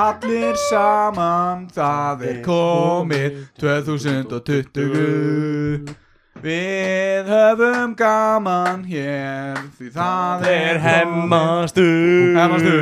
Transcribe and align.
Allir 0.00 0.54
saman 0.70 1.66
Það 1.74 2.22
er 2.28 2.38
komið 2.44 3.40
2020 3.60 6.09
Við 6.40 7.26
höfum 7.28 7.90
gaman 7.98 8.86
hér 8.88 9.58
Því 9.76 9.90
það 9.92 10.46
er 10.48 10.78
hemmastuð 10.80 12.38
Hemmastuð 12.38 12.80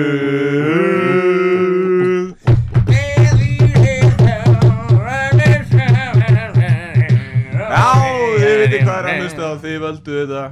Já, 7.58 7.90
þið 8.38 8.54
veitir 8.62 8.86
hvað 8.86 8.94
er 8.94 9.10
að 9.10 9.20
hlusta 9.24 9.42
á 9.42 9.52
Þið 9.66 9.78
völdu 9.88 10.18
þetta 10.22 10.46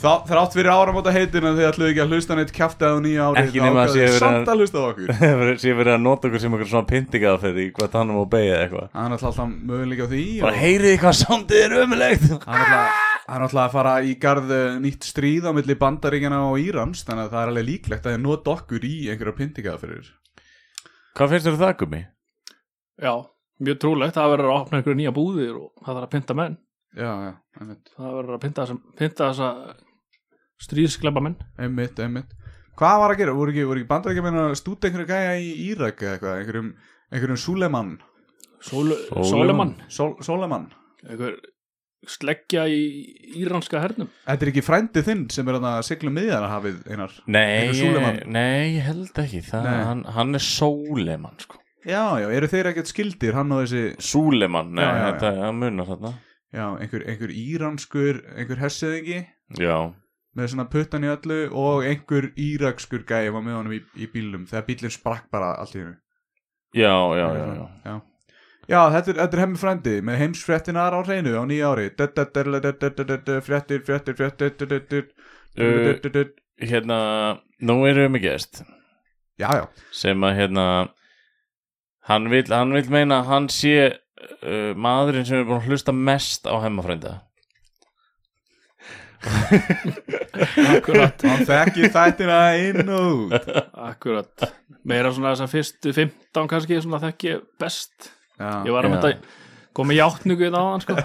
þrátt 0.00 0.54
fyrir 0.56 0.70
áramóta 0.72 1.12
heitina 1.12 1.50
þið 1.56 1.66
ætluðu 1.68 1.90
ekki 1.92 2.02
að 2.04 2.12
hlusta 2.14 2.36
neitt 2.38 2.52
kjaftaði 2.56 2.96
á 2.96 2.98
nýja 3.04 3.26
ári 3.30 3.42
Ekki 3.44 3.60
nema 3.64 3.82
að 3.84 3.92
sé 3.94 4.00
verið 4.06 4.18
Samt 4.22 4.48
að- 4.52 4.60
hlusta 4.60 4.80
á 4.80 4.84
okkur. 4.90 5.12
Sér 5.64 5.76
verið 5.80 5.92
að 5.96 6.02
nota 6.04 6.28
okkur 6.30 6.42
sem 6.44 6.56
okkur 6.56 6.70
svona 6.70 6.88
pyntingaðferð 6.90 7.60
í 7.60 7.66
hvað 7.76 7.90
tannum 7.94 8.20
og 8.22 8.28
beigja 8.32 8.60
eitthvað. 8.64 8.86
Hann 8.96 9.06
er 9.10 9.16
alltaf 9.16 9.28
alltaf 9.30 9.50
möguleika 9.70 10.06
á 10.06 10.12
því 10.12 10.22
Bara 10.44 10.52
og 10.54 10.60
heyriði 10.64 11.00
hvað 11.04 11.18
sándið 11.20 11.64
er 11.66 11.76
ömulegt 11.84 12.28
Hann 12.46 12.64
er 13.36 13.44
alltaf 13.44 13.60
að 13.66 13.74
fara 13.76 13.92
í 14.02 14.14
garð 14.24 14.54
eh, 14.56 14.78
nýtt 14.82 15.06
stríð 15.10 15.44
á 15.46 15.52
milli 15.54 15.76
bandaríkjana 15.78 16.40
og 16.48 16.56
Írans 16.64 17.04
Þannig 17.06 17.28
að 17.28 17.34
það 17.36 17.42
er 17.44 17.52
alveg 17.52 17.68
líklegt 17.68 18.08
að 18.08 18.16
þið 18.16 18.24
nota 18.24 18.54
okkur 18.56 18.86
í 18.88 18.94
einhverja 19.12 19.36
pyntingaða 19.42 19.82
fyrir 19.84 20.08
Hvað 21.18 21.34
finnst 21.34 21.46
þér 21.50 21.60
það, 21.60 21.76
Gumi? 21.82 22.00
Já, 23.00 23.12
mjög 23.66 23.78
trúlegt, 23.82 24.16
það 24.16 24.32
verður 24.34 24.50
að 24.50 24.58
opna 24.64 24.78
einhverju 24.80 24.98
nýja 25.00 25.12
búðir 25.16 25.54
og 25.58 25.70
það 25.84 25.94
verður 25.96 26.06
að 26.06 26.12
pynta 26.14 26.36
menn. 26.38 26.56
Já, 26.96 27.10
já, 27.26 27.32
einmitt, 27.60 27.90
það 27.96 28.14
verður 28.18 28.36
að 28.36 28.42
pynta, 28.44 28.66
þessa- 29.00 29.74
pynta 30.60 30.68
þessa 30.68 30.68
stríðskleba 30.68 31.22
menn 31.24 31.36
einmitt, 31.58 31.98
einmitt. 32.00 32.30
Hvað 32.80 32.98
var 33.00 33.10
að 33.14 33.18
gera? 33.18 33.32
Voru 33.36 33.50
ekki, 33.52 33.64
voru 33.68 33.80
ekki 33.80 33.88
bandaríkjana 33.90 34.42
að 34.50 34.58
stúta 34.60 34.88
einhverju 34.88 35.06
gæja 35.10 35.32
í 35.40 35.48
Írak 35.70 36.02
eða 36.02 36.12
eitthvað? 36.16 36.36
Einhverjum, 36.40 36.70
einhverjum 37.12 37.36
Suleman 37.40 37.98
Sól, 38.60 38.92
Sóleman. 39.08 39.24
Sóleman 39.30 39.74
Sol, 39.88 40.14
Soleman 40.22 40.66
einhver 41.08 41.36
sleggja 42.08 42.62
í 42.68 42.80
íranska 43.36 43.80
hernum. 43.80 44.08
Þetta 44.24 44.46
er 44.46 44.50
ekki 44.54 44.62
frændi 44.64 45.02
þinn 45.04 45.26
sem 45.32 45.48
er 45.48 45.58
að 45.60 45.82
sigla 45.84 46.10
miðjana 46.10 46.48
hafið 46.48 46.78
einar? 46.88 47.12
Nei, 47.28 47.68
nei, 48.24 48.76
ég 48.78 48.86
held 48.86 49.20
ekki 49.20 49.42
það, 49.44 49.64
Nei. 49.68 49.82
hann, 49.84 50.04
hann 50.16 50.34
er 50.34 50.40
Sóleman 50.40 51.36
sko. 51.40 51.58
Já, 51.84 52.16
já, 52.20 52.28
eru 52.32 52.48
þeir 52.48 52.70
ekkert 52.72 52.88
skildir 52.88 53.36
hann 53.36 53.52
og 53.52 53.66
þessi 53.66 53.96
Súleman, 54.00 54.72
nei, 54.76 54.84
Já, 54.84 54.88
já, 54.88 54.96
já. 54.96 55.12
þetta 55.12 55.32
er 55.48 55.52
munar 55.52 55.86
þarna. 55.92 56.14
Já, 56.50 56.64
einhver, 56.80 57.04
einhver 57.08 57.30
íranskur, 57.36 58.22
einhver 58.36 58.58
hessiðingi 58.64 59.20
Já, 59.60 59.76
með 60.36 60.52
svona 60.52 60.68
puttan 60.70 61.06
í 61.06 61.10
öllu 61.10 61.40
og 61.58 61.86
einhver 61.86 62.30
írakskur 62.38 63.02
gæi 63.08 63.32
var 63.34 63.42
með 63.42 63.58
honum 63.58 63.74
í, 63.76 63.80
í 63.98 64.06
bílum 64.12 64.46
þegar 64.50 64.68
bílinn 64.68 64.94
sprakk 64.94 65.26
bara 65.32 65.54
allt 65.58 65.74
í 65.74 65.82
hennu 65.82 65.96
já, 66.76 66.94
já, 67.18 67.26
já, 67.34 67.46
já. 67.58 67.66
já. 67.84 67.96
Já, 68.70 68.84
þetta 68.94 69.10
er, 69.10 69.16
þetta 69.18 69.36
er 69.36 69.42
hemmi 69.42 69.58
frændi 69.58 69.96
með 70.06 70.20
heimsfréttinar 70.20 70.94
á 70.94 71.00
hreinu 71.02 71.32
á 71.34 71.42
nýja 71.48 71.72
ári 71.72 71.88
fréttir, 73.42 73.82
fréttir 73.82 75.10
Uh, 75.58 75.98
Hérna, 76.62 76.96
nú 77.58 77.80
erum 77.88 78.04
við 78.04 78.12
með 78.14 78.22
gest 78.28 78.60
Já, 79.40 79.48
já, 79.56 79.64
sem 79.90 80.22
að 80.22 80.36
hérna 80.36 80.66
hann 82.06 82.28
vil, 82.30 82.44
meina 82.92 83.18
að 83.18 83.30
hann 83.32 83.48
sé 83.50 83.74
uh, 83.90 84.70
maðurinn 84.78 85.26
sem 85.26 85.40
er 85.40 85.48
búin 85.48 85.58
að 85.58 85.72
hlusta 85.72 85.94
mest 85.96 86.46
á 86.46 86.54
hemmafrænda 86.62 87.16
akkurat, 90.76 91.20
hann 91.26 91.44
þekkir 91.48 91.90
þættina 91.94 92.38
inn 92.68 92.88
og 92.94 93.26
út. 93.26 93.50
Akkurat. 93.90 94.48
Meira 94.88 95.12
svona 95.12 95.34
þess 95.34 95.44
að 95.46 95.52
fyrstu 95.54 95.92
15 95.96 96.48
kannski 96.50 96.80
svona 96.80 97.02
þekki 97.04 97.30
ég 97.34 97.44
best. 97.60 98.10
Já, 98.40 98.50
ég 98.64 98.72
var 98.72 98.88
að 98.88 98.94
mynda 98.94 99.12
að 99.12 99.30
koma 99.76 99.94
í 99.94 100.00
í 100.48 100.50
það 100.54 100.68
sko. 100.84 100.96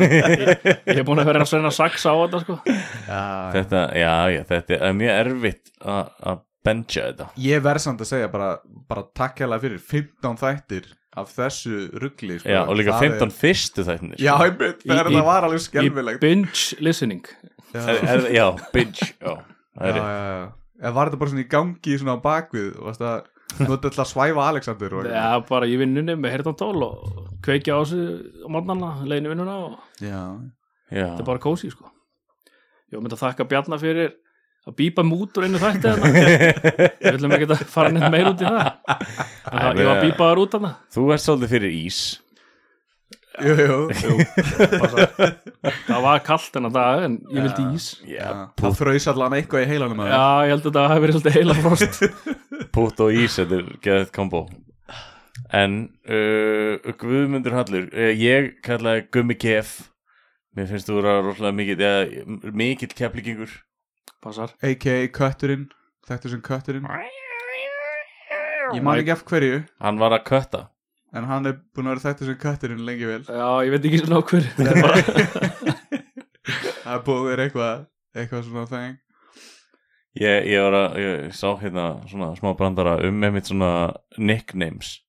ég, 0.00 0.66
ég 0.94 1.00
er 1.02 1.06
búin 1.06 1.20
að 1.22 1.30
vera 1.32 1.42
að 1.44 1.50
sveina 1.50 1.72
sax 1.74 2.06
á 2.06 2.12
þetta 2.14 2.42
sko. 2.44 2.58
já, 2.64 3.22
þetta, 3.58 3.82
já, 3.98 4.12
já, 4.36 4.42
þetta 4.52 4.78
er 4.88 4.98
mjög 5.00 5.16
erfitt 5.24 5.72
að 5.82 6.12
að 6.32 6.42
bencha 6.64 7.08
þetta. 7.10 7.26
Ég 7.44 7.64
verð 7.66 7.82
samt 7.84 8.00
að 8.00 8.08
segja 8.14 8.28
bara, 8.32 8.52
bara 8.88 9.02
takk 9.18 9.42
hérlega 9.42 9.66
fyrir 9.66 9.82
15 9.90 10.38
þættir 10.40 10.86
af 11.20 11.28
þessu 11.36 11.80
ruggli 12.00 12.38
sko. 12.40 12.48
já, 12.50 12.62
og 12.64 12.78
líka 12.78 12.94
Það 12.96 13.04
15 13.18 13.34
fyrstu 13.36 13.84
þættinir 13.86 14.22
Já, 14.24 14.32
ég 14.48 14.56
mynd, 14.58 14.80
þegar 14.82 15.10
Í- 15.10 15.14
það 15.18 15.26
var 15.28 15.46
alveg 15.46 15.60
í 15.60 15.64
skelfilegt 15.66 16.22
binge 16.24 16.78
listening 16.82 17.28
Já, 17.74 18.18
já, 18.30 18.44
binge 18.74 19.08
já, 19.18 19.32
það 19.74 19.96
já, 19.98 20.02
já, 20.78 20.90
var 20.94 21.08
þetta 21.08 21.20
bara 21.20 21.32
svona 21.32 21.42
í 21.42 21.48
gangi 21.50 21.96
svona 21.98 22.14
á 22.14 22.24
bakvið 22.24 22.68
varst 22.86 23.02
að 23.02 23.24
nota 23.64 23.90
alltaf 23.90 24.02
að 24.04 24.10
svæfa 24.12 24.44
Alexander 24.48 24.94
og 24.98 25.08
Já, 25.10 25.26
bara 25.48 25.66
í 25.70 25.78
vinnunni 25.80 26.14
með 26.18 26.36
heyrðantól 26.36 26.86
og 26.86 27.24
kveikja 27.44 27.78
á 27.78 27.82
morgnana, 28.50 28.92
leiðin 29.06 29.26
í 29.26 29.32
vinnuna 29.34 29.56
og 29.66 29.74
já. 29.98 30.20
já, 30.90 31.08
þetta 31.08 31.24
er 31.24 31.28
bara 31.32 31.42
kósi 31.42 31.72
sko. 31.74 31.90
Ég 32.92 33.02
myndi 33.02 33.16
að 33.16 33.24
þakka 33.24 33.48
Bjarnar 33.50 33.82
fyrir 33.82 34.14
að 34.64 34.76
bípa 34.78 35.04
mút 35.04 35.34
úr 35.36 35.48
einu 35.48 35.60
þætti 35.60 35.90
þarna. 35.90 36.10
Við 37.02 37.16
viljum 37.18 37.34
ekki 37.36 37.48
að 37.50 37.64
fara 37.74 37.92
neitt 37.92 38.12
meir 38.14 38.30
út 38.30 38.40
í 38.44 38.46
það. 38.48 38.68
En 39.50 39.58
það 39.58 39.80
ég 39.82 39.88
var 39.88 39.96
að 39.96 40.04
bípa 40.06 40.28
þar 40.28 40.42
út 40.44 40.54
þarna. 40.56 40.70
þú 40.94 41.08
ert 41.14 41.24
svolítið 41.24 41.54
fyrir 41.56 41.74
ís 41.82 41.98
Jú, 43.42 43.54
jú, 43.58 43.76
jú. 43.90 44.16
Það 45.88 46.02
var 46.04 46.20
kallt 46.26 46.58
en 46.60 46.68
að 46.68 46.76
dag 46.76 47.06
en 47.06 47.14
ég 47.34 47.46
vildi 47.48 47.64
ís. 47.74 47.86
Já, 48.06 48.28
Það 48.60 48.76
fröys 48.78 49.06
allan 49.10 49.34
eitthvað 49.38 49.64
í 49.64 49.70
heilanum 49.72 50.02
að 50.04 50.12
Já, 50.12 50.20
ég 50.46 50.52
held 50.54 50.68
að 50.68 50.76
það 50.76 50.86
hefði 50.92 51.02
verið 51.04 51.16
svolítið 51.16 51.38
heila 51.38 51.56
frost. 51.64 51.98
putt 52.76 53.02
og 53.02 53.18
ís 53.24 53.38
þetta 53.40 53.58
er 53.58 53.72
geðið 53.86 54.12
kombo. 54.14 54.42
En 55.54 55.74
uh, 56.06 56.92
Guðmundur 57.00 57.56
Hallur 57.58 57.88
uh, 57.90 58.10
ég 58.14 58.52
kallaði 58.66 59.06
Gummi 59.14 59.36
Kef. 59.38 59.74
Mér 60.54 60.68
finnst 60.70 60.86
þú 60.86 61.00
vera 61.00 61.16
rosalega 61.26 61.56
mikill 61.58 61.80
eða, 61.82 62.26
mikill 62.54 62.92
keflingingur 62.94 63.50
Passar. 64.22 64.54
A.k.a. 64.62 65.08
Kötturinn. 65.12 65.66
Þetta 66.06 66.30
sem 66.30 66.42
Kötturinn. 66.44 66.86
Ég 68.74 68.80
man 68.84 69.00
ekki 69.02 69.12
af 69.12 69.24
hverju. 69.28 69.64
Hann 69.82 69.98
var 70.00 70.14
að 70.16 70.22
kötta 70.30 70.62
En 71.14 71.28
hann 71.30 71.46
er 71.46 71.60
búin 71.74 71.86
að 71.86 71.94
vera 71.94 72.04
þetta 72.08 72.28
sem 72.28 72.38
Kötturinn 72.42 72.84
lengi 72.86 73.06
vel. 73.06 73.22
Já, 73.22 73.48
ég 73.62 73.74
veit 73.74 73.86
ekki 73.86 74.02
svona 74.02 74.20
er 74.68 74.80
bara, 74.82 75.02
Það 76.84 76.94
er 76.96 77.04
búið 77.06 77.20
að 77.20 77.28
vera 77.30 77.46
eitthvað 77.48 77.84
Eitthvað 78.14 78.46
svona 78.48 78.68
þeng 78.70 79.00
ég, 80.20 80.44
ég 80.46 80.62
var 80.62 80.76
að, 80.78 80.98
ég 81.02 81.32
sá 81.34 81.48
hérna 81.58 81.86
svona 82.10 82.34
smá 82.38 82.52
brandara 82.58 82.98
um 83.06 83.16
með 83.18 83.34
mitt 83.34 83.50
svona 83.50 83.70
nicknames. 84.18 85.00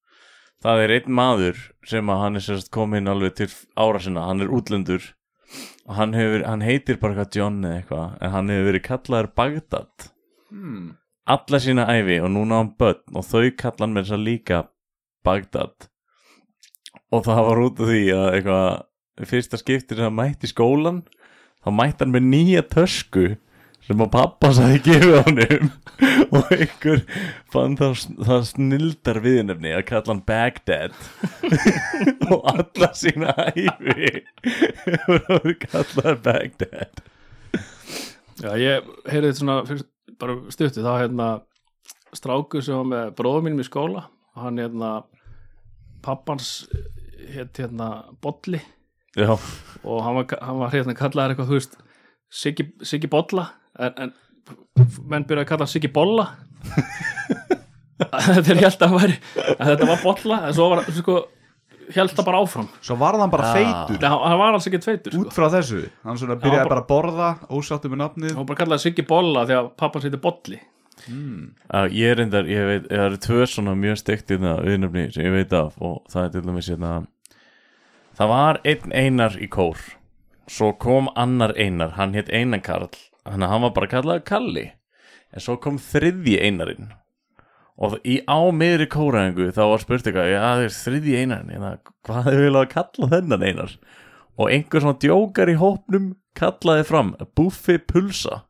Það 0.66 0.82
er 0.82 0.94
einn 0.96 1.14
maður 1.14 1.60
sem 1.86 2.10
að 2.10 2.22
hann 2.24 2.40
er 2.40 2.46
sérst 2.46 2.72
komin 2.74 3.12
alveg 3.12 3.36
til 3.38 3.52
ára 3.78 4.02
sinna, 4.02 4.26
hann 4.26 4.42
er 4.42 4.54
útlendur 4.54 5.12
og 5.86 5.96
hann, 6.00 6.16
hefur, 6.18 6.46
hann 6.48 6.64
heitir 6.66 6.98
bara 7.02 7.14
eitthvað 7.14 7.38
John 7.38 7.60
eða 7.62 7.80
eitthvað 7.80 8.14
en 8.18 8.34
hann 8.34 8.54
hefur 8.54 8.70
verið 8.72 8.86
kallaður 8.88 9.32
Bagdad 9.38 10.08
hmm. 10.50 10.88
alla 11.36 11.60
sína 11.62 11.86
æfi 11.92 12.18
og 12.26 12.32
núna 12.34 12.58
á 12.58 12.60
hann 12.64 12.72
börn 12.80 13.20
og 13.20 13.28
þau 13.28 13.52
kalla 13.60 13.86
hann 13.86 13.94
með 13.94 14.08
þess 14.08 14.18
að 14.18 14.26
líka 14.26 14.62
Bagdad 15.26 15.90
og 17.14 17.26
það 17.26 17.42
var 17.50 17.64
út 17.66 17.82
af 17.82 17.92
því 17.92 18.04
að 18.16 18.28
eitthvað 18.38 19.30
fyrsta 19.32 19.60
skiptir 19.62 20.00
sem 20.00 20.08
hann 20.08 20.18
mætti 20.18 20.50
skólan 20.52 21.04
þá 21.64 21.70
mætti 21.78 22.04
hann 22.04 22.14
með 22.16 22.30
nýja 22.32 22.64
tösku 22.72 23.26
sem 23.86 24.02
að 24.02 24.12
pappa 24.16 24.50
sagði 24.58 24.80
gefið 24.88 25.16
honum. 25.28 25.68
Og 26.36 26.48
einhver 26.56 27.04
fann 27.54 27.76
það, 27.78 28.00
snildar 28.50 29.20
viðnefni 29.22 29.76
að 29.78 29.84
kalla 29.92 30.10
hann 30.10 30.24
Bagdad 30.26 30.96
og 32.34 32.48
alla 32.50 32.90
sína 32.98 33.36
æfi 33.46 34.10
hann 34.42 35.20
verið 35.30 35.60
kallaður 35.68 36.24
Bagdad 36.26 37.04
já, 38.42 38.52
ég 38.60 38.90
heyrði 39.10 39.34
svona 39.38 39.60
fyrst, 39.68 39.88
bara. 40.22 40.38
Það 40.56 40.88
var 40.88 41.04
hérna 41.04 41.30
strákur 42.16 42.64
sem 42.64 42.78
var 42.80 42.90
með 42.90 43.14
bróðum 43.20 43.50
mínum 43.50 43.64
í 43.64 43.68
skóla. 43.68 44.08
Og 44.36 44.48
hann 44.48 44.60
hérna 44.60 44.92
pappans 46.06 46.52
hétt 47.34 47.58
hérna 47.62 47.90
Bolli. 48.24 48.62
Já, 49.16 49.32
og 49.84 50.02
hann 50.04 50.18
var, 50.20 50.38
hann 50.44 50.60
var 50.60 50.74
hérna 50.76 50.96
kallaður 50.98 51.34
eitthvað, 51.34 51.52
þú 51.52 51.60
veist 51.60 51.78
Siggi, 52.36 52.66
Siggi 52.84 53.08
Bolla. 53.12 53.48
En, 53.80 53.94
en 53.96 54.12
menn 55.08 55.26
byrjaði 55.28 55.46
að 55.46 55.52
kalla 55.54 55.68
Siggi 55.72 55.92
Bolla. 55.94 56.28
Þetta 57.96 58.52
er 58.52 58.60
helt 58.60 58.82
að 58.84 58.92
hann 58.92 59.00
væri 59.00 59.16
að 59.56 59.70
þetta 59.70 59.88
var 59.88 60.04
Bolla 60.04 60.40
en 60.50 60.56
svo 60.58 60.68
var 60.72 60.82
hann 60.84 60.98
sko 60.98 61.16
held 61.96 62.14
það 62.18 62.28
bara 62.28 62.42
áfram. 62.44 62.70
Svo 62.84 62.98
varð 63.00 63.24
hann 63.24 63.32
bara 63.34 63.52
feitur. 63.54 64.00
Nei, 64.02 64.10
hann 64.10 64.40
var 64.42 64.58
alls 64.58 64.68
ekki 64.70 64.82
tveitur 64.84 65.18
út 65.20 65.30
sko. 65.30 65.36
frá 65.38 65.48
þessu. 65.54 65.84
Hann 66.04 66.20
byrjaði 66.20 66.72
bara 66.72 66.82
að 66.82 66.90
borða 66.90 67.30
Ósáttu 67.56 67.92
með 67.92 68.02
nafnið. 68.04 68.36
Hann 68.40 68.50
bara 68.50 68.62
kallaði 68.64 68.88
Siggi 68.88 69.06
Bolla 69.08 69.46
því 69.48 69.60
að 69.60 69.70
pappan 69.80 70.04
sýtti 70.04 70.22
Bolli 71.06 71.50
Já, 71.70 71.82
ég 71.90 72.12
er 72.12 72.18
reyndar, 72.22 72.50
ég 72.50 72.70
veit, 72.70 72.88
það 72.90 73.06
eru 73.10 73.22
tvö 73.26 73.50
svona 73.50 73.76
mjög 73.80 74.00
steikt 74.02 74.34
í 74.34 74.40
það 74.42 74.64
viðnöfni 74.70 75.06
sem 75.14 75.28
ég 75.28 75.38
veit 75.40 75.54
af 75.58 75.78
og 75.82 76.02
það 76.12 76.26
er 76.26 76.34
til 76.34 76.48
dæmis 76.48 76.72
hérna 76.74 76.96
það 78.16 78.34
var 78.36 78.60
einn 78.66 78.96
einar 78.96 79.38
í 79.42 79.50
kór 79.52 79.86
svo 80.48 80.74
kom 80.78 81.10
annar 81.16 81.54
einar 81.58 81.96
hann 81.98 82.14
hétt 82.14 82.30
Einar 82.30 82.62
Karl, 82.62 82.90
hann, 83.26 83.42
var 83.42 83.74
bara 83.74 83.90
kallað 83.90 84.24
Kalli, 84.26 84.70
en 85.34 85.44
svo 85.44 85.58
kom 85.62 85.80
þriðji 85.82 86.38
einarinn. 86.46 86.94
Og 87.76 87.98
í 88.08 88.22
á 88.24 88.40
miðri 88.56 88.88
kóraðingu 88.88 89.50
þá 89.52 89.64
var 89.68 89.82
spurt 89.84 90.08
eitthvað, 90.08 90.32
já 90.32 90.40
það 90.40 90.66
er 90.66 90.76
þriðji 90.78 91.16
einarinn 91.22 91.54
hérna, 91.56 91.72
hvað 92.08 92.30
er 92.32 92.44
vel 92.46 92.60
að 92.62 92.70
kalla 92.72 93.10
þennan 93.12 93.48
einar? 93.50 93.74
Og 94.36 94.52
einhver 94.52 94.84
svona 94.84 95.00
djókar 95.02 95.52
í 95.52 95.58
hópnum 95.60 96.14
kallaði 96.36 96.86
fram 96.88 97.14
Buffi 97.36 97.78
Pulsa 97.80 98.44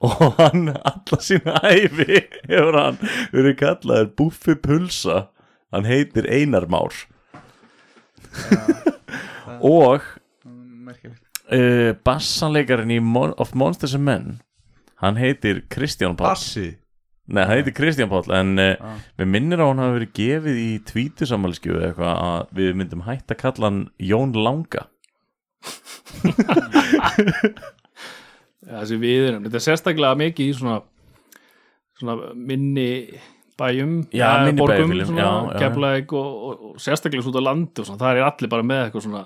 og 0.00 0.34
hann 0.38 0.68
alla 0.74 1.18
sína 1.22 1.54
æfi 1.64 2.18
hefur 2.48 2.76
hann 2.78 2.98
verið 3.32 3.56
kallaður 3.62 4.10
Buffi 4.18 4.54
Pulsa. 4.60 5.28
Hann 5.72 5.84
heitir 5.88 6.26
Einar 6.30 6.66
Már. 6.70 6.92
Og 9.64 10.02
Merkilegt. 10.44 11.22
uh, 11.52 11.92
bassanleikarinn 12.04 12.92
í 12.94 13.00
Mon 13.02 13.32
of 13.40 13.54
Monsters 13.54 13.94
and 13.96 14.04
Men 14.04 14.26
hann 15.02 15.16
heitir 15.20 15.62
Kristján 15.72 16.16
Páll. 16.16 16.34
Bassi? 16.34 16.66
Nei, 17.26 17.42
hann 17.46 17.56
heitir 17.58 17.74
Kristján 17.76 18.10
Páll 18.12 18.28
en 18.36 18.58
uh, 18.60 18.74
Ah. 18.80 18.98
við 19.18 19.30
minnir 19.32 19.62
á 19.62 19.66
hann 19.70 19.80
hafi 19.82 19.96
verið 19.98 20.12
gefið 20.18 20.58
í 20.60 20.70
tvítusammalskju 20.90 21.78
eitthvað 21.80 22.14
að 22.28 22.52
við 22.60 22.74
myndum 22.80 23.06
hægt 23.08 23.32
að 23.32 23.40
kalla 23.40 23.70
hann 23.70 23.82
Jón 23.98 24.34
Langa 24.36 24.86
ja, 28.66 28.80
þessi 28.82 28.98
viðinum, 29.02 29.46
þetta 29.46 29.60
er 29.60 29.64
sérstaklega 29.68 30.18
mikið 30.20 30.50
í 30.50 30.56
svona, 30.58 30.80
svona 32.00 32.34
minni 32.34 32.88
bæjum 33.60 33.96
Já, 34.10 34.28
eh, 34.40 34.44
minni 34.48 34.58
borgum, 34.60 34.94
svona. 35.06 35.54
Keflavík 35.60 36.12
og, 36.18 36.28
og, 36.48 36.62
og 36.72 36.76
sérstaklega 36.82 37.22
svo 37.22 37.30
út 37.34 37.40
á 37.40 37.44
landi 37.48 37.80
og 37.82 37.86
svona, 37.88 38.00
það 38.02 38.20
er 38.20 38.28
allir 38.28 38.52
bara 38.56 38.66
með 38.66 38.84
eitthvað 38.88 39.08
svona 39.08 39.24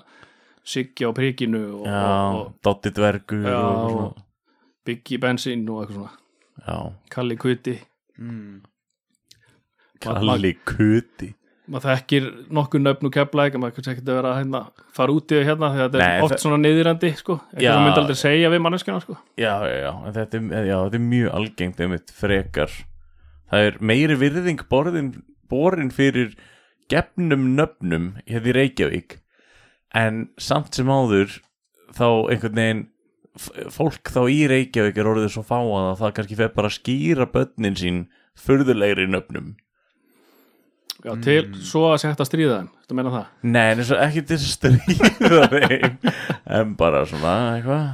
Siggi 0.69 1.07
á 1.07 1.11
prikinu 1.15 1.61
og, 1.79 1.85
Já, 1.87 2.01
og, 2.37 2.49
Dotti 2.63 2.91
Dvergur 2.93 3.45
Já, 3.47 3.55
og 3.57 3.69
og- 3.69 3.91
svona. 3.93 4.07
og 4.09 4.25
Biggi 4.85 5.17
Bensín 5.21 5.63
og 5.69 5.83
eitthvað 5.83 5.95
svona. 5.95 6.11
Já, 6.67 6.77
Kalli 7.09 7.35
Kuti 7.39 7.75
mm. 8.19 8.61
Kalli 10.03 10.53
Kuti 10.65 11.33
maður 11.69 11.85
þekkir 11.93 12.27
nokkuð 12.57 12.81
nöfn 12.83 13.07
og 13.09 13.13
Keflavík 13.15 13.55
en 13.57 13.61
maður 13.63 13.75
kannski 13.77 13.91
ekkert 13.93 14.09
að 14.09 14.17
vera 14.19 14.31
að 14.33 14.37
hérna, 14.41 14.61
fara 14.97 15.13
út 15.15 15.31
í 15.33 15.37
það 15.39 15.47
hérna 15.49 15.69
því 15.73 15.81
að 15.83 15.89
þetta 15.93 16.05
er 16.09 16.23
oft 16.25 16.33
það- 16.33 16.43
svona 16.43 16.59
niðrandi 16.63 17.11
sko, 17.19 17.35
eitthvað 17.53 17.73
sem 17.75 17.83
myndi 17.85 18.01
aldrei 18.03 18.19
segja 18.23 18.49
við 18.53 18.61
manneskjana 18.65 19.01
sko. 19.03 19.17
Já, 19.37 19.53
já, 19.69 19.75
já, 19.85 19.91
en 20.07 20.13
þetta 20.17 20.39
er, 20.39 20.67
já, 20.69 20.77
þetta 20.83 20.99
er 20.99 21.05
mjög 21.09 21.33
algengt 21.39 21.79
einmitt 21.85 22.13
frekar. 22.19 22.71
Það 23.51 23.67
er 23.69 23.77
meiri 23.81 24.15
virðing 24.21 24.63
borðin, 24.69 25.11
borin 25.49 25.89
fyrir 25.93 26.33
gefnum 26.89 27.47
nöfnum 27.57 28.09
hérna 28.25 28.49
í 28.49 28.55
Reykjavík. 28.59 29.17
En 29.93 30.29
samt 30.37 30.73
sem 30.77 30.85
áður 30.89 31.39
þá 31.93 32.05
einhvern 32.29 32.55
veginn 32.59 32.87
fólk 33.71 34.09
þá 34.09 34.21
í 34.29 34.41
Reykjavík 34.49 34.97
er 34.97 35.07
orðið 35.09 35.31
svo 35.33 35.43
fáað 35.45 35.93
að 35.93 35.99
það 36.01 36.13
kannski 36.17 36.35
fer 36.41 36.49
bara 36.57 36.69
skýra 36.73 37.25
börnin 37.31 37.77
sín 37.79 38.07
furðulegri 38.39 39.05
nöfnum 39.09 39.55
Já, 40.99 41.13
til 41.23 41.43
svo 41.63 41.85
að 41.93 41.97
sé 42.01 42.09
hægt 42.11 42.21
að 42.23 42.27
stríða 42.27 42.55
þeim 42.59 42.69
Þetta 42.81 42.95
meina 42.97 43.11
það? 43.13 43.25
Nei, 43.47 43.65
eins 43.71 43.91
og 43.95 44.01
ekki 44.03 44.23
til 44.27 44.37
stríða 44.43 45.45
þeim 45.53 45.97
en 46.59 46.73
bara 46.79 47.05
svona 47.07 47.33
eitthvað. 47.55 47.89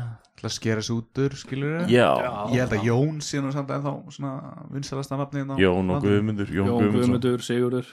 Það 0.45 0.53
skera 0.53 0.81
sig 0.85 0.93
út 0.93 1.19
úr, 1.23 1.35
skilur 1.39 1.71
við 1.79 1.93
Já, 1.95 2.09
Ég 2.53 2.59
held 2.61 2.73
að 2.77 2.83
Jón 2.85 3.15
sé 3.25 3.39
nú 3.41 3.49
samt 3.53 3.71
ennþá 3.73 3.93
svona 4.13 4.33
vinsalasta 4.73 5.17
nafnið 5.17 5.41
hérna 5.41 5.57
Jón 5.61 5.89
og. 5.95 6.03
Guðmundur 6.05 6.51
Jón, 6.53 6.67
Jón 6.69 6.75
Guðmundsson. 6.75 6.99
Guðmundur, 7.01 7.45
Sigurður. 7.45 7.89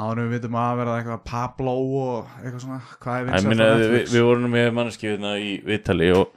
En 0.00 0.20
við 0.22 0.30
vitum 0.38 0.56
að 0.56 0.78
vera 0.80 0.94
eitthvað 1.00 1.24
Pablo 1.28 1.74
og 2.00 2.30
eitthvað 2.40 2.62
svona 2.64 2.78
Hvað 3.02 3.16
er 3.16 3.20
Ég 3.20 3.26
vinsalasta 3.28 3.50
meina, 3.52 3.66
við, 3.82 4.06
við 4.14 4.24
vorum 4.30 4.46
nú 4.46 4.52
með 4.54 4.70
manneski 4.78 5.10
hérna 5.10 5.34
í 5.36 5.50
viðtali 5.66 6.08
og 6.16 6.30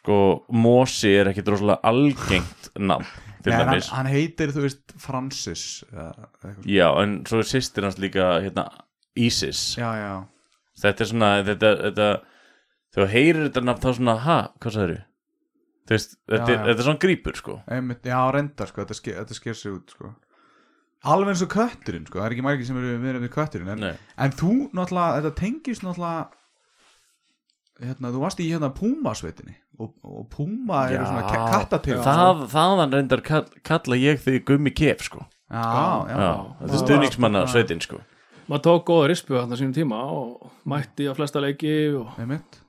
sko, 0.00 0.16
Mosi 0.56 1.12
er 1.20 1.30
ekkit 1.32 1.48
rosalega 1.52 1.80
algengt 1.90 2.70
nafn 2.80 3.08
til 3.40 3.54
Nei, 3.54 3.60
hann, 3.64 3.82
hann 3.96 4.08
heitir, 4.12 4.50
þú 4.52 4.62
veist, 4.66 4.92
Francis. 5.00 5.62
Já, 6.68 6.88
en 7.00 7.20
svo 7.28 7.38
er 7.40 7.46
sýstir 7.48 7.86
hans 7.86 7.96
líka 8.00 8.34
hérna, 8.44 8.66
Isis. 9.16 9.62
Já, 9.80 9.88
já. 9.96 10.10
Þetta 10.82 11.04
er 11.06 11.08
svona, 11.08 11.30
þetta, 11.46 11.70
þetta 11.86 12.08
þegar 12.90 13.06
þú 13.06 13.12
heyrir 13.14 13.46
þetta 13.46 13.62
nafn 13.68 13.84
þá 13.84 13.88
svona, 13.96 14.16
ha, 14.26 14.36
hvað 14.60 14.76
sagður 14.76 14.98
Þú 15.90 15.94
veist, 15.96 16.12
þetta, 16.30 16.50
Já, 16.52 16.54
er- 16.54 16.66
þetta 16.68 16.76
er 16.82 16.86
svona 16.86 17.02
grípur 17.02 17.38
sko. 17.40 17.54
Einmitt, 17.78 18.04
já, 18.12 18.18
reyndar, 18.36 18.68
sko, 18.70 18.84
þetta, 18.84 18.96
ske, 19.00 19.14
þetta 19.16 19.38
sker 19.40 19.56
sig 19.58 19.72
út, 19.74 19.94
sko. 19.96 20.12
Alveg 21.10 21.32
eins 21.32 21.42
og 21.46 21.50
kötturinn, 21.54 22.04
sko, 22.06 22.20
það 22.20 22.26
er 22.28 22.34
ekki 22.36 22.44
margir 22.44 22.68
sem 22.68 22.76
eru 22.78 22.92
við 23.00 23.18
við 23.24 23.32
kötturinn 23.34 23.72
en, 23.72 23.86
en 24.20 24.36
þú, 24.36 24.52
náttúrulega, 24.76 25.16
þetta 25.22 25.32
tengist 25.40 25.86
náttúrulega 25.86 26.28
Hérna, 27.80 28.10
þú 28.12 28.20
varst 28.20 28.40
í 28.44 28.50
hérna 28.50 28.68
Puma-sveitinni 28.76 29.54
og, 29.80 29.90
og 30.04 30.24
Puma 30.32 30.84
eru 30.90 31.04
svona 31.08 31.24
Já, 31.24 31.42
kattatil 31.54 31.98
það, 32.04 32.44
Þaðan 32.52 32.94
reyndar 32.96 33.22
kall, 33.26 33.44
kalla 33.66 33.98
ég 34.00 34.20
þig 34.22 34.44
gummi 34.48 34.72
kef 34.76 35.04
sko. 35.08 35.24
Já, 35.50 35.66
já, 36.06 36.16
Já, 36.16 36.32
þetta 36.60 36.72
er 36.76 36.82
stuðningsmanna 36.84 37.44
sveitin 37.50 37.82
sko. 37.84 38.00
Maður 38.50 38.64
tók 38.66 38.88
góða 38.90 39.10
rispu 39.12 39.36
þarna 39.38 39.58
sínum 39.58 39.74
tíma 39.76 40.00
og 40.10 40.50
mætti 40.68 41.06
á 41.06 41.12
flesta 41.14 41.42
leiki 41.42 41.74
og 41.98 42.18
einmitt. 42.18 42.60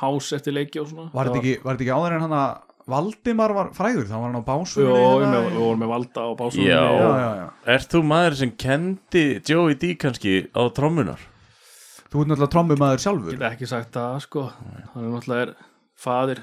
hás 0.00 0.32
eftir 0.32 0.54
leiki 0.56 0.80
og 0.80 0.88
svona. 0.88 1.10
Var 1.12 1.28
þetta 1.28 1.40
ekki, 1.42 1.54
var 1.64 1.76
þetta 1.76 1.86
ekki 1.86 1.96
áður 1.98 2.16
en 2.16 2.26
hann 2.26 2.36
að 2.38 2.64
Valdimar 2.88 3.52
var 3.52 3.66
frægur, 3.76 4.06
þá 4.08 4.14
var 4.16 4.30
hann 4.30 4.38
á 4.40 4.40
Jó, 4.40 4.46
básunni 4.48 4.86
við 4.88 5.24
með, 5.28 5.48
við 5.52 5.58
vorum 5.60 5.82
með 5.82 5.90
valda 5.92 6.22
á 6.24 6.30
básunni 6.38 6.68
Já. 6.70 6.78
já, 6.80 7.08
já, 7.20 7.26
já. 7.36 7.48
Ert 7.74 7.92
þú 7.92 8.00
maður 8.08 8.36
sem 8.38 8.52
kendi 8.64 9.24
Joey 9.44 9.76
D 9.76 9.90
kannski 10.00 10.32
á 10.56 10.62
trommunar? 10.72 11.20
Þú 12.08 12.22
ert 12.22 12.30
náttúrulega 12.30 12.52
trommumæður 12.54 13.02
sjálfur. 13.04 13.34
Ég 13.34 13.42
get 13.42 13.50
ekki 13.58 13.68
sagt 13.68 13.92
það 13.92 14.14
sko. 14.24 14.46
Hann 14.94 15.04
er 15.04 15.10
náttúrulega 15.12 15.42
er 15.44 15.52
fadir 15.98 16.40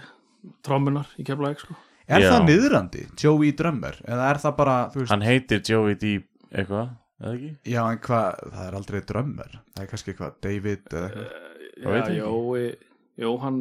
trommunar 0.65 1.07
í 1.19 1.25
Keflavík 1.27 1.63
sko 1.63 1.75
Er 2.05 2.21
Já. 2.21 2.27
það 2.35 2.43
niðrandi, 2.51 2.99
Joey 3.17 3.51
Drummer 3.57 3.95
Eða 4.05 4.25
er 4.29 4.39
það 4.43 4.55
bara, 4.59 4.73
þú 4.93 4.99
veist 5.01 5.09
Hann 5.15 5.23
heitir 5.25 5.61
Joey 5.65 5.95
D 5.97 6.11
eitthvað, 6.53 6.91
eða 7.23 7.31
ekki? 7.33 7.49
Já, 7.71 7.79
en 7.89 8.01
hvað, 8.05 8.43
það 8.53 8.67
er 8.67 8.77
aldrei 8.79 8.99
Drummer 9.09 9.55
Það 9.73 9.81
er 9.81 9.89
kannski 9.89 10.13
eitthvað, 10.13 10.35
David 10.45 10.93
eða 10.93 11.07
eitthvað 11.09 11.95
veit 11.95 12.05
Já, 12.05 12.13
ég 12.13 12.21
Jói 12.21 12.65
Jóhann 13.25 13.57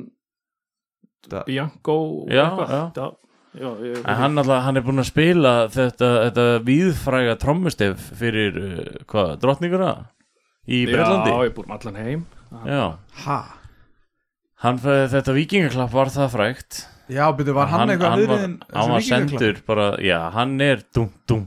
Það- 1.25 1.47
Bianco 1.49 1.97
Já, 2.29 2.43
eitthvað. 2.45 2.75
já. 3.01 3.07
já, 3.63 3.69
ég, 3.89 3.97
En 4.05 4.21
hann, 4.21 4.39
alltaf, 4.45 4.63
hann 4.67 4.77
er 4.77 4.85
búinn 4.91 5.01
að 5.07 5.09
spila 5.09 5.53
þetta, 5.73 6.11
þetta 6.29 6.47
víðfræga 6.69 7.39
trommustef 7.41 8.11
fyrir, 8.21 8.59
uh, 8.61 9.05
hvað, 9.09 9.37
drottninguna? 9.41 9.93
Í 10.69 10.85
Breitlandi? 10.91 11.33
Já, 11.33 11.45
ég 11.49 11.55
búið 11.57 11.71
um 11.71 11.77
allan 11.79 11.97
heim 12.03 12.27
Já. 12.69 12.83
Ha? 13.25 13.39
Hann, 14.65 14.79
þetta 14.81 15.35
vikingaklapp 15.37 15.93
var 15.93 16.09
það 16.15 16.31
frægt? 16.33 16.83
Já, 17.13 17.27
byrju, 17.37 17.53
var 17.59 17.69
hann, 17.69 17.91
eitthvað 17.93 18.15
hann 18.15 18.29
var, 18.31 18.45
hann 18.79 18.93
var 18.95 19.03
sendur 19.05 19.59
bara, 19.69 19.91
já, 20.01 20.19
hann 20.33 20.55
er 20.65 20.81
dum, 20.97 21.11
dum. 21.29 21.43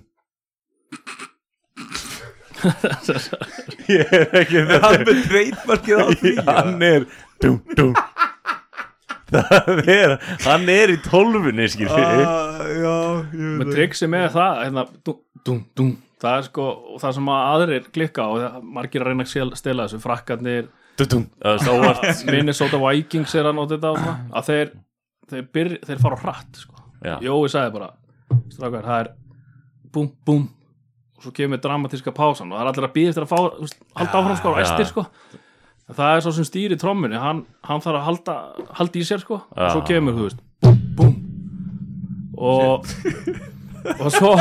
Ég 3.88 4.12
er 4.14 4.32
ekki 4.42 4.62
Hann 4.70 5.04
með 5.06 5.20
treytmarkið 5.30 6.02
á 6.02 6.08
því? 6.22 6.32
Hann 6.48 6.82
er 6.86 7.06
dum, 7.44 7.58
dum. 7.78 7.94
Það 9.28 9.82
er 9.92 10.14
hann 10.46 10.70
er 10.72 10.94
í 10.94 10.98
tólfunni 11.04 11.66
skil 11.74 11.90
Ah, 11.92 12.62
Já, 12.72 12.94
ég 13.34 13.58
með 13.60 13.74
triksi 13.76 14.08
með 14.10 14.30
það 14.38 14.62
hérna, 14.64 14.86
dum, 15.06 15.18
dum, 15.46 15.60
dum. 15.78 15.90
það 16.24 16.38
er 16.40 16.46
sko 16.48 16.68
og 16.96 17.02
það 17.04 17.18
sem 17.18 17.32
að 17.34 17.48
aðrir 17.52 17.90
klikka 17.98 18.24
á 18.26 18.32
það, 18.38 18.62
margir 18.78 19.04
að 19.04 19.10
reyna 19.12 19.28
að 19.28 19.58
stela 19.60 19.86
þessu 19.90 20.00
frakkarnir, 20.06 20.70
stóvart 21.62 22.04
Minnesota 22.32 22.80
Vikings 22.82 23.36
er 23.38 23.50
að 23.50 23.58
nota 23.60 23.78
þetta 23.78 24.18
að 24.34 24.52
þeir 24.52 24.76
þeir, 25.32 25.48
byr, 25.54 25.72
þeir 25.86 26.04
fara 26.04 26.20
á 26.20 26.24
hratt 26.24 26.62
sko. 26.62 26.84
já, 27.04 27.16
Jói 27.24 27.50
sagði 27.52 27.74
bara 27.76 27.90
strákar, 28.52 28.86
það 28.86 29.02
er 29.02 29.12
búm, 29.94 30.08
búm. 30.28 30.46
Og 31.18 31.26
svo 31.26 31.34
kemur 31.34 31.62
dramatíska 31.62 32.14
pásan 32.14 32.52
og 32.52 32.60
það 32.60 32.64
er 32.64 32.72
allir 32.72 32.88
að 32.88 32.96
býða 32.96 33.12
eftir 33.14 33.26
að 33.26 33.32
fá 33.32 33.38
halda 33.98 34.20
áfram 34.22 34.40
sko, 34.40 34.52
og 34.52 34.60
já. 34.60 34.66
estir 34.68 34.90
sko. 34.92 35.06
Það 35.88 36.14
er 36.14 36.24
svo 36.26 36.34
sem 36.36 36.48
stýri 36.48 36.78
trommunni. 36.80 37.18
Hann, 37.18 37.46
hann 37.66 37.82
þarf 37.82 38.02
að 38.02 38.08
halda, 38.10 38.36
halda 38.78 39.00
í 39.00 39.06
sér 39.08 39.24
sko. 39.24 39.40
Og 39.56 39.72
svo 39.72 39.84
kemur, 39.88 40.18
þú 40.18 40.28
veist, 40.28 40.44
búm, 40.66 40.82
búm. 41.00 41.16
Og 42.38 42.86
og 44.04 44.10
svo 44.14 44.34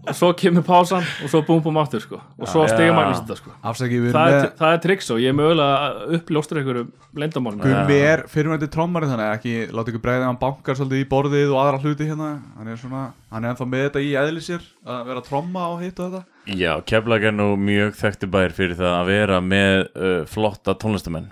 og 0.00 0.16
svo 0.16 0.30
kemur 0.38 0.64
pásan 0.64 1.04
og 1.04 1.30
svo 1.32 1.42
búm, 1.44 1.60
búm 1.64 1.76
aftur 1.80 2.02
sko. 2.02 2.20
Og 2.40 2.48
svo 2.48 2.64
Já. 2.64 2.72
stegum 2.74 2.96
magnist 2.96 3.26
þetta 3.26 3.36
sko. 3.40 3.52
Það 3.60 3.82
er, 3.84 4.36
með 4.40 4.54
það 4.60 4.74
er 4.74 4.82
triks 4.86 5.10
og 5.12 5.20
ég 5.20 5.32
er 5.32 5.36
mögulega 5.36 6.08
uppljóstur 6.18 6.60
einhverjum 6.60 6.90
lendamálum 7.20 7.62
Gummi 7.64 7.98
er 8.00 8.24
fyrirvændi 8.30 8.70
trommari 8.72 9.10
þannig 9.10 9.26
að 9.26 9.36
ekki 9.36 9.54
láta 9.76 9.92
ykkur 9.92 10.04
bregða 10.06 10.30
hann 10.30 10.40
bankar 10.40 10.78
svolítið 10.78 11.04
í 11.04 11.08
borðið 11.10 11.54
og 11.54 11.62
aðra 11.62 11.82
hluti 11.84 12.08
hérna. 12.08 12.30
Hann 12.56 12.72
er 12.72 12.80
svona, 12.80 13.04
hann 13.34 13.44
er 13.44 13.54
ennþá 13.54 13.68
með 13.74 13.86
þetta 13.88 14.04
í 14.06 14.10
eðli 14.24 14.44
sér 14.46 14.66
að 14.86 15.06
vera 15.12 15.24
tromma 15.26 15.68
og 15.74 15.84
hitt 15.84 16.00
og 16.00 16.10
þetta. 16.10 16.40
Já, 16.56 16.72
Keflag 16.88 17.28
er 17.28 17.34
nú 17.36 17.52
mjög 17.60 17.94
þekkti 18.00 18.28
bær 18.32 18.54
fyrir 18.56 18.78
það 18.78 18.94
að 18.96 19.08
vera 19.10 19.40
með 19.44 19.78
uh, 19.92 20.20
flotta 20.30 20.74
tónlistamenn 20.80 21.28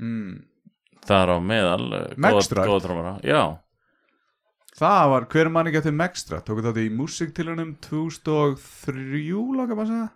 mm. 0.00 0.40
Það 1.06 1.22
er 1.22 1.32
á 1.32 1.38
meðal 1.40 1.84
uh, 1.86 2.08
góða 2.18 2.80
trómara 2.82 3.14
Já, 3.24 3.42
Það 4.80 5.10
var, 5.12 5.26
hver 5.28 5.50
mann 5.52 5.68
ekki 5.68 5.80
eftir 5.82 5.92
Megstra 5.92 6.38
Tóku 6.40 6.62
þetta 6.64 6.80
í 6.80 6.88
músiktilunum 6.94 7.74
2003 7.84 9.28
Laka 9.58 9.76
bara 9.76 9.84
að 9.84 9.90
segja? 9.92 10.08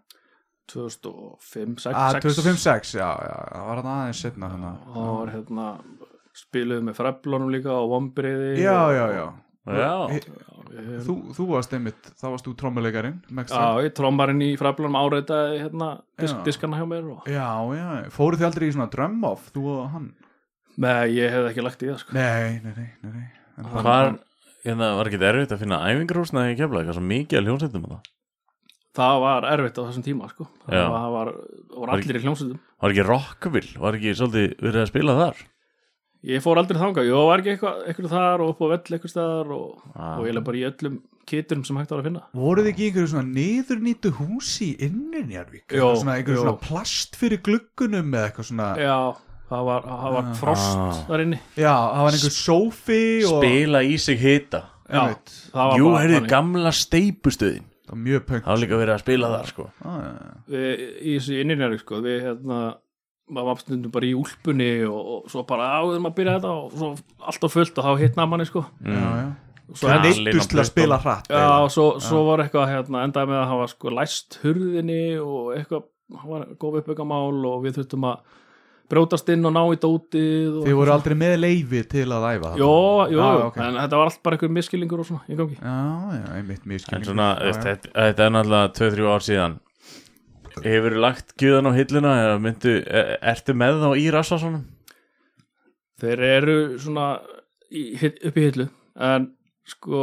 2005, 0.73 1.75
6, 1.85 1.92
ah, 1.92 2.14
2005-06, 2.25 2.94
já, 2.97 3.09
já, 3.28 3.35
það 3.52 3.66
var 3.68 3.80
hann 3.83 3.88
aðeins 3.92 4.23
setna 4.25 4.49
þannig 4.54 4.87
og 4.94 5.11
var 5.18 5.33
hérna 5.35 5.66
spiluðu 6.35 6.87
með 6.87 6.97
freflunum 6.97 7.52
líka 7.52 7.75
og 7.76 7.90
vombriði 7.92 8.54
Já, 8.62 8.78
já, 8.97 9.04
já. 9.12 9.26
Já, 9.64 9.76
já 9.76 11.02
Þú, 11.04 11.14
þú 11.37 11.44
varst 11.52 11.76
einmitt, 11.76 12.09
þá 12.16 12.25
varst 12.33 12.49
þú 12.49 12.56
trommuleikarin 12.64 13.21
Já, 13.44 13.85
ég 13.85 13.92
trommarinn 14.00 14.42
í 14.49 14.50
freflunum 14.61 14.97
áreitaði 14.99 15.61
hérna 15.61 15.90
disk, 16.21 16.40
diskana 16.49 16.80
hjá 16.80 16.88
mér 16.88 17.12
og... 17.12 17.28
Já, 17.28 17.47
já, 17.76 17.87
fóruð 18.16 18.40
þið 18.40 18.49
aldrei 18.49 18.66
í 18.71 18.75
svona 18.75 18.88
drum-off, 18.97 19.52
þú 19.52 19.68
og 19.76 19.87
hann? 19.92 20.12
Nei, 20.80 21.12
ég 21.21 21.37
hef 21.37 21.52
ekki 21.52 21.68
lagt 21.68 21.85
í 21.85 21.92
það 21.92 22.00
sko. 22.02 22.16
Nei, 22.16 22.64
nei, 22.64 22.73
nei, 22.80 22.88
nei, 23.04 23.12
nei. 23.21 24.25
Hérna, 24.64 24.90
var 24.99 25.11
ekki 25.11 25.21
erfitt 25.21 25.54
að 25.54 25.62
finna 25.64 25.80
æfingarhúsna 25.90 26.44
í 26.50 26.56
það 26.56 26.76
er 26.80 26.97
svo 26.97 27.04
mikið 27.04 27.40
að 27.40 27.49
hljónsættum 27.50 27.88
það 27.90 28.11
Það 28.94 29.16
var 29.25 29.44
erfitt 29.50 29.78
á 29.83 29.87
þessum 29.88 30.04
tíma 30.06 30.28
sko. 30.30 30.44
Það 30.68 31.09
var, 31.16 31.30
voru 31.75 31.94
allir 31.97 32.18
í 32.21 32.23
hljómsveitum 32.23 32.61
Var 32.85 32.94
ekki 32.94 33.06
Rockville, 33.09 33.80
var 33.83 33.99
ekki 33.99 34.12
svolítið 34.14 34.54
verið 34.62 34.83
að 34.85 34.90
spila 34.92 35.16
þar 35.18 35.42
Ég 36.25 36.40
fór 36.40 36.56
aldrei 36.56 36.78
þangað, 36.80 37.09
ég 37.11 37.26
var 37.28 37.42
ekki 37.42 37.50
eitthvað, 37.52 37.80
eitthvað 37.90 38.12
þar 38.14 38.44
og 38.44 38.52
upp 38.54 38.62
á 38.64 38.66
vell 38.71 38.94
eitthvað 38.97 39.12
staðar 39.12 39.50
og, 39.52 39.83
Ah. 39.92 40.14
og 40.16 40.25
ég 40.25 40.33
er 40.38 40.47
bara 40.47 40.56
í 40.56 40.64
öllum 40.71 40.94
kiturum 41.28 41.64
sem 41.66 41.76
hægt 41.76 41.90
var 41.92 42.00
að 42.00 42.09
finna 42.09 42.23
Voruð 42.33 42.71
ekki 42.71 42.87
í 42.87 42.88
einhverju 42.88 43.11
svona 43.12 43.35
niðurnýttu 43.35 44.12
húsi 44.21 44.71
innin 44.87 45.35
Jarvík? 45.35 45.66
Jó, 45.68 45.90
svona 45.99 46.16
einhverju 46.16 46.38
jó. 46.38 46.44
svona 46.47 46.62
plast 46.64 47.18
fyrir 47.21 47.42
gluggunum 47.44 48.09
eða 48.14 48.30
eitthvað 48.30 48.49
svona 48.49 48.71
Já, 48.80 48.97
það 49.51 49.65
var, 49.69 49.83
það 49.91 50.15
var 50.17 50.31
frost 50.41 50.77
Ah. 50.79 51.03
þar 51.09 51.25
inni. 51.27 51.39
Það 51.57 52.01
var 52.05 52.17
einhver 52.19 52.35
sófi 52.39 53.03
og 53.29 53.43
Spila 53.43 53.83
í 53.85 53.99
sig 54.01 54.19
hita. 54.19 54.63
Já, 54.85 55.05
Jú, 55.79 55.91
heyrðu, 55.97 56.27
gamla 56.29 56.71
steipustöðin. 56.75 57.65
Það 57.85 57.93
var 57.95 58.01
mjög 58.05 58.25
punk 58.29 58.45
Það 58.45 58.53
var 58.55 58.63
líka 58.63 58.79
verið 58.81 58.95
að 58.95 59.03
spila 59.05 59.29
þar, 59.35 59.47
sko. 59.53 59.67
Ah, 59.85 59.99
já, 60.01 60.11
já. 60.15 60.35
við, 60.55 60.83
í 61.05 61.15
þessu 61.19 61.39
inninjari 61.43 61.79
sko, 61.81 62.01
við 62.05 62.21
hérna 62.25 62.59
maður 63.31 63.47
var 63.49 63.61
stundum 63.63 63.91
bara 63.95 64.05
í 64.05 64.13
úlpunni 64.17 64.69
og, 64.85 65.01
og 65.15 65.31
svo 65.33 65.43
bara 65.49 65.69
á 65.81 65.83
þeim 65.89 66.09
að 66.11 66.15
byrja 66.19 66.35
þetta 66.37 66.51
og 66.53 66.73
svo 66.77 66.91
alltaf 67.25 67.55
fullt 67.57 67.79
og 67.81 67.87
þá 67.89 68.03
hittna 68.03 68.27
manni 68.29 68.45
sko. 68.49 68.63
Já, 68.85 69.01
já. 69.01 69.29
svo 69.73 69.89
Það 69.89 70.03
neittust 70.05 70.51
til 70.53 70.61
að 70.61 70.69
spila 70.69 70.99
hratt 71.01 71.31
já, 71.33 71.45
og 71.65 71.71
svo, 71.73 71.87
svo 72.05 72.21
var 72.29 72.43
eitthvað 72.45 72.69
hérna, 72.75 73.05
endaði 73.09 73.31
með 73.33 73.41
að 73.41 73.49
hafa 73.55 73.69
sko 73.73 73.95
læst 73.97 74.39
hurðinni 74.43 74.99
og 75.25 75.55
eitthvað, 75.57 75.87
hann 76.21 76.33
var 76.35 76.45
góð 76.61 76.77
uppbyggamál 76.83 77.41
og 77.49 77.63
við 77.65 77.79
þurftum 77.81 78.05
að 78.11 78.19
brjótast 78.91 79.29
inn 79.33 79.47
og 79.49 79.53
ná 79.57 79.62
í 79.73 79.79
dótið 79.81 80.59
og 80.61 80.67
Þið 80.69 80.76
voru 80.79 80.93
aldrei 80.95 81.14
með 81.19 81.35
leifi 81.41 81.81
til 81.88 82.05
að 82.12 82.26
æfa 82.35 82.50
það 82.53 82.59
Jó, 82.61 82.73
jú, 83.14 83.21
Ah, 83.25 83.38
ok. 83.49 83.57
en 83.64 83.79
þetta 83.81 84.00
var 84.00 84.11
allt 84.11 84.23
bara 84.26 84.37
einhver 84.37 84.53
miskillingur 84.59 85.00
og 85.00 85.07
svona 85.09 85.25
í 85.29 85.38
gangi. 85.38 85.57
Já, 85.57 85.79
já, 86.19 86.25
einmitt 86.38 86.67
mjög 86.69 86.93
En 86.99 87.05
svona, 87.09 87.29
þetta, 87.41 87.93
þetta 87.95 88.26
er 88.29 88.35
náttúrulega 88.37 88.75
2-3 88.79 89.09
ár 89.14 89.25
síðan. 89.29 89.57
Hefur 90.64 90.95
lagt 91.03 91.33
gjöðan 91.41 91.67
á 91.67 91.73
hilluna 91.75 92.12
eða 92.26 92.37
myndu, 92.45 92.75
er, 92.87 93.09
ertu 93.35 93.55
með 93.59 93.81
þá 93.83 93.88
í 93.99 94.05
rassvasunum? 94.14 94.64
þeir 96.05 96.21
eru 96.26 96.55
svona 96.83 97.05
í, 97.73 97.83
upp 98.29 98.37
í 98.38 98.45
hillu 98.49 98.64
en 99.00 99.29
sko 99.71 100.00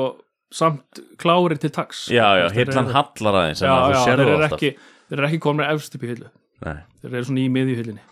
samt 0.51 1.01
klárir 1.21 1.59
til 1.61 1.69
taks 1.75 2.05
Já, 2.11 2.25
já, 2.39 2.47
hillan 2.55 2.87
eru- 2.87 2.95
hallar 2.95 3.37
aðeins 3.41 3.61
já, 3.63 3.67
já, 3.71 3.99
þú 3.99 4.05
þeir 4.07 4.21
eru 4.25 4.35
alltaf 4.37 4.55
ekki 4.57 4.71
þeir 5.11 5.17
eru 5.19 5.27
ekki 5.29 5.39
komin 5.43 5.67
efst 5.67 5.95
upp 5.99 6.03
í 6.07 6.09
hillu. 6.13 6.29
Nei, 6.65 6.77
þeir 7.03 7.11
eru 7.19 7.27
svona 7.29 7.43
í 7.43 7.49
miðju 7.51 7.75
hillinni 7.81 8.05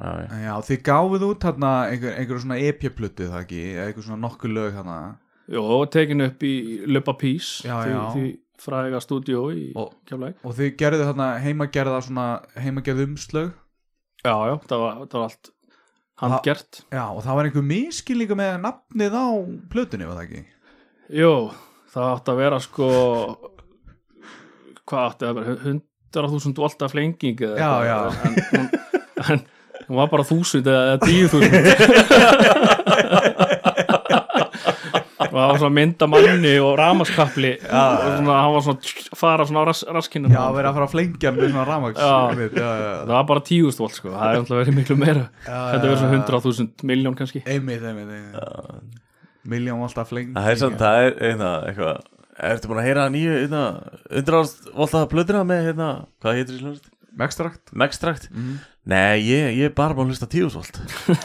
já, 0.00 0.10
já. 0.26 0.38
Já, 0.46 0.54
þið 0.68 0.80
gáfuð 0.88 1.24
út 1.30 1.46
hérna 1.48 1.70
einhver, 1.90 2.16
einhver 2.20 2.42
svona 2.42 2.58
EP-plötu 2.68 3.28
það 3.32 3.42
ekki 3.44 3.62
eða 3.74 3.86
einhver 3.90 4.06
svona 4.08 4.22
nokkuð 4.26 4.54
lög 4.56 4.74
hérna 4.76 4.96
Jó, 5.46 5.62
tekin 5.94 6.24
upp 6.26 6.42
í 6.42 6.54
Lupa 6.90 7.14
Peace 7.20 7.62
Já, 7.68 7.76
því, 8.14 8.30
fræga 8.60 8.98
stúdíó 9.04 9.44
í 9.54 9.68
Keflæk 10.08 10.40
og 10.42 10.56
þið 10.58 10.72
gerðu 10.80 11.06
þarna 11.10 11.28
heimagerða 11.44 12.00
svona 12.08 12.26
heimagerð 12.58 13.04
umslög 13.06 13.52
Já, 14.26 14.34
já, 14.50 14.54
það 14.66 14.82
var, 14.82 14.96
það 15.06 15.20
var 15.20 15.28
allt 15.30 15.50
handgert 16.16 16.80
Já, 16.90 17.04
og 17.12 17.20
það 17.26 17.38
var 17.38 17.48
einhver 17.50 17.66
miskilninga 17.68 18.38
með 18.40 18.54
nafnið 18.64 19.16
á 19.20 19.26
plötunni, 19.70 20.08
var 20.08 20.18
það 20.18 20.24
ekki? 20.26 20.44
Jó, 21.20 21.32
það 21.92 22.08
átti 22.16 22.32
að 22.34 22.40
vera 22.42 22.58
sko 22.64 22.88
hvað 24.86 25.04
átti 25.10 25.28
að 25.28 25.38
vera 25.40 25.56
100.000 25.66 26.56
volta 26.58 26.88
flenging 26.90 27.42
eða 27.46 27.60
Já, 27.60 27.70
eitthvað. 27.76 27.86
já. 27.86 28.26
en, 28.26 28.34
hún, 28.50 28.66
en 29.36 29.44
hún 29.86 29.96
var 30.00 30.08
bara 30.12 30.24
1000 30.26 30.66
eða 30.66 30.98
10.000 31.04 32.66
og 35.36 35.42
það 35.42 35.50
var 35.50 35.58
svona 35.60 35.74
mynda 35.76 36.06
manni 36.08 36.52
og 36.62 36.72
ramaskapli. 36.80 37.52
Og 37.60 38.04
svona, 38.16 38.36
hann 38.40 38.54
var 38.54 38.64
svona 38.64 38.80
að 38.80 39.20
fara 39.20 39.46
svona 39.48 39.62
á 39.62 39.64
ras, 39.68 39.82
raskinu 39.96 40.30
Já, 40.32 40.40
verið 40.54 40.70
að 40.70 40.78
fara 40.78 40.86
að 40.88 40.94
flengja 40.94 41.32
með 41.36 41.50
svona 41.50 41.66
ramags 41.68 42.00
Já. 42.00 42.06
já, 42.56 42.70
það 43.04 43.12
var 43.12 43.26
bara 43.30 43.44
10.000 43.50 43.82
volt 43.84 43.96
sko, 43.98 44.12
það 44.14 44.26
er 44.30 44.40
alltaf 44.40 44.60
verið 44.62 44.78
miklu 44.80 44.98
meira. 45.00 45.24
Þetta 45.46 45.82
verið 45.84 46.02
svona 46.02 46.20
100.000 46.22 46.90
miljón 46.92 47.18
kannski. 47.18 47.42
Einmitt, 47.44 47.84
einmitt, 47.84 48.12
einmitt. 48.16 49.00
Miljón 49.46 49.84
alltaf 49.86 50.10
flengja. 50.10 50.36
Það 50.40 50.52
er 50.52 50.60
samt, 50.62 50.78
það 50.82 51.06
er 51.06 51.18
einna, 51.30 51.54
eitthvað 51.70 52.04
Ertu 52.46 52.68
búin 52.68 52.82
að 52.82 52.84
heyra 52.90 53.04
nýju, 53.08 53.36
einna, 53.46 53.60
undráðast 54.12 54.66
voltaða 54.76 55.06
plöðuna 55.08 55.44
með, 55.48 55.62
hérna, 55.70 55.86
hvað 56.20 56.34
heitir 56.36 56.50
þessi 56.52 56.66
hljóðast? 56.66 56.90
Megstrakt 57.16 57.70
Megstrakt? 57.72 58.26
Nei, 58.86 59.18
ég, 59.26 59.56
ég 59.58 59.64
er 59.66 59.72
bara 59.74 59.96
búin 59.98 60.06
að 60.06 60.14
hlusta 60.14 60.28
tíusvolt 60.34 60.76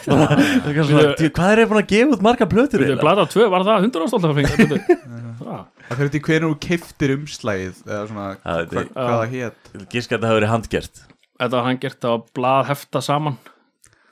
Hvað 0.09 1.51
er 1.51 1.61
ég 1.61 1.69
búin 1.69 1.81
að 1.81 1.91
gefa 1.91 2.15
út 2.15 2.23
marga 2.25 2.47
plötur? 2.49 2.81
Þetta 2.81 2.87
er 2.87 2.95
eiginlega? 2.95 3.03
blata 3.05 3.25
2, 3.29 3.45
var 3.53 3.65
það 3.67 3.85
100 3.85 4.01
volta 4.15 4.31
flenging 4.33 4.71
það 4.71 5.61
Það 5.91 5.99
fyrir 5.99 6.11
til 6.15 6.21
hvernig 6.25 6.47
þú 6.47 6.57
keiftir 6.65 7.13
umslægið 7.17 7.79
eða 7.85 8.01
svona, 8.09 8.27
er- 8.41 8.91
hvað 8.95 9.15
það 9.17 9.33
hét? 9.35 9.71
Gíska 9.91 10.15
að 10.15 10.17
þetta 10.21 10.29
hafi 10.29 10.37
verið 10.39 10.51
handgert. 10.53 11.01
Þetta 11.41 11.57
var 11.57 11.65
hann 11.67 11.79
gert 11.83 12.05
á 12.07 12.13
blað 12.37 12.69
hefta 12.69 13.01
saman. 13.03 13.35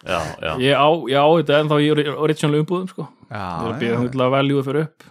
Já, 0.04 0.18
já. 0.44 0.52
Ég 0.60 0.76
á, 0.76 0.88
ég 1.08 1.16
á 1.24 1.28
þetta 1.40 1.60
ennþá 1.64 1.78
í 1.80 1.88
ori- 1.94 2.08
original 2.26 2.60
umbúðum 2.60 2.90
sko. 2.92 3.06
Ég 3.30 3.38
er 3.38 3.40
að 3.40 3.72
Já, 3.72 3.80
býða 3.80 4.26
að 4.28 4.36
velju 4.36 4.66
fyrir 4.68 4.86
upp. 4.90 5.08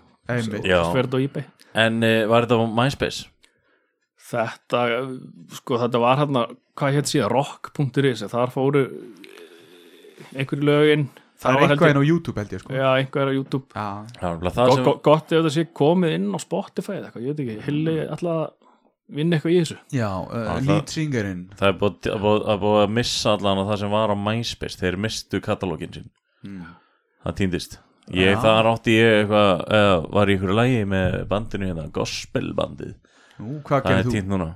Sverð 0.92 1.16
á 1.16 1.18
eBay. 1.24 1.44
En 1.78 1.98
uh, 2.04 2.12
var 2.28 2.44
þetta 2.44 2.60
á 2.60 2.66
MySpace? 2.82 3.24
Þetta, 4.28 4.80
sko 5.56 5.78
þetta 5.80 6.02
var 6.04 6.20
hérna 6.20 6.42
Hvað 6.78 6.98
hétt 6.98 7.10
síðan, 7.10 7.32
rock.is 7.32 8.22
Þar 8.30 8.52
fóru 8.54 8.84
eh, 8.86 10.38
einhverju 10.38 10.68
lögin. 10.68 11.08
Það 11.38 11.56
er 11.62 11.72
eitthvað 11.72 11.92
inn 11.94 12.00
á 12.02 12.06
YouTube 12.08 12.40
held 12.42 12.52
ég 12.56 12.62
sko. 12.64 12.74
Já, 12.74 12.86
einhver 12.98 13.30
á 13.30 13.34
YouTube. 13.34 13.66
Það 13.74 14.46
það 14.58 14.72
go, 14.86 14.94
Gott 15.06 15.30
ef 15.30 15.36
þetta 15.38 15.52
sé 15.54 15.64
komið 15.78 16.14
inn 16.16 16.28
á 16.34 16.38
Spotify 16.42 16.96
eða 16.98 17.10
eitthvað, 17.10 17.26
ég 17.28 17.36
veit 17.36 17.42
ekki, 17.44 17.58
Hilli 17.68 17.94
alltaf 18.06 18.32
að 18.32 18.48
vinna 19.18 19.38
eitthvað 19.38 19.54
í 19.54 19.60
þessu. 19.62 19.76
Já 19.94 20.08
uh, 20.10 20.32
það- 20.48 20.66
lead 20.68 20.92
singerinn 20.94 21.44
Það 21.56 21.68
er 21.70 21.76
búið 21.82 22.08
að, 22.12 22.18
búið, 22.26 22.42
að, 22.52 22.58
búið 22.64 22.80
að 22.82 22.94
missa 22.98 23.34
allan 23.36 23.62
á 23.62 23.64
það 23.70 23.78
sem 23.84 23.94
var 23.94 24.12
á 24.12 24.16
MySpace 24.18 24.80
Þeir 24.82 24.98
mistu 25.06 25.40
katalógin 25.46 25.94
sín 25.94 26.10
Það 27.22 27.36
týndist. 27.38 27.78
Ég 28.14 28.34
Já. 28.34 28.40
þar 28.42 28.68
átti 28.74 28.94
ég 28.98 29.14
eitthvað 29.22 29.62
eða 29.78 29.96
var 30.18 30.30
í 30.30 30.36
ykkur 30.38 30.52
lagi 30.58 30.82
með 30.88 31.16
bandinu 31.30 31.66
hérna 31.70 31.86
Gospelbandið. 31.92 32.94
Nú, 33.38 33.58
hvað 33.62 33.82
Það 33.84 33.88
er 33.90 33.94
gerir 33.94 34.06
þú? 34.08 34.14
týnd 34.18 34.32
núna 34.34 34.46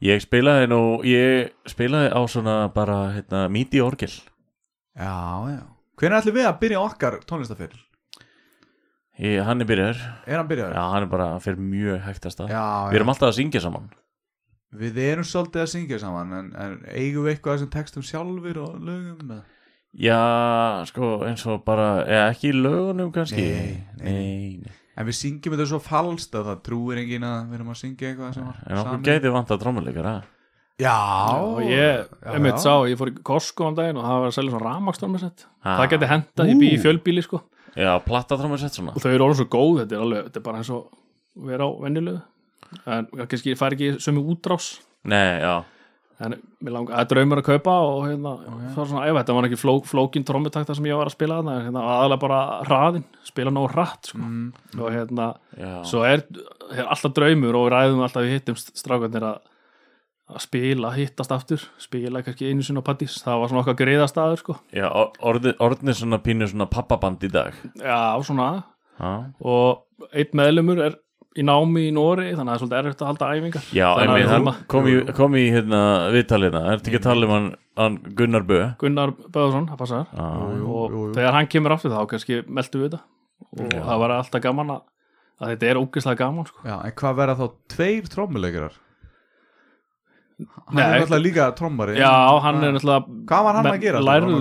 Ég 0.00 0.22
spilaði 0.24 0.68
nú 0.70 0.80
Ég 1.04 1.52
spilaði 1.68 2.08
á 2.16 2.20
svona 2.30 2.56
bara 2.72 3.12
hérna, 3.18 3.44
Midi 3.52 3.82
orgel 3.84 4.12
Já, 4.96 5.12
já 5.52 5.60
Hvernig 6.00 6.22
ætlum 6.22 6.36
við 6.38 6.46
að 6.48 6.60
byrja 6.62 6.80
okkar 6.80 7.18
tónlistafyrir? 7.28 7.80
ég, 9.20 9.42
Hann 9.44 9.60
er 9.60 9.68
byrjar 9.68 10.00
Er 10.24 10.40
hann 10.40 10.48
byrjaður? 10.48 10.76
Já, 10.78 10.84
hann 10.94 11.04
er 11.04 11.12
bara 11.12 11.30
fyrir 11.44 11.60
mjög 11.60 12.00
hægtast 12.06 12.40
að 12.40 12.54
já, 12.54 12.64
Við 12.88 13.00
erum 13.00 13.12
alltaf 13.12 13.28
að 13.28 13.38
syngja 13.42 13.64
saman 13.66 13.90
Við 14.80 15.00
erum 15.02 15.26
svolítið 15.26 15.64
að 15.64 15.72
syngja 15.74 16.00
saman 16.00 16.36
en, 16.38 16.52
en 16.54 16.76
eigum 16.94 17.26
við 17.26 17.34
eitthvað 17.34 17.64
sem 17.64 17.72
textum 17.74 18.06
sjálfur 18.06 18.60
og 18.62 18.76
lögum? 18.86 19.32
Já, 19.98 20.20
sko, 20.86 21.16
eins 21.26 21.42
og 21.50 21.64
bara 21.66 21.88
ekki 22.28 22.52
lögunum 22.54 23.10
kannski 23.12 23.42
nei. 23.42 23.80
nei, 23.98 24.60
nei. 24.62 24.76
En 24.98 25.06
við 25.06 25.16
syngjum 25.20 25.54
þetta 25.54 25.66
svo 25.70 25.78
falskt 25.84 26.34
að 26.34 26.48
það 26.50 26.62
trúir 26.66 26.98
enginn 27.04 27.24
að 27.24 27.38
við 27.50 27.58
erum 27.60 27.68
að 27.72 27.78
syngja 27.80 28.08
eitthvað 28.10 28.34
sem 28.34 28.46
var 28.50 28.56
En 28.66 28.80
okkur 28.82 29.02
gæti 29.06 29.32
vant 29.36 29.50
að 29.54 29.60
trómuleikara 29.62 30.14
Já, 30.80 30.96
og 31.36 31.60
ég, 31.60 32.06
já, 32.08 32.30
einmitt 32.32 32.56
já. 32.56 32.62
sá, 32.64 32.72
ég 32.88 32.96
fór 32.96 33.10
í 33.12 33.14
Costco 33.22 33.66
um 33.68 33.74
daginn 33.76 33.98
og 34.00 34.04
það 34.06 34.20
var 34.22 34.30
að 34.30 34.36
selja 34.38 34.52
svona 34.54 34.64
rafmakstormisett 34.70 35.46
Ah. 35.60 35.76
það 35.76 35.90
geti 35.92 36.06
hendað, 36.08 36.48
ég 36.48 36.60
bý 36.62 36.68
í 36.72 36.78
fjölbíli 36.80 37.22
sko. 37.26 37.42
Já, 37.76 37.90
platta 38.00 38.38
trómusett 38.40 38.72
svona. 38.72 38.94
Og 38.96 39.02
þau 39.04 39.10
eru 39.12 39.26
orðin 39.26 39.36
svo 39.42 39.48
góð, 39.52 39.74
þetta 39.82 39.92
er 39.98 40.04
alveg 40.06 40.22
þetta 40.30 40.40
er 40.40 40.44
bara 40.46 40.62
eins 40.62 40.70
og 40.72 40.86
vera 41.50 41.66
á 41.68 41.70
venjulegu. 41.84 42.22
En 42.86 43.06
kannski 43.28 43.54
fær 43.60 43.76
ekki 43.76 43.90
sömu 44.00 44.24
útrás. 44.32 44.70
Nei, 45.04 45.40
já, 45.44 45.52
en 46.20 46.36
mér 46.60 46.74
langar, 46.74 46.94
það 46.94 47.02
er 47.02 47.10
draumur 47.10 47.40
að 47.40 47.46
kaupa 47.46 47.74
og 47.88 48.00
hérna, 48.04 48.32
það 48.44 48.80
var 48.80 48.88
svona, 48.90 49.04
ef 49.08 49.18
þetta 49.20 49.36
var 49.36 49.46
ekki 49.48 49.60
fló, 49.60 49.74
flókin 49.88 50.26
trommutakta 50.28 50.76
sem 50.76 50.88
ég 50.90 50.98
var 51.00 51.08
að 51.08 51.16
spila 51.16 51.38
þarna 51.40 51.54
hérna, 51.64 51.84
aðalega 51.94 52.24
bara 52.24 52.40
hraðin, 52.68 53.06
spila 53.24 53.52
nóg 53.54 53.70
hratt 53.72 54.10
sko. 54.10 54.32
og 54.76 54.90
hérna, 54.92 55.30
já. 55.56 55.70
svo 55.88 56.02
er, 56.08 56.26
er 56.74 56.84
alltaf 56.84 57.14
draumur 57.16 57.56
og 57.56 57.68
við 57.68 57.74
ræðum 57.76 58.04
alltaf 58.04 58.26
við 58.26 58.36
hittum 58.36 58.60
strákarnir 58.60 59.30
að 59.30 59.40
að 60.30 60.44
spila, 60.44 60.92
hittast 60.94 61.32
aftur 61.34 61.62
spila 61.80 62.22
kannski 62.22 62.50
einu 62.50 62.62
sinni 62.62 62.82
á 62.82 62.86
pattís 62.86 63.16
það 63.24 63.40
var 63.42 63.50
svona 63.50 63.62
okkar 63.64 63.78
greiðastaður 63.80 64.42
sko. 64.42 64.56
Já, 64.74 64.86
orðið 65.26 65.62
orðið 65.64 65.96
svona 65.98 66.20
pínu 66.22 66.48
svona 66.50 66.68
pappaband 66.70 67.24
í 67.26 67.30
dag. 67.32 67.56
Já, 67.80 68.14
svona. 68.26 68.50
Já, 69.00 69.10
og 69.40 70.12
einn 70.12 70.36
meðlumur 70.38 70.82
er 70.84 70.98
í 71.38 71.44
námi 71.46 71.82
í 71.88 71.92
Nóri 71.94 72.30
þannig 72.34 72.40
að 72.42 72.48
það 72.48 72.54
er 72.56 72.60
svolítið 72.62 72.78
erfitt 72.80 73.02
að 73.04 73.10
halda 73.10 73.28
æfingar 73.36 73.66
Já 73.76 73.86
en 74.02 74.10
við, 74.10 74.16
við 74.16 74.30
hann 74.30 74.44
þurfum 74.46 74.50
að- 74.50 75.12
kom 75.20 75.36
í, 75.38 75.44
hérna, 75.54 75.80
viðtalina 76.16 76.62
Ertu 76.72 76.90
ekki 76.90 76.98
að 77.00 77.06
tala 77.06 77.26
um 77.28 77.34
hann, 77.36 77.48
hann 77.78 77.98
Gunnar 78.18 78.42
Bö? 78.48 78.58
Gunnar 78.82 79.12
Böðarsson, 79.30 79.68
það 79.70 79.78
passar 79.84 80.06
Já, 80.10 80.26
og 80.26 80.56
jú, 80.58 80.74
jú. 80.90 81.14
þegar 81.14 81.36
hann 81.38 81.46
kemur 81.54 81.76
aftur 81.76 81.94
þá 81.94 82.00
kannski 82.10 82.40
meldu 82.50 82.82
við 82.82 82.88
þetta 82.90 83.00
og 83.56 83.72
Já. 83.76 83.82
það 83.86 84.02
var 84.02 84.10
alltaf 84.18 84.42
gaman 84.48 84.74
að, 84.74 84.82
að 85.40 85.52
þetta 85.54 85.70
er 85.70 85.78
ógeðslega 85.80 86.18
gaman 86.20 86.46
sko. 86.50 86.58
Já, 86.66 86.74
en 86.84 86.92
hvað 87.00 87.14
verða 87.22 87.36
þá 87.38 87.46
tveir 87.76 88.10
trommuleikarar? 88.12 88.74
Hann 90.40 90.76
Nei. 90.78 90.82
er 90.84 91.00
náttúrulega 91.02 91.22
líka 91.24 91.46
trommari. 91.58 91.94
Já, 91.98 92.10
hann 92.44 92.62
er 92.64 92.72
náttúrulega 92.76 93.24
Hvað 93.30 93.42
var 93.46 93.56
hann 93.58 93.66
að 93.70 93.80
gera? 93.82 94.00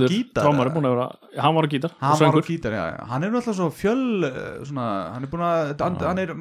Gítar, 0.09 0.43
trommari 0.45 0.71
búin 0.75 0.85
að 0.87 0.93
vera, 0.95 1.07
hann 1.43 1.55
var 1.57 1.65
á 1.65 1.69
gítar 1.73 1.91
Hann 1.99 2.19
var 2.19 2.37
á 2.39 2.43
gítar, 2.49 2.75
já, 2.77 2.83
já. 2.93 3.05
Hann 3.09 3.23
er 3.27 3.31
náttúrulega 3.33 3.57
svo 3.59 3.67
fjöl 3.73 4.03
eh, 4.29 4.63
svona, 4.69 4.85
Hann 5.15 5.23
er 5.25 5.31
búin 5.33 5.43
að 5.49 5.73
hann, 5.81 5.97
hann 5.99 6.21
er 6.23 6.33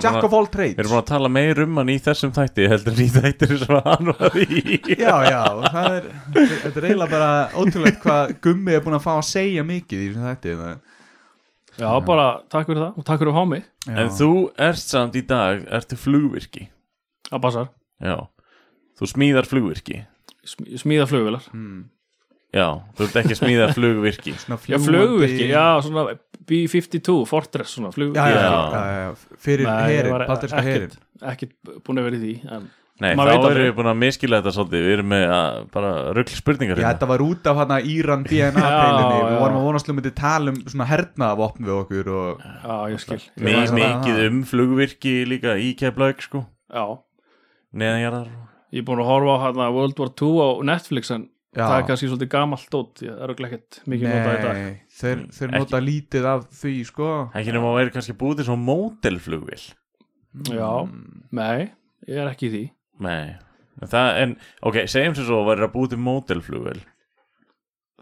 Jack 0.00 0.16
að- 0.20 0.24
of 0.28 0.36
all 0.38 0.46
Við 0.46 0.62
erum 0.62 0.76
trades 0.76 0.90
búin 0.92 1.02
að 1.02 1.06
tala 1.10 1.28
meir 1.36 1.62
um 1.66 1.76
hann 1.82 1.92
í 1.92 1.98
þessum 2.06 2.32
þætti 2.38 2.68
heldur 2.72 2.92
en 2.96 3.04
í 3.04 3.08
þættir 3.16 3.56
sem 3.64 3.80
hann 3.90 4.12
var 4.12 4.38
í. 4.40 4.80
Já, 4.96 5.14
já, 5.30 5.42
það 5.74 5.90
er 5.98 6.10
Þetta 6.36 6.76
er 6.76 6.88
eiginlega 6.90 7.10
bara 7.10 7.30
ótrúlegt 7.58 8.00
hvað 8.06 8.34
Gummi 8.46 8.76
er 8.78 8.84
búin 8.86 8.96
að 9.00 9.04
fá 9.08 9.12
að 9.18 9.26
segja 9.32 9.66
mikið 9.66 9.98
í 10.06 10.08
þessum 10.12 10.30
þætti 10.30 10.56
það- 10.62 10.80
já, 11.76 11.90
bara 12.06 12.28
takk 12.48 12.70
fyrir 12.70 12.80
það 12.86 12.96
og 12.96 13.04
takk 13.04 13.20
fyrir 13.20 13.32
að 13.34 13.36
fá 13.36 13.44
mig. 13.50 13.64
Já. 13.86 13.96
En 14.00 14.08
þú 14.16 14.30
ert 14.70 14.80
samt 14.80 15.18
í 15.18 15.22
dag, 15.28 15.66
ertu 15.76 15.98
flugvirki. 16.00 16.68
Það 17.28 17.42
passar, 17.42 17.68
Já, 18.00 18.16
þú 19.00 19.10
smíðar 19.12 19.48
flugvirki. 19.50 20.02
Sm- 20.46 20.72
smíða 20.82 21.06
flugvilar 21.10 21.46
Hmm. 21.52 21.84
Já, 22.56 22.68
þú 22.96 23.04
ert 23.08 23.16
ekki 23.20 23.34
að 23.34 23.40
smíða 23.42 23.66
flugvirki. 23.76 24.32
Já, 24.36 24.78
flugvirki, 24.80 25.48
já, 25.50 25.66
svona 25.84 26.06
B-52, 26.46 27.16
Fortress 27.26 27.74
svona 27.76 27.90
flugvirki. 27.92 28.22
Já, 28.22 28.30
já, 28.30 28.40
Já. 28.46 28.56
já, 28.72 28.96
já, 29.02 29.36
fyrir 29.42 29.66
herin, 29.68 30.12
var 30.14 30.26
balderska 30.30 30.62
herin 30.62 30.94
ekkert, 31.26 31.54
búin 31.84 31.98
að 32.00 32.06
vera 32.10 32.16
í 32.20 32.22
því 32.22 32.34
en 32.56 32.68
Nei, 32.96 33.10
þá 33.12 33.28
erum 33.28 33.58
við 33.60 33.72
búin 33.76 33.88
að 33.90 33.98
miskila 34.00 34.38
þetta 34.40 34.52
svolítið. 34.56 34.84
Við 34.86 34.92
erum 34.94 35.08
með 35.12 35.24
að, 35.36 35.56
bara 35.74 35.88
rögl 36.16 36.32
spurningar 36.38 36.78
Já, 36.78 36.80
hérna. 36.86 36.92
þetta 36.94 37.08
var 37.10 37.24
út 37.26 37.48
af 37.50 37.58
hana 37.60 37.76
Íran 37.92 38.22
DNA 38.30 38.62
Já, 38.62 38.78
peilinni 38.78 39.18
Við 39.18 39.34
já. 39.34 39.40
vorum 39.42 39.58
að 39.58 39.66
vonast 39.66 39.90
um 39.92 40.00
að 40.00 40.08
tala 40.16 40.54
um 40.54 40.60
svona 40.64 40.86
hernaðavopn 40.88 41.66
við 41.68 41.74
okkur 41.76 42.08
og 42.14 42.46
já, 42.46 42.78
ég 42.94 43.02
skil. 43.04 43.18
Mikið 43.76 44.22
um 44.30 44.38
flugvirki 44.48 45.12
líka 45.28 45.58
í 45.60 45.74
keflaug 45.76 46.24
sko. 46.24 46.46
Já, 46.72 46.86
Neðanjarðar 47.76 48.32
ég 48.76 48.82
er 48.82 48.86
búin 48.90 49.00
að 49.02 49.08
horfa 49.10 49.34
á 49.34 49.44
hana 49.46 49.70
World 49.74 49.98
War 50.02 50.12
2 50.20 50.28
á 50.44 50.48
Netflix 50.68 51.10
en 51.16 51.24
Já. 51.56 51.64
það 51.64 51.76
er 51.80 51.86
kannski 51.88 52.08
svolítið 52.10 52.28
gamalt 52.34 52.66
dót 52.74 53.00
það 53.00 53.08
er 53.14 53.22
örugglega 53.26 53.56
ekkert 53.56 53.78
mikið 53.88 54.10
notað 54.12 54.34
í 54.36 54.42
dag 54.44 54.58
Nei, 54.60 54.74
þeir, 55.00 55.20
þeir 55.32 55.48
Ekki. 55.48 55.60
nota 55.62 55.78
lítið 55.86 56.26
af 56.34 56.42
því, 56.60 56.72
sko 56.90 57.06
Ekki 57.40 57.54
nema 57.56 57.70
að 57.72 57.78
vera 57.80 57.94
kannski 57.96 58.16
búið 58.20 58.36
til 58.42 58.46
svona 58.50 58.66
mótelflugvél 58.68 59.62
já, 60.52 60.68
Mm. 60.84 61.22
nei, 61.32 61.70
ég 62.06 62.18
er 62.20 62.28
ekki 62.28 62.50
í 62.50 62.52
því 62.52 62.64
Nei 63.00 63.36
en 63.80 63.88
það, 63.88 64.10
En, 64.22 64.36
ok, 64.68 64.76
segjum 64.84 65.16
sem 65.16 65.24
svo 65.24 65.40
að 65.42 65.48
vera 65.54 65.68
búið 65.72 65.94
til 65.94 66.02
mótelflugvél 66.04 66.82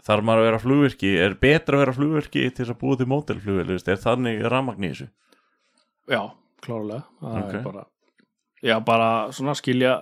Þarf 0.05 0.21
maður 0.27 0.41
að 0.43 0.47
vera 0.49 0.59
flugvirki 0.61 1.13
Er 1.23 1.33
betra 1.39 1.77
að 1.79 1.83
vera 1.85 1.95
flugvirki 1.95 2.43
til 2.51 2.65
þess 2.65 2.75
að 2.75 2.81
búið 2.83 3.25
til 3.31 3.39
veist, 3.71 3.87
Er 3.87 4.01
þannig 4.03 4.43
ramagn 4.51 4.83
í 4.83 4.91
þessu 4.91 5.07
já, 6.11 6.21
klárlega 6.61 7.03
það 7.21 7.39
Ok. 7.39 7.53
er 7.55 7.63
bara, 7.63 7.85
já, 8.61 8.75
bara 8.85 9.09
svona 9.33 9.55
skilja 9.57 9.95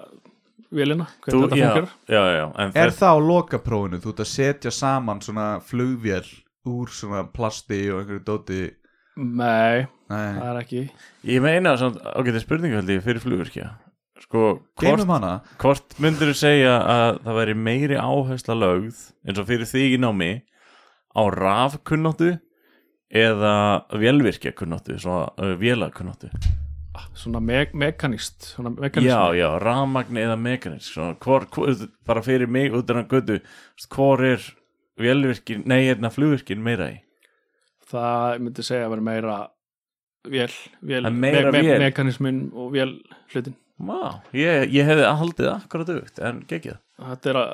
vélina, 0.74 1.08
hvernig 1.24 1.48
þetta 1.48 1.60
já, 1.60 1.68
funkar 1.70 2.16
já, 2.16 2.24
já, 2.38 2.46
en 2.48 2.72
Er 2.74 2.94
þetta 2.94 3.00
það 3.00 3.14
á 3.14 3.20
lokaprófinu, 3.30 4.02
þú 4.04 4.14
ert 4.14 4.24
að 4.24 4.32
setja 4.32 4.74
saman 4.74 5.22
svona 5.26 5.48
flugvél 5.66 6.26
úr 6.70 6.94
svona 6.94 7.26
plasti 7.34 7.82
og 7.92 8.02
einhverju 8.02 8.24
dóti? 8.28 8.62
Nei, 9.20 9.86
Nei, 10.10 10.30
það 10.38 10.48
er 10.50 10.60
ekki. 10.62 10.84
Ég 11.30 11.44
meina, 11.44 11.76
samt, 11.80 12.00
ok, 12.02 12.30
þetta 12.34 12.80
er 12.80 12.94
ég 12.96 13.04
fyrir 13.06 13.24
flugvirkja. 13.24 13.68
Sko, 14.24 14.44
hvort, 14.80 15.04
hvort 15.60 15.96
myndur 16.02 16.32
þú 16.32 16.36
segja 16.38 16.78
að 16.80 17.20
það 17.26 17.38
væri 17.42 17.56
meiri 17.60 17.98
áhersla 18.00 18.56
lögð 18.56 19.02
eins 19.28 19.42
og 19.42 19.48
fyrir 19.50 19.68
þig 19.68 19.98
í 19.98 20.00
námi 20.00 20.32
á 21.14 21.22
rafkunnáttu 21.34 22.32
eða 23.14 23.56
vélvirkja 24.00 24.54
kunnáttu 24.58 24.96
svona 25.02 25.28
uh, 25.38 25.54
vélakunnáttu 25.60 26.32
svona 27.18 27.40
me 27.42 27.64
mekanist 27.74 28.44
svona 28.54 28.74
Já, 29.02 29.34
já, 29.38 29.48
rafmagn 29.62 30.18
eða 30.18 30.36
mekanisk 30.38 30.94
svona, 30.94 31.16
hvor, 31.22 31.48
hvor, 31.54 31.74
bara 32.06 32.22
fyrir 32.22 32.48
mig 32.48 32.74
út 32.74 32.90
af 32.90 33.00
hann 33.00 33.10
götu 33.10 33.40
hvor 33.90 34.22
er 34.24 34.44
vélvirkin, 35.00 35.64
nei, 35.66 35.84
hérna 35.88 36.12
flugvirkin 36.14 36.62
meira 36.64 36.92
í? 36.94 37.00
Það 37.90 38.36
ég 38.36 38.46
myndi 38.46 38.66
segja 38.66 38.88
að 38.88 38.96
vera 38.96 39.08
meira 39.10 39.40
Það 40.24 41.10
er 41.10 41.12
meira 41.12 41.52
vél. 41.52 41.80
mekanismin 41.82 42.46
og 42.54 42.72
vél 42.76 42.96
hlutin 43.34 43.58
Vá, 43.84 44.22
ég, 44.38 44.70
ég 44.72 44.86
hefði 44.86 45.10
haldið 45.10 45.50
akkurat 45.50 45.90
aukt 45.98 46.22
en 46.24 46.44
geggið 46.48 46.78
þetta 47.02 47.32
er 47.32 47.40
að 47.42 47.52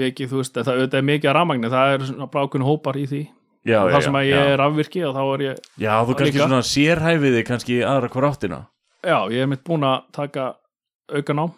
mikið, 0.00 0.30
þú 0.30 0.38
veist, 0.38 0.54
það, 0.54 0.84
er 0.94 1.04
mikið 1.04 1.30
að 1.32 1.36
rafmagni 1.36 1.70
það 1.72 1.94
er 1.96 2.04
svona 2.06 2.30
brákun 2.30 2.64
hópar 2.64 2.96
í 3.00 3.08
því 3.10 3.22
Já, 3.66 3.76
og 3.82 3.90
já, 3.90 3.94
það 3.94 4.04
sem 4.06 4.16
að 4.16 4.24
já, 4.24 4.30
ég 4.30 4.46
já. 4.46 4.52
er 4.54 4.62
afvirki 4.64 5.00
og 5.04 5.16
þá 5.16 5.22
er 5.34 5.42
ég, 5.44 5.58
Já, 5.82 5.92
þú 6.08 6.14
kannski 6.16 6.36
líka. 6.38 6.44
svona 6.46 6.60
sérhæfiði 6.70 7.42
kannski 7.44 7.80
aðra 7.84 8.08
hver 8.14 8.26
áttina 8.30 8.60
já, 9.04 9.16
ég 9.32 9.44
er 9.44 9.50
mitt 9.50 9.64
búin 9.66 9.84
að 9.84 9.98
taka 10.16 10.46
aukanám 11.12 11.52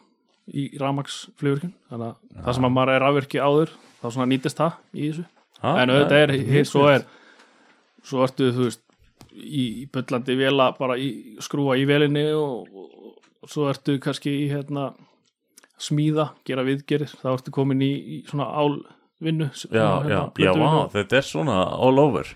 í 0.50 0.64
rafmagsflugurkun 0.80 1.74
þannig 1.90 2.08
að 2.08 2.42
það 2.42 2.56
sem 2.58 2.66
að 2.66 2.74
maður 2.74 2.94
er 2.96 3.06
afvirki 3.06 3.38
áður 3.42 3.74
þá 4.02 4.06
svona 4.10 4.26
nýtist 4.32 4.58
það 4.58 4.78
í 4.98 5.04
þessu. 5.12 5.24
Ha, 5.62 5.74
en 5.78 5.92
auðvitað 5.94 6.22
er, 6.24 6.32
hitt, 6.50 6.66
svo 6.66 6.88
er 6.90 7.04
svo 8.02 8.24
ertu, 8.26 8.48
þú 8.56 8.66
veist 8.66 8.82
í, 9.30 9.62
í 9.82 9.86
bullandi 9.94 10.34
vela, 10.40 10.72
bara 10.74 10.96
í, 10.98 11.38
skrúa 11.44 11.76
í 11.78 11.86
velinni 11.86 12.24
og, 12.34 12.66
og, 12.74 13.20
og 13.46 13.52
svo 13.52 13.68
ertu 13.70 13.94
kannski 14.02 14.32
í 14.40 14.48
hérna 14.50 14.88
smíða, 15.82 16.32
gera 16.46 16.66
viðgerir, 16.66 17.14
þá 17.22 17.28
ertu 17.36 17.54
komin 17.54 17.82
í, 17.82 17.92
í 17.94 18.18
svona 18.26 18.48
álvinnu 19.22 19.50
Já, 19.70 19.78
já, 19.78 20.02
hérna, 20.02 20.32
já, 20.38 20.52
vá, 20.52 20.88
þetta 20.90 21.16
er 21.16 21.22
svona 21.22 21.56
all 21.78 21.98
over 21.98 22.26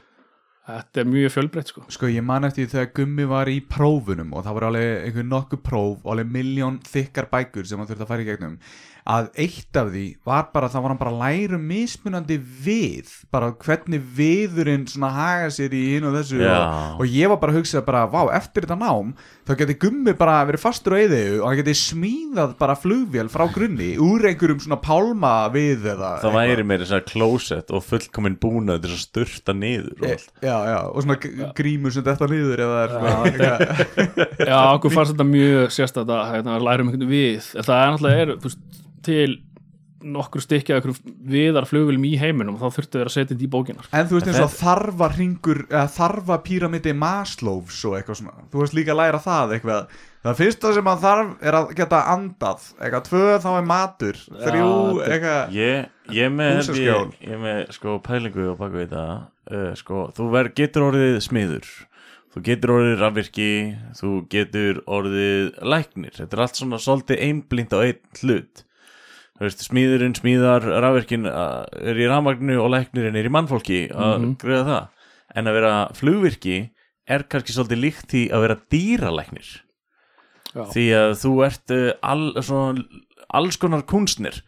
þetta 0.66 1.02
er 1.04 1.08
mjög 1.12 1.32
fjölbreytt 1.36 1.70
sko. 1.72 1.84
Sko 1.94 2.10
ég 2.10 2.24
man 2.26 2.48
eftir 2.48 2.66
því 2.66 2.72
þegar 2.74 2.90
Gummi 2.98 3.28
var 3.30 3.50
í 3.52 3.60
prófunum 3.70 4.34
og 4.34 4.44
það 4.46 4.58
voru 4.58 4.70
alveg 4.72 5.06
einhver 5.06 5.30
nokkuð 5.30 5.62
próf 5.70 5.96
og 6.02 6.12
alveg 6.16 6.34
miljón 6.40 6.80
þykkar 6.86 7.30
bækur 7.32 7.68
sem 7.70 7.78
hann 7.82 7.88
þurfti 7.90 8.06
að 8.06 8.12
fara 8.14 8.26
í 8.26 8.30
gegnum 8.32 8.58
að 9.06 9.28
eitt 9.38 9.76
af 9.78 9.92
því 9.92 10.00
var 10.26 10.48
bara 10.50 10.66
það 10.66 10.82
var 10.82 10.90
hann 10.90 10.98
bara 10.98 11.10
að 11.14 11.20
læra 11.20 11.54
um 11.60 11.66
mismunandi 11.70 12.40
við 12.42 13.12
bara 13.30 13.52
hvernig 13.62 14.02
viðurinn 14.18 14.88
svona 14.90 15.12
haga 15.14 15.52
sér 15.54 15.76
í 15.78 15.82
hinn 15.92 16.08
og 16.08 16.16
þessu 16.16 16.40
og, 16.42 16.96
og 17.04 17.12
ég 17.14 17.30
var 17.30 17.38
bara 17.38 17.54
að 17.54 17.60
hugsa 17.60 17.84
bara, 17.86 18.00
vá, 18.10 18.24
eftir 18.34 18.66
þetta 18.66 18.78
nám 18.80 19.12
þá 19.46 19.52
geti 19.60 19.76
Gummi 19.84 20.16
bara 20.18 20.40
verið 20.48 20.64
fastur 20.64 20.96
á 20.98 21.02
eðegu 21.04 21.36
og 21.38 21.46
hann 21.52 21.60
geti 21.60 21.76
smíðað 21.78 22.56
bara 22.58 22.74
flugvél 22.82 23.30
frá 23.30 23.46
grunni 23.54 23.92
úr 24.02 24.26
einhverjum 24.32 24.64
svona 24.66 24.80
pálma 24.82 25.32
við 25.54 25.86
eða 25.94 26.10
Það 26.26 26.34
væri 26.40 26.66
meira 26.72 26.90
svona 26.90 27.06
closet 27.06 27.70
og 27.78 27.86
fullkomin 27.86 28.40
búnað 28.42 28.82
til 28.88 28.90
að 28.96 29.04
sturta 29.06 29.54
niður 29.54 29.94
og 30.02 30.08
E- 30.10 30.16
allt. 30.18 30.34
Já, 30.42 30.55
já, 30.66 30.78
og 30.88 31.04
svona 31.04 31.52
grímur 31.58 31.94
sem 31.94 32.06
þetta 32.06 32.28
niður 32.30 32.62
eða 32.66 32.78
er 32.82 32.94
svona 32.94 33.16
eitthvað. 33.30 33.58
Já, 34.50 34.60
okkur 34.76 34.94
fannst 34.94 35.14
þetta 35.14 35.26
mjög 35.28 35.74
sérstætt 35.76 36.12
að 36.16 36.22
hérna, 36.32 36.56
læra 36.62 36.84
um 36.84 36.92
einhvern 36.92 37.10
við. 37.10 37.50
En 37.56 37.66
það 37.66 37.82
er 37.82 37.92
náttúrulega 37.94 38.24
er, 38.26 38.56
til 39.06 39.28
nokkur 40.06 40.42
að 40.44 40.54
einhverjum 40.76 41.14
viðar 41.30 41.66
flugvilum 41.68 42.04
í 42.06 42.12
heiminum 42.20 42.56
og 42.56 42.62
þá 42.62 42.76
þurftu 42.76 43.00
þeir 43.00 43.08
að 43.08 43.14
setja 43.14 43.30
þetta 43.32 43.46
í 43.46 43.50
bókinar 43.52 43.88
En 43.96 44.08
þú 44.08 44.18
veist 44.18 44.28
eins 44.30 44.42
og 44.44 44.52
þarfa 44.52 45.08
ringur 45.14 45.62
eða 45.66 45.86
þarfa 45.96 46.38
píramidi 46.46 46.92
Maslows 46.96 47.80
og 47.88 47.96
eitthvað 47.98 48.20
svona, 48.20 48.44
þú 48.52 48.62
veist 48.62 48.76
líka 48.76 48.94
að 48.94 49.00
læra 49.00 49.22
það 49.24 49.56
eitthvað, 49.56 49.96
það 50.26 50.38
fyrsta 50.40 50.70
sem 50.76 50.88
að 50.90 51.02
þarf 51.06 51.32
er 51.50 51.56
að 51.58 51.70
geta 51.78 51.98
andað, 52.12 52.64
eitthvað 52.80 53.04
tvö 53.08 53.24
þá 53.44 53.48
er 53.60 53.66
matur, 53.70 54.20
þrjú 54.44 54.70
Ég, 54.96 55.10
eitthvað 55.16 55.56
ég 56.16 56.32
með 56.36 56.50
held 56.52 56.62
Húsaskjól. 56.62 57.08
ég, 57.10 57.26
ég 57.30 57.42
með 57.42 57.60
sko 57.76 57.96
pælingu 58.06 58.46
og 58.52 58.58
baka 58.60 58.76
við 58.80 58.86
þetta. 58.86 59.04
Uh, 59.46 59.68
sko, 59.78 60.00
þú 60.16 60.28
ver, 60.32 60.48
getur 60.58 60.86
orðið 60.88 61.18
smiður. 61.22 61.68
Þú 62.36 62.42
getur 62.50 62.72
orðið 62.74 62.96
rafvirki. 63.00 63.50
Þú 63.96 64.10
getur 64.32 64.80
orðið 64.98 65.52
læknir, 65.62 66.14
þetta 66.18 66.36
er 66.36 66.42
allt 66.44 66.58
svona 66.60 66.80
svolítið 66.82 67.22
einblind 67.28 67.72
á 67.72 67.78
einn 67.86 68.00
hlut. 68.22 68.62
Veist, 69.40 69.60
smíðurinn, 69.68 70.14
smíðar, 70.16 70.64
rafvirkin 70.80 71.26
uh, 71.28 71.64
er 71.76 71.98
í 72.00 72.06
rafmagnu 72.08 72.56
og 72.62 72.70
læknirinn 72.72 73.16
er 73.20 73.28
í 73.28 73.32
mannfólki 73.32 73.82
að 73.92 74.14
Mhm. 74.20 74.34
greiða 74.40 74.64
það. 74.70 74.88
En 75.36 75.44
að 75.50 75.56
vera 75.60 75.72
flugvirki 75.92 76.58
er 77.06 77.22
kannski 77.28 77.52
svolítið 77.52 77.82
líkt 77.84 78.06
því 78.10 78.22
að 78.32 78.40
vera 78.46 78.56
dýralæknir 78.72 79.50
Já. 80.56 80.64
því 80.72 80.84
að 80.96 81.10
þú 81.20 81.32
ert 81.46 81.74
uh, 81.76 81.90
all, 82.02 82.26
svona, 82.42 82.84
alls 83.36 83.58
konar 83.60 83.82
kunstnir 83.84 84.38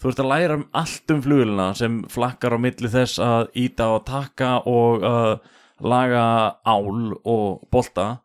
þú 0.00 0.10
ert 0.12 0.20
að 0.22 0.30
læra 0.30 0.56
um 0.60 0.64
allt 0.76 1.10
um 1.14 1.22
flugulina 1.24 1.70
sem 1.74 2.02
flakkar 2.12 2.54
á 2.54 2.58
milli 2.62 2.90
þess 2.92 3.18
að 3.24 3.48
íta 3.66 3.88
og 3.96 4.04
taka 4.06 4.50
og 4.68 5.02
uh, 5.02 5.36
laga 5.82 6.26
ál 6.64 7.16
og 7.24 7.66
bolta. 7.72 8.20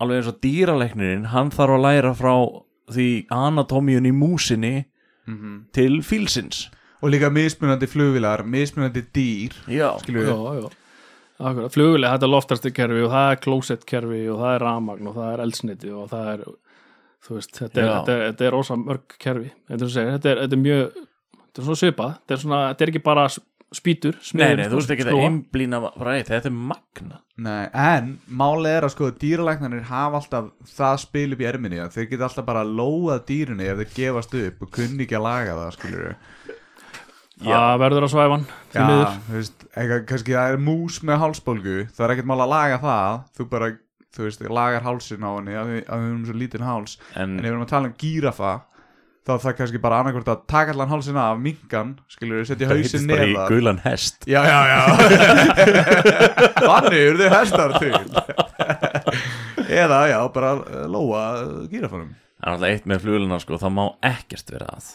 Alveg 0.00 0.22
eins 0.22 0.30
og 0.32 0.38
dýralæknirinn 0.42 1.26
hann 1.34 1.50
þarf 1.52 1.76
að 1.76 1.84
læra 1.84 2.12
frá 2.16 2.32
því 2.90 3.08
anatómíun 3.30 4.08
í 4.08 4.14
músinni 4.16 4.76
Mhm. 5.28 5.66
til 5.76 6.00
fílsins. 6.02 6.70
Og 7.02 7.10
líka 7.12 7.28
mismunandi 7.30 7.86
flugvilar, 7.86 8.42
mismunandi 8.42 9.02
dýr 9.14 9.52
Já, 9.68 9.92
skilur 10.00 10.24
já, 10.26 10.62
já. 10.62 10.70
Akkurat, 11.40 11.72
flugulega, 11.72 12.16
þetta 12.16 12.26
er 12.26 12.32
loftastu 12.34 12.70
kerfi 12.74 13.02
og 13.04 13.10
það 13.12 13.28
er 13.32 13.38
klósett 13.44 13.84
kerfi 13.86 14.22
og 14.32 14.40
það 14.40 14.54
er 14.56 14.64
ramagn 14.64 15.06
og 15.08 15.14
það 15.16 15.30
er 15.32 15.42
eldsniti 15.44 15.92
og 15.94 16.08
það 16.10 16.26
er 16.32 16.42
þú 17.26 17.36
veist, 17.36 17.54
þetta 17.58 17.80
er, 17.80 17.86
Já. 17.86 17.92
þetta 17.92 18.16
er, 18.16 18.26
þetta 18.30 18.48
er 18.48 18.56
rosa 18.56 18.80
mörg 18.80 19.14
kerfi 19.20 19.52
þetta 19.68 19.86
er, 19.86 19.94
segir, 19.94 20.12
þetta 20.16 20.32
er, 20.32 20.42
þetta 20.44 20.58
er 20.58 20.64
mjög 20.64 20.98
þetta 20.98 21.62
er 21.62 21.68
svona 21.68 21.80
svipað, 21.84 22.12
þetta 22.18 22.36
er 22.36 22.44
svona, 22.44 22.60
þetta 22.70 22.86
er 22.86 22.92
ekki 22.94 23.02
bara 23.10 23.24
spýtur, 23.70 24.16
nei, 24.18 24.26
smiður, 24.26 24.56
nei, 24.58 24.68
þú 24.70 24.78
veist 24.80 24.92
ekki 24.94 25.04
að 25.06 25.20
einblína 25.24 25.80
bara 25.84 26.14
eitt, 26.18 26.30
þetta 26.30 26.50
er 26.50 26.56
magna 26.70 27.20
Nei, 27.40 27.68
en 27.72 28.08
málið 28.36 28.74
er 28.76 28.84
að 28.84 28.92
sko 28.92 29.10
dýralæknarnir 29.16 29.86
hafa 29.88 30.18
alltaf 30.18 30.48
það 30.74 30.96
spil 31.04 31.28
upp 31.36 31.44
í 31.44 31.46
erminni 31.48 31.78
að 31.80 31.94
þeir 31.94 32.08
geta 32.10 32.26
alltaf 32.26 32.48
bara 32.48 32.64
lóað 32.66 33.22
dýrunni 33.30 33.68
ef 33.70 33.78
þeir 33.80 33.94
gefast 33.94 34.34
upp 34.42 34.66
og 34.66 34.72
kunni 34.74 35.06
ekki 35.06 35.16
að 35.16 35.24
laga 35.28 35.54
það 35.60 35.78
við 37.40 37.54
það 37.54 37.78
verður 37.80 38.06
að 38.06 38.12
svæfa 38.12 38.34
hann 38.34 38.46
Já, 38.74 38.82
þú 39.28 39.36
veist, 39.36 39.64
eitthvað, 39.70 40.02
kannski 40.10 40.36
það 40.36 40.52
er 40.52 40.60
mús 40.66 40.98
með 41.06 41.22
hálsbólgu 41.22 41.76
það 41.94 42.04
er 42.04 42.14
ekkert 42.14 42.30
mál 42.30 42.40
að 42.44 42.52
laga 42.52 42.80
það 42.82 43.22
þú 43.38 43.46
bara, 43.54 43.70
þú 44.16 44.26
veist, 44.26 44.42
lagar 44.50 44.82
hálsin 44.86 45.22
á 45.26 45.30
henni 45.36 45.54
að 45.58 45.70
við 45.70 45.80
erum 45.86 46.24
svo 46.26 46.36
lítinn 46.40 46.66
háls. 46.66 46.96
En, 47.14 47.38
en 47.38 47.38
ef 47.38 47.46
við 47.46 47.52
erum 47.52 47.64
að 47.66 47.72
tala 47.74 47.90
um 47.90 47.96
gírafa 48.00 48.52
þá 49.20 49.32
er 49.34 49.42
það 49.44 49.56
kannski 49.58 49.80
bara 49.82 49.98
annarkvort 50.00 50.30
að 50.32 50.40
taka 50.50 50.72
allan 50.74 50.90
hálsin 50.90 51.18
af 51.20 51.40
minkan, 51.44 51.92
skilur 52.10 52.40
við, 52.40 52.46
setja 52.48 52.70
það 52.70 52.80
hausin 52.80 52.88
heitist 52.88 53.10
bara 53.12 53.26
í 53.28 53.52
gulan 53.52 53.80
hest. 53.84 54.26
Já, 54.30 54.40
já, 54.48 54.60
já. 54.70 54.80
Þannig 56.64 56.98
eru 57.04 57.20
þið 57.20 57.34
hestar 57.36 57.76
til. 57.78 57.92
Eða, 59.70 60.00
já, 60.10 60.18
bara 60.34 60.54
uh, 60.58 60.84
lóa 60.90 61.22
gírafanum. 61.70 62.10
Það 62.40 62.48
er 62.48 62.54
alltaf 62.56 62.70
eitt 62.72 62.88
með 62.90 63.04
flugulina 63.04 63.40
sko, 63.44 63.60
það 63.60 63.76
má 63.76 63.84
ekkert 64.10 64.54
vera 64.56 64.70
að. 64.78 64.92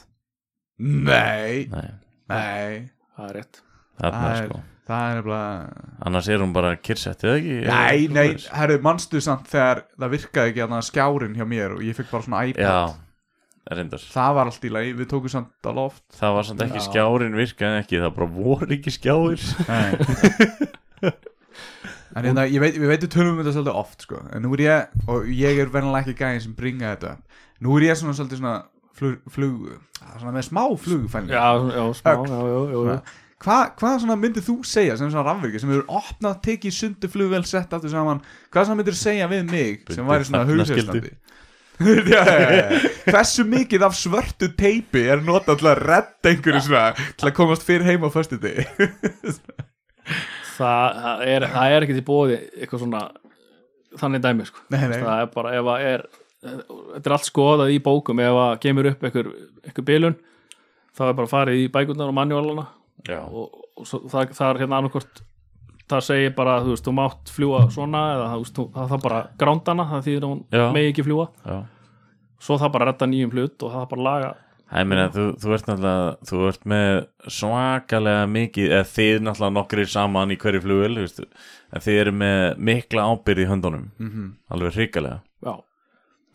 Nei, 0.82 1.70
Nei, 1.72 1.90
nei. 2.28 2.88
Það 3.16 3.28
er 3.30 3.38
rétt. 3.40 3.62
Það 4.02 4.24
er, 4.26 4.48
sko 4.50 4.64
það 4.86 5.08
er 5.08 5.18
nefnilega 5.20 6.04
Annars 6.06 6.30
er 6.30 6.44
hún 6.44 6.54
bara 6.56 6.76
kyrrsett, 6.78 7.24
eða 7.26 7.40
ekki? 7.40 7.56
Nei, 7.70 8.08
nei, 8.14 8.28
herru, 8.60 8.78
manstu 8.86 9.22
samt 9.24 9.50
þegar 9.52 9.84
það 9.96 10.14
virkaði 10.16 10.54
ekki 10.54 10.66
að 10.68 10.76
skjárin 10.90 11.36
hjá 11.40 11.48
mér 11.50 11.76
og 11.78 11.84
ég 11.86 11.98
fikk 11.98 12.12
bara 12.14 12.28
svona 12.28 12.44
iPad 12.50 12.66
Já, 12.66 13.76
reyndar 13.80 14.06
Það 14.14 14.38
var 14.40 14.52
allt 14.52 14.68
í 14.68 14.74
lagi, 14.76 14.94
við 15.00 15.10
tókum 15.14 15.34
samt 15.36 15.70
á 15.70 15.72
loft 15.76 16.06
Það 16.20 16.38
var 16.38 16.50
samt 16.50 16.66
ekki 16.68 16.82
Já. 16.82 16.88
skjárin 16.90 17.40
virkaði 17.42 17.82
ekki 17.84 18.04
Það 18.04 18.16
bara 18.20 18.30
voru 18.40 18.78
ekki 18.78 18.96
skjáir 18.96 19.48
Nei 19.70 21.14
En 22.16 22.24
hérna, 22.24 22.46
ég 22.48 22.62
veit, 22.64 22.78
við 22.80 22.88
veitum 22.88 23.10
tölum 23.12 23.34
um 23.34 23.42
þetta 23.42 23.52
svolítið 23.58 23.76
oft 23.76 24.06
sko. 24.06 24.22
En 24.32 24.46
nú 24.46 24.54
er 24.56 24.62
ég, 24.64 25.02
og 25.12 25.26
ég 25.28 25.58
er 25.60 25.68
verðanlega 25.68 26.06
ekki 26.06 26.22
gæðin 26.22 26.44
sem 26.46 26.54
bringa 26.56 26.94
þetta 26.94 27.18
Nú 27.66 27.76
er 27.76 27.90
ég 27.90 28.00
svona 28.00 28.16
svolítið 28.16 28.40
svona 28.40 28.54
flug, 28.96 29.18
flug 29.32 29.66
svona 30.16 30.34
með 30.36 30.48
smá 30.48 30.64
flugfælni 30.80 31.36
já, 31.36 31.46
já, 31.76 31.84
smá, 32.00 32.12
Ögn. 32.14 32.32
já, 32.32 32.40
já, 32.40 32.62
já, 32.72 32.80
já. 32.94 33.25
Hvað 33.46 33.66
hva 33.78 33.92
svona 34.02 34.16
myndir 34.18 34.42
þú 34.42 34.56
segja 34.66 34.96
sem 34.98 35.12
svona 35.12 35.28
rafvirkja 35.28 35.62
sem 35.62 35.70
hefur 35.70 36.00
opnað, 36.00 36.40
tekið 36.48 36.74
sundu 36.74 37.10
flugvel 37.14 37.44
sett 37.46 37.74
aftur 37.78 37.92
saman, 37.94 38.24
hvað 38.50 38.66
svona 38.66 38.80
myndir 38.80 38.96
þú 38.96 39.02
segja 39.04 39.28
við 39.30 39.52
mig 39.52 39.92
sem 39.94 40.08
væri 40.10 40.26
svona 40.26 40.48
hugseistandi 40.50 41.12
já, 42.16 42.22
já, 42.26 42.50
já. 42.56 42.80
hversu 43.10 43.44
mikið 43.52 43.84
af 43.84 43.96
svörtu 44.00 44.48
teipi 44.56 45.02
er 45.12 45.22
notað 45.22 45.60
til 45.60 45.70
að 45.70 45.82
redda 45.84 46.32
einhverju 46.32 46.62
svona 46.64 46.84
til 46.96 47.28
að 47.28 47.36
komast 47.36 47.66
fyrir 47.68 47.90
heim 47.90 48.08
á 48.08 48.10
föstu 48.14 48.40
degi 48.42 48.66
Það, 50.56 51.00
það 51.04 51.24
er, 51.28 51.46
það 51.52 51.74
er 51.76 51.86
ekki 51.86 51.96
til 51.98 52.06
bóði 52.08 52.36
eitthvað 52.56 52.82
svona 52.86 53.00
þannig 54.00 54.22
dæmi 54.24 54.46
sko. 54.48 54.62
Nei, 54.72 54.86
nei. 54.88 55.02
það 55.02 55.24
er 55.26 55.34
bara 55.34 55.52
ef 55.58 55.72
að 55.74 55.88
er 55.90 56.06
þetta 56.46 57.10
er 57.10 57.16
allt 57.18 57.28
skoðað 57.28 57.74
í 57.74 57.82
bókum 57.84 58.22
ef 58.24 58.40
að 58.40 58.56
kemur 58.64 58.90
upp 58.92 59.04
einhver, 59.04 59.30
einhver 59.66 59.88
bilun 59.90 60.18
þá 60.96 61.04
er 61.10 61.18
bara 61.18 61.32
farið 61.32 61.64
í 61.64 61.70
bækurnar 61.74 62.12
og 62.12 62.16
manuálana 62.16 62.68
Já, 63.06 63.22
og, 63.22 63.64
og 63.78 63.88
svo, 63.88 64.02
það, 64.10 64.34
það 64.38 64.50
er 64.50 64.62
hérna 64.64 64.80
annarkvort 64.82 65.22
það 65.86 66.06
segir 66.08 66.34
bara, 66.38 66.56
þú 66.66 66.74
veist, 66.74 66.88
þú 66.88 66.94
mátt 66.98 67.34
fljúa 67.36 67.60
svona 67.74 68.02
eða 68.16 68.30
þú 68.32 68.40
veist, 68.42 68.64
það 68.78 68.94
þarf 68.94 69.04
bara 69.06 69.20
grándana 69.42 69.86
það 69.92 70.08
þýðir 70.08 70.26
að 70.26 70.32
hún 70.32 70.74
megi 70.78 70.94
ekki 70.94 71.06
fljúa 71.06 71.28
já. 71.46 71.60
Svo 72.46 72.58
það 72.62 72.74
bara 72.76 72.90
redda 72.90 73.08
nýjum 73.10 73.32
hlut 73.34 73.64
og 73.64 73.72
það 73.74 73.86
bara 73.94 74.06
laga. 74.06 74.32
Ég 74.76 74.88
meina, 74.90 75.06
þú, 75.14 75.24
þú 75.40 75.54
ert 75.56 75.68
náttúrulega, 75.70 76.10
þú 76.26 76.40
ert 76.50 76.64
með 76.68 76.90
svakalega 77.38 78.26
mikið, 78.34 78.72
eða 78.74 78.88
þið 78.92 79.20
náttúrulega 79.24 79.56
nokkrir 79.56 79.92
saman 79.94 80.34
í 80.34 80.38
hverju 80.42 80.62
flugvel, 80.64 80.90
þú 80.98 81.06
veist, 81.06 81.22
en 81.70 81.86
þið 81.86 82.00
eru 82.02 82.14
með 82.24 82.42
mikla 82.70 83.06
ábyrð 83.12 83.44
í 83.44 83.48
höndunum, 83.52 83.86
-hmm. 84.02 84.28
alveg 84.50 84.78
hrikalega. 84.80 85.22
já, 85.46 85.54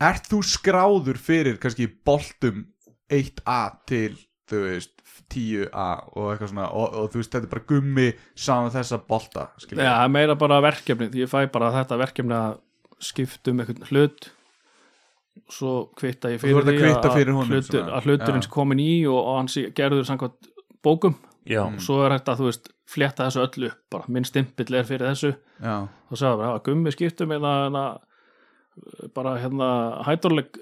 Ert 0.00 0.30
þú 0.30 0.40
skráður 0.46 1.18
fyrir 1.20 1.58
kannski 1.60 1.90
boltum 2.06 2.64
1A 3.12 3.60
til 3.84 4.16
þú 4.48 4.62
veist 4.64 4.94
10A 5.34 5.86
og 6.16 6.26
eitthvað 6.32 6.50
svona 6.52 6.66
og, 6.72 6.94
og 7.00 7.10
þú 7.12 7.20
veist 7.22 7.32
þetta 7.36 7.46
er 7.48 7.52
bara 7.54 7.68
gummi 7.72 8.08
saman 8.34 8.70
þessa 8.74 8.98
bolta 9.08 9.48
skilur 9.62 9.84
Já, 9.84 9.92
það 9.94 10.04
er 10.08 10.12
meira 10.16 10.34
bara 10.40 10.60
verkefni 10.64 11.08
því 11.12 11.24
ég 11.24 11.30
fæ 11.32 11.40
bara 11.52 11.72
þetta 11.78 11.98
verkefni 12.00 12.36
að 12.40 12.58
skipta 13.00 13.50
um 13.54 13.60
einhvern 13.64 13.86
hlut 13.90 14.30
svo 15.50 15.72
kvitta 15.98 16.30
ég 16.34 16.40
þú 16.42 16.46
fyrir 16.46 16.60
að 16.60 16.68
því 16.70 16.80
kvitta 16.84 17.12
fyrir 17.14 17.34
honum 17.34 17.54
hlutur, 17.56 17.86
að 17.88 18.06
hluturinn 18.08 18.42
Já. 18.42 18.46
sé 18.46 18.52
komin 18.54 18.82
í 18.82 18.90
og, 19.08 19.18
og 19.20 19.36
hann 19.38 19.48
sé 19.50 19.62
gerður 19.74 20.06
samkvæmt 20.08 20.50
bókum. 20.84 21.14
Já, 21.48 21.62
Mm. 21.66 21.78
svo 21.80 22.02
er 22.04 22.12
þetta, 22.18 22.34
þú 22.38 22.44
veist, 22.50 22.68
flétta 22.86 23.24
þessu 23.26 23.40
öllu 23.46 23.70
upp 23.70 23.78
bara, 23.90 24.04
minn 24.12 24.24
stimpill 24.28 24.74
er 24.76 24.84
fyrir 24.84 25.08
þessu. 25.08 25.30
Já, 25.62 25.88
þá 26.10 26.14
sagði 26.20 26.36
bara, 26.42 26.50
"Já, 26.58 26.62
gummi 26.68 26.92
skiptum 26.92 27.32
eða 27.32 27.52
hérna, 27.64 27.84
bara 29.14 29.32
hérna 29.40 29.68
hættorleik 30.04 30.58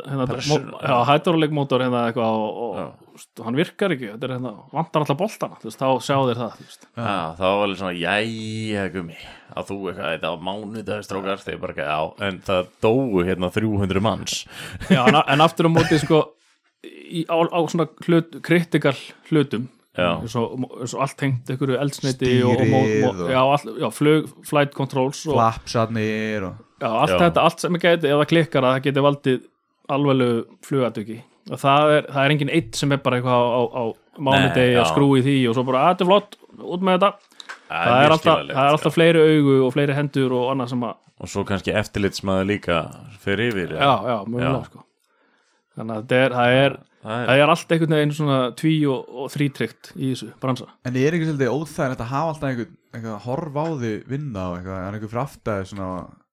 hérna, 0.00 0.26
Pressur. 0.30 0.62
mó- 0.70 0.80
já, 0.80 0.94
hættorleik 1.10 1.52
mótor 1.52 1.82
hérna 1.84 2.02
eitthvað 2.08 2.36
og, 2.40 2.60
og 2.62 3.12
veist, 3.12 3.42
hann 3.44 3.58
virkar 3.58 3.94
ekki, 3.96 4.08
þetta 4.14 4.28
er 4.28 4.34
hérna 4.38 4.52
vantar 4.72 5.04
alltaf 5.04 5.18
boltana, 5.20 5.58
þú 5.60 5.68
veist, 5.68 5.82
þá 5.82 5.88
sjá 6.06 6.16
þér 6.30 6.40
það 6.42 6.54
þú 6.56 6.66
veist. 6.68 6.86
já, 6.96 7.16
þá 7.38 7.44
var 7.44 7.64
alveg 7.66 7.80
svona, 7.82 7.94
jæja, 8.00 8.86
gummi, 8.96 9.18
að 9.52 9.68
þú 9.72 9.78
eitthvað, 9.90 10.12
þetta 10.14 10.32
var 10.32 10.46
mánudagsstrókar, 10.48 11.44
þeir 11.44 11.60
bara 11.66 11.76
ekki, 11.76 11.88
já, 11.90 12.28
en 12.28 12.40
það 12.48 12.72
dóu 12.88 13.26
hérna 13.28 13.52
300 13.58 14.04
manns. 14.08 14.38
Já, 14.88 15.02
en, 15.04 15.20
en 15.36 15.44
aftur 15.44 15.68
á 15.68 15.70
móti 15.76 16.00
sko 16.02 16.22
í, 16.82 17.26
á, 17.28 17.36
á 17.36 17.60
svona 17.70 17.88
hlut, 18.08 18.40
kritikal 18.42 18.96
hlutum 19.30 19.68
eins 19.92 20.32
og, 20.40 20.54
eins 20.80 20.94
og 20.96 21.02
allt 21.04 21.18
tengt 21.20 21.50
einhverju 21.52 21.76
eldsneiti 21.76 22.30
og, 22.48 22.54
og, 22.56 22.62
Stýrið 22.64 23.02
og, 23.10 23.18
já, 23.28 23.40
all, 23.44 23.72
já, 23.82 23.88
flug, 23.92 24.30
flight 24.48 24.72
controls 24.72 25.20
og 25.28 25.36
flapsarnir 25.36 26.46
og 26.48 26.54
já, 26.80 26.88
allt 26.88 27.12
Já. 27.12 27.18
þetta, 27.26 27.42
allt 27.44 27.60
sem 27.60 27.76
er 27.76 27.82
gæti 27.84 28.08
eða 28.10 28.24
klikkar 28.30 28.64
að 28.64 28.72
það 28.78 28.86
geti 28.86 29.04
valdið 29.04 29.42
alveglu 29.88 30.30
flugatöki. 30.66 31.18
Og 31.50 31.58
það 31.58 31.92
er, 31.96 32.06
það 32.12 32.24
er 32.24 32.34
engin 32.36 32.52
eitt 32.54 32.78
sem 32.78 32.92
er 32.94 33.00
bara 33.02 33.18
eitthvað 33.18 33.42
á, 33.42 33.50
á, 33.50 33.62
á 33.74 33.84
mánudegi 34.22 34.76
að 34.78 34.90
skrúi 34.92 35.22
því 35.26 35.36
og 35.50 35.56
svo 35.56 35.64
bara, 35.66 35.80
að 35.88 35.94
þetta 35.94 36.04
er 36.04 36.10
flott, 36.12 36.36
út 36.62 36.84
með 36.86 36.98
þetta. 36.98 37.10
Það 37.72 37.88
er, 37.88 37.98
mjög 38.02 38.14
alltaf, 38.14 38.46
það 38.52 38.62
er 38.66 38.76
alltaf 38.76 38.94
fleiri 38.94 39.24
augu 39.26 39.56
og 39.66 39.72
fleiri 39.74 39.96
hendur 39.96 40.34
og 40.38 40.50
annað 40.52 40.72
sem 40.74 40.86
að 40.86 40.98
Og 41.22 41.30
svo 41.30 41.44
kannski 41.46 41.70
eftirlitsmaður 41.78 42.48
líka 42.48 42.76
fyrir 43.22 43.52
yfir. 43.52 43.74
já, 43.78 43.92
já, 44.10 44.16
mjögulega 44.26 44.56
Já. 44.58 44.64
sko. 44.66 44.80
Þannig 45.76 45.94
að 45.94 46.00
þetta 46.02 46.16
er, 46.18 46.32
það 46.36 46.54
er 46.62 46.72
það 47.02 47.12
er, 47.14 47.26
það 47.28 47.42
er 47.42 47.52
allt 47.52 47.74
einhvern 47.74 47.94
veginn 47.96 48.14
svona 48.16 48.38
tví 48.58 48.72
og, 48.90 49.12
og 49.22 49.30
þrítrykt 49.32 49.92
í 49.96 50.08
þessu 50.12 50.28
bransa. 50.42 50.66
En 50.84 50.98
er 50.98 51.16
ekki 51.16 51.28
svolítið 51.30 51.54
óþægilegt 51.54 52.02
að 52.02 52.10
hafa 52.12 52.32
alltaf 52.34 52.48
einhvern 52.50 52.74
eitthvað 52.92 53.14
að 53.14 53.24
horfa 53.28 53.62
á 53.62 53.68
því 53.82 53.92
vinna 54.10 54.48
og 54.50 54.56
eitthvað, 54.58 54.82
er 54.82 54.98
einhver 54.98 55.12
fyrir 55.14 55.22
aftæði 55.22 55.68
svona 55.70 55.88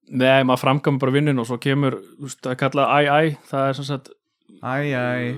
Nei, 0.09 0.41
maður 0.47 0.63
framkvæmur 0.63 1.03
bara 1.03 1.13
vinnun 1.13 1.41
og 1.41 1.45
svo 1.45 1.59
kemur, 1.61 1.99
þú 2.17 2.25
veist, 2.25 2.39
það 2.41 2.53
er 2.55 2.59
kallað 2.63 2.93
æ-æ 2.97 3.19
það 3.51 3.67
er 3.67 3.77
sem 3.77 3.87
sagt 3.89 4.11
æj, 4.63 4.89
æj 4.97 5.29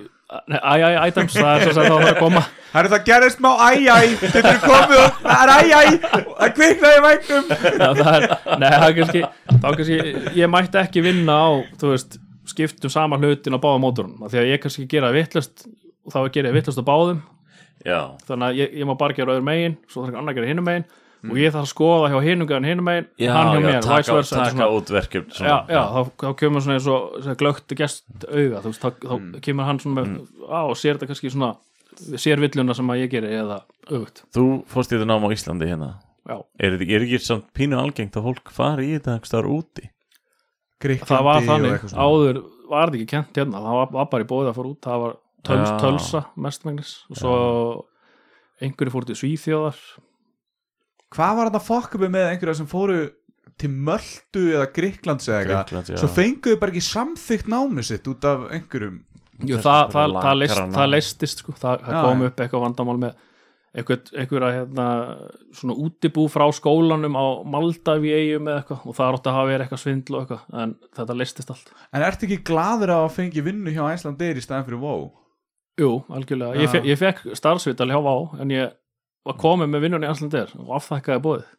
Nei, 0.47 0.59
æ-æ 0.63 0.91
items, 1.09 1.33
það 1.35 1.49
er 1.51 1.63
sem 1.65 1.73
sagt 1.75 1.89
að 1.89 1.91
það 1.91 2.05
er 2.05 2.13
að 2.13 2.19
koma. 2.21 2.41
Það 2.71 2.93
gerist 3.03 3.41
smá 3.41 3.49
æj, 3.67 3.81
æj 3.91 4.13
Þetta 4.21 4.51
er 4.53 4.59
komið 4.63 5.01
og 5.01 5.17
það 5.25 5.41
er 5.41 5.73
æj 5.75 5.89
Það 6.05 6.53
kviknaði 6.55 7.01
vægnum 7.03 7.49
það 7.51 8.13
er, 8.13 8.25
Nei, 8.61 8.69
það 8.69 8.85
er 8.85 8.95
kannski 8.99 9.23
þá 9.51 9.67
kannski, 9.67 9.97
ég 10.39 10.53
mætti 10.53 10.79
ekki 10.79 11.03
vinna 11.03 11.35
á 11.35 11.49
þú 11.81 11.91
veist, 11.91 12.15
skiptum 12.47 12.93
sama 12.93 13.19
hlutin 13.19 13.59
á 13.59 13.59
báða 13.59 13.81
mótorunum, 13.83 14.23
af 14.23 14.31
því 14.31 14.39
að 14.45 14.49
ég 14.53 14.63
kannski 14.63 14.87
gera 14.95 15.11
vittlust 15.11 15.67
og 16.07 16.15
þá 16.15 16.31
ger 16.31 16.47
ég 16.47 16.55
vittlust 16.55 16.79
á 16.79 16.85
báðum. 16.87 17.19
Já, 17.83 17.99
þannig 18.29 18.47
að 18.47 18.61
ég, 18.61 18.73
ég 18.79 18.87
má 18.87 18.95
bara 19.03 19.17
gera 19.17 19.35
öðrum 19.35 19.51
megin 19.51 19.75
svo 19.91 20.05
þarf 20.05 20.13
ekki 20.13 20.21
annar 20.21 20.31
að 20.31 20.39
gera 20.39 20.51
hinum 20.53 20.67
megin 20.71 20.87
og 21.29 21.37
ég 21.37 21.51
þarf 21.53 21.65
að 21.67 21.71
skoða 21.73 22.09
hjá 22.11 22.19
hinum 22.25 22.47
gæðan 22.49 22.65
hinum 22.65 22.85
megin 22.87 23.07
já, 23.21 23.31
hann 23.35 23.49
hjá 23.51 23.59
já, 23.59 23.65
mér, 23.65 23.75
vice 23.77 23.87
taka, 23.91 24.13
versa 24.17 24.35
er 24.35 24.39
taka 24.41 24.55
svona- 24.55 24.69
út 24.77 24.89
verkefni. 24.95 25.31
já, 25.31 25.37
Svona, 25.37 25.65
já, 25.69 25.81
þá, 25.91 26.11
þá 26.23 26.35
kemur 26.41 26.61
svona 26.65 26.77
eins 26.79 26.87
og 26.87 27.17
svona 27.21 27.35
glögt 27.41 27.75
gest 27.77 28.25
auga, 28.27 28.61
þú 28.61 28.71
veist, 28.71 28.81
þá, 28.81 28.89
þá 29.05 29.41
kemur 29.41 29.65
hann 29.69 29.79
svona 29.83 30.01
með, 30.01 30.15
á, 30.49 30.59
og 30.65 30.75
sér 30.81 30.97
þetta 30.97 31.07
kannski 31.11 31.31
svona 31.31 31.51
sér 32.17 32.39
villuna 32.41 32.73
sem 32.73 32.87
að 32.89 33.01
ég 33.03 33.09
geri 33.11 33.27
eða 33.37 33.59
auðvögt, 33.91 34.23
Þú 34.33 34.45
fórst 34.71 34.91
í 34.91 34.97
þetta 34.97 35.09
nám 35.11 35.25
á 35.27 35.29
Íslandi 35.35 35.67
hérna. 35.69 35.89
já, 36.25 36.37
Er 36.59 36.77
þetta 36.77 36.89
er 36.95 37.01
ekki 37.05 37.19
samt 37.21 37.45
pínu 37.53 37.77
algengt 37.77 38.15
að 38.17 38.23
fólk 38.29 38.49
fari 38.51 38.87
í 38.89 38.97
þetta 38.97 39.13
einhver 39.17 39.29
staðar 39.29 39.49
úti? 39.51 39.89
Gríklandi 40.81 41.11
það 41.13 41.23
var 41.23 41.41
þannig. 41.45 41.83
áður 41.93 42.41
var 42.71 42.89
þetta 42.89 42.97
ekki 43.01 43.09
kent 43.11 43.33
hérna, 43.37 43.59
það 43.61 43.75
var, 43.77 43.89
var 43.93 44.05
bara 44.09 44.23
í 44.23 44.29
bóðið 44.31 44.49
að 44.49 44.55
fara 44.57 44.69
út. 44.71 44.81
Það 44.81 45.01
var 45.03 45.15
töls, 45.43 45.71
tölsa 45.81 46.21
mestmengnis 46.37 46.93
og 47.11 47.17
svo 47.21 47.85
einhverju 48.61 48.93
fór 48.93 49.05
til 49.05 49.15
Svíþjóðar 49.19 49.77
Hvað 51.11 51.33
var 51.37 51.49
þetta 51.49 51.63
fokkupið 51.67 52.13
með 52.13 52.27
einhverja 52.29 52.59
sem 52.61 52.69
fóru 52.71 52.99
til 53.59 53.71
Möldu 53.71 54.45
eða 54.55 54.67
Gríklands 54.75 55.27
eða 55.29 55.41
eitthvað? 55.41 55.89
Svo 55.99 56.11
fenguðu 56.11 56.59
bara 56.61 56.73
ekki 56.73 56.85
samþykkt 56.87 57.49
námið 57.51 57.89
sitt 57.89 58.07
út 58.11 58.27
af 58.29 58.45
einhverjum. 58.55 59.01
Jú, 59.41 59.57
það, 59.57 59.81
að 59.81 59.91
það, 59.95 60.15
það, 60.21 60.37
leist, 60.37 60.63
það 60.75 60.89
leistist 60.91 61.43
sko. 61.43 61.53
það, 61.57 61.83
það 61.85 61.97
Já, 61.97 62.01
kom 62.05 62.25
upp 62.27 62.41
eitthvað 62.43 62.63
vandamál 62.67 62.97
með 63.01 63.19
eitthvað, 63.71 64.11
eitthvað 64.21 64.45
hérna, 64.57 64.87
svona 65.57 65.77
útibú 65.81 66.25
frá 66.31 66.43
skólanum 66.53 67.15
á 67.17 67.25
Maldaví 67.47 68.11
eigum 68.13 68.49
eða 68.51 68.61
eitthvað 68.61 68.83
og 68.85 68.97
það 68.97 69.17
átti 69.17 69.31
að 69.31 69.37
hafa 69.37 69.49
verið 69.49 69.65
eitthvað 69.65 69.81
svindl 69.85 70.17
og 70.17 70.21
eitthvað 70.25 70.61
en 70.63 70.75
þetta 70.99 71.17
leistist 71.17 71.53
allt. 71.55 71.73
En 71.89 72.05
ertu 72.05 72.27
ekki 72.27 72.39
gladur 72.51 72.93
að 72.97 73.07
fengi 73.15 73.45
vinnu 73.45 73.73
hjá 73.73 73.81
Æslandeir 73.89 74.37
í 74.37 74.45
staðan 74.45 74.67
fyrir 74.67 74.83
WoW? 74.83 75.09
Jú, 75.81 75.91
algjörlega, 76.11 76.59
ég, 76.59 76.69
fe 76.69 76.83
ég 76.85 76.99
fekk 76.99 77.31
starfsvital 77.39 77.89
hjá 77.89 78.01
Vá 78.03 78.15
en 78.43 78.51
ég 78.53 78.75
var 79.27 79.37
komið 79.41 79.71
með 79.71 79.83
vinnunni 79.85 80.07
í 80.07 80.11
Anslandir 80.11 80.53
og 80.59 80.71
afþakkaði 80.79 81.25
bóðið 81.25 81.49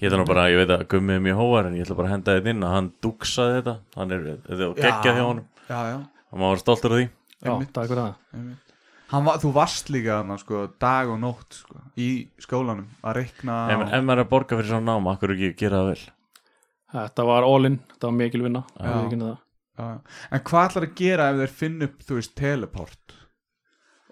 Ég 0.00 0.08
ætla 0.08 0.18
nú 0.18 0.26
bara, 0.26 0.48
ég 0.50 0.58
veit 0.58 0.72
að 0.74 0.86
gummið 0.90 1.20
mjög 1.22 1.36
hóvar 1.40 1.68
en 1.68 1.76
ég 1.78 1.86
ætla 1.86 1.96
bara 1.96 2.08
að 2.10 2.14
henda 2.16 2.34
þetta 2.36 2.50
inn 2.52 2.64
að 2.66 2.72
hann 2.74 2.86
duksaði 3.06 3.52
þetta. 3.56 3.74
Hann 3.96 4.14
er, 4.16 4.24
þetta 4.48 4.64
er 4.66 4.72
geggjað 4.80 5.18
hjá 5.20 5.24
honum. 5.28 5.44
Já, 5.68 5.76
já. 5.86 5.98
Hann 6.26 6.42
má 6.42 6.46
vera 6.48 6.62
stoltur 6.62 6.94
af 6.96 6.98
því. 6.98 7.04
Já, 7.46 7.52
takk 7.76 7.92
fyrir 7.92 8.00
það. 8.00 8.48
Hann 9.12 9.26
var, 9.28 9.38
Þú 9.38 9.52
varst 9.54 9.90
líka 9.94 10.16
þarna 10.18 10.36
sko, 10.42 10.64
dag 10.82 11.12
og 11.14 11.20
nótt 11.22 11.60
sko, 11.60 11.78
í 12.02 12.08
skólanum 12.42 12.88
að 13.06 13.20
reikna 13.20 13.58
ef, 13.70 13.84
ef 13.86 14.02
maður 14.02 14.18
er 14.18 14.24
að 14.24 14.30
borga 14.32 14.58
fyrir 14.58 14.70
svona 14.72 14.96
náma, 14.96 15.14
akkur 15.14 15.34
ekki 15.36 15.52
gera 15.60 15.82
það 15.84 15.90
vel? 15.92 16.06
Þetta 16.96 17.26
var 17.28 17.46
all-in, 17.46 17.76
þetta 17.92 18.08
var 18.10 18.16
mikil 18.18 18.42
vinna 18.46 18.64
Já. 18.74 18.96
Já, 19.76 19.84
já. 19.84 19.94
En 20.32 20.42
hvað 20.48 20.66
ætlar 20.70 20.88
að 20.88 20.96
gera 20.98 21.28
ef 21.30 21.38
þeir 21.44 21.54
finn 21.60 21.86
upp, 21.86 22.02
þú 22.08 22.18
veist, 22.18 22.34
teleport 22.40 23.16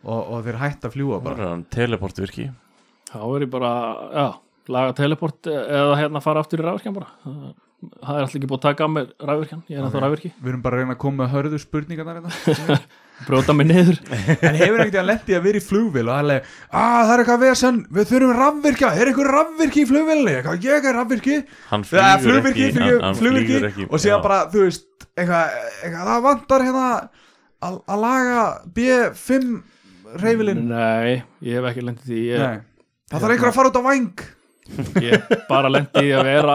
og, 0.05 0.21
og 0.37 0.45
þeir 0.47 0.61
hætta 0.61 0.91
að 0.91 0.97
fljúa 0.99 1.21
bara. 1.25 1.51
Teleport 1.75 2.21
virki. 2.23 2.49
Þá 3.11 3.21
er 3.25 3.45
ég 3.47 3.53
bara, 3.53 3.75
já, 4.15 4.27
laga 4.75 4.97
teleport 4.99 5.51
eða 5.51 6.01
hérna 6.01 6.23
fara 6.25 6.43
aftur 6.45 6.63
í 6.63 6.67
ræðvirkjan 6.67 6.97
bara. 6.97 7.13
Það 7.85 8.17
er 8.17 8.23
alltaf 8.25 8.37
ekki 8.39 8.49
búið 8.49 8.61
að 8.61 8.65
taka 8.65 8.85
af 8.87 8.93
mér 8.95 9.09
ræðvirkjan, 9.29 9.65
ég 9.69 9.77
er 9.77 9.85
Ok. 9.85 9.97
ræðvirki 10.01 10.29
Við 10.41 10.51
erum 10.51 10.63
bara 10.65 10.77
að 10.77 10.81
reyna 10.81 10.95
að 10.95 11.01
koma 11.03 11.25
með 11.25 11.35
hörðu 11.35 11.59
spurningarnar 11.61 12.21
hérna. 12.23 12.79
brjóta 13.29 13.55
mig 13.55 13.69
niður. 13.69 13.99
En 14.41 14.57
hefur 14.59 14.81
ekkert 14.83 14.97
að 15.03 15.09
lendi 15.11 15.37
að 15.37 15.45
vera 15.45 15.61
í 15.61 15.65
flugvél 15.65 16.09
og 16.09 16.25
leið, 16.31 16.49
að 16.81 16.95
það 17.05 17.13
er 17.15 17.23
eitthvað 17.23 17.43
vesen, 17.45 17.81
við 17.99 18.09
þurfum 18.11 18.33
rafvirkja, 18.41 18.91
er 18.97 19.11
eitthvað 19.11 19.31
rafvirki 19.37 19.85
í 19.85 19.89
flugvélni, 19.91 20.35
eitthvað, 20.39 20.65
ég 20.65 20.73
er 20.75 20.81
er 22.01 22.25
flýgur 22.25 23.05
flugvirki, 23.21 23.87
og 23.91 24.01
síðan 24.03 24.19
Já. 24.19 24.25
bara, 24.25 24.41
þú 24.51 24.65
veist, 24.65 24.89
eitthvað, 25.15 25.55
eitthvað 25.85 26.11
það 26.11 26.27
vantar 26.31 26.67
hérna 26.67 26.89
að 27.65 27.79
að 27.89 28.03
laga 28.03 28.43
B5 28.77 29.55
reyfilinn. 30.23 30.65
Nei, 30.71 31.21
ég 31.45 31.59
hef 31.59 31.69
ekki 31.71 31.85
lendið 31.85 32.09
því 32.13 32.23
ég, 32.31 32.65
það 33.11 33.25
þarf 33.25 33.37
einhver 33.37 33.51
að 33.51 33.59
fara 33.59 33.73
út 33.73 33.79
á 33.81 33.89
væng. 33.89 34.25
ég 35.05 35.25
bara 35.45 35.69
lendi 35.69 36.07
í 36.09 36.13
að 36.17 36.25
vera 36.25 36.55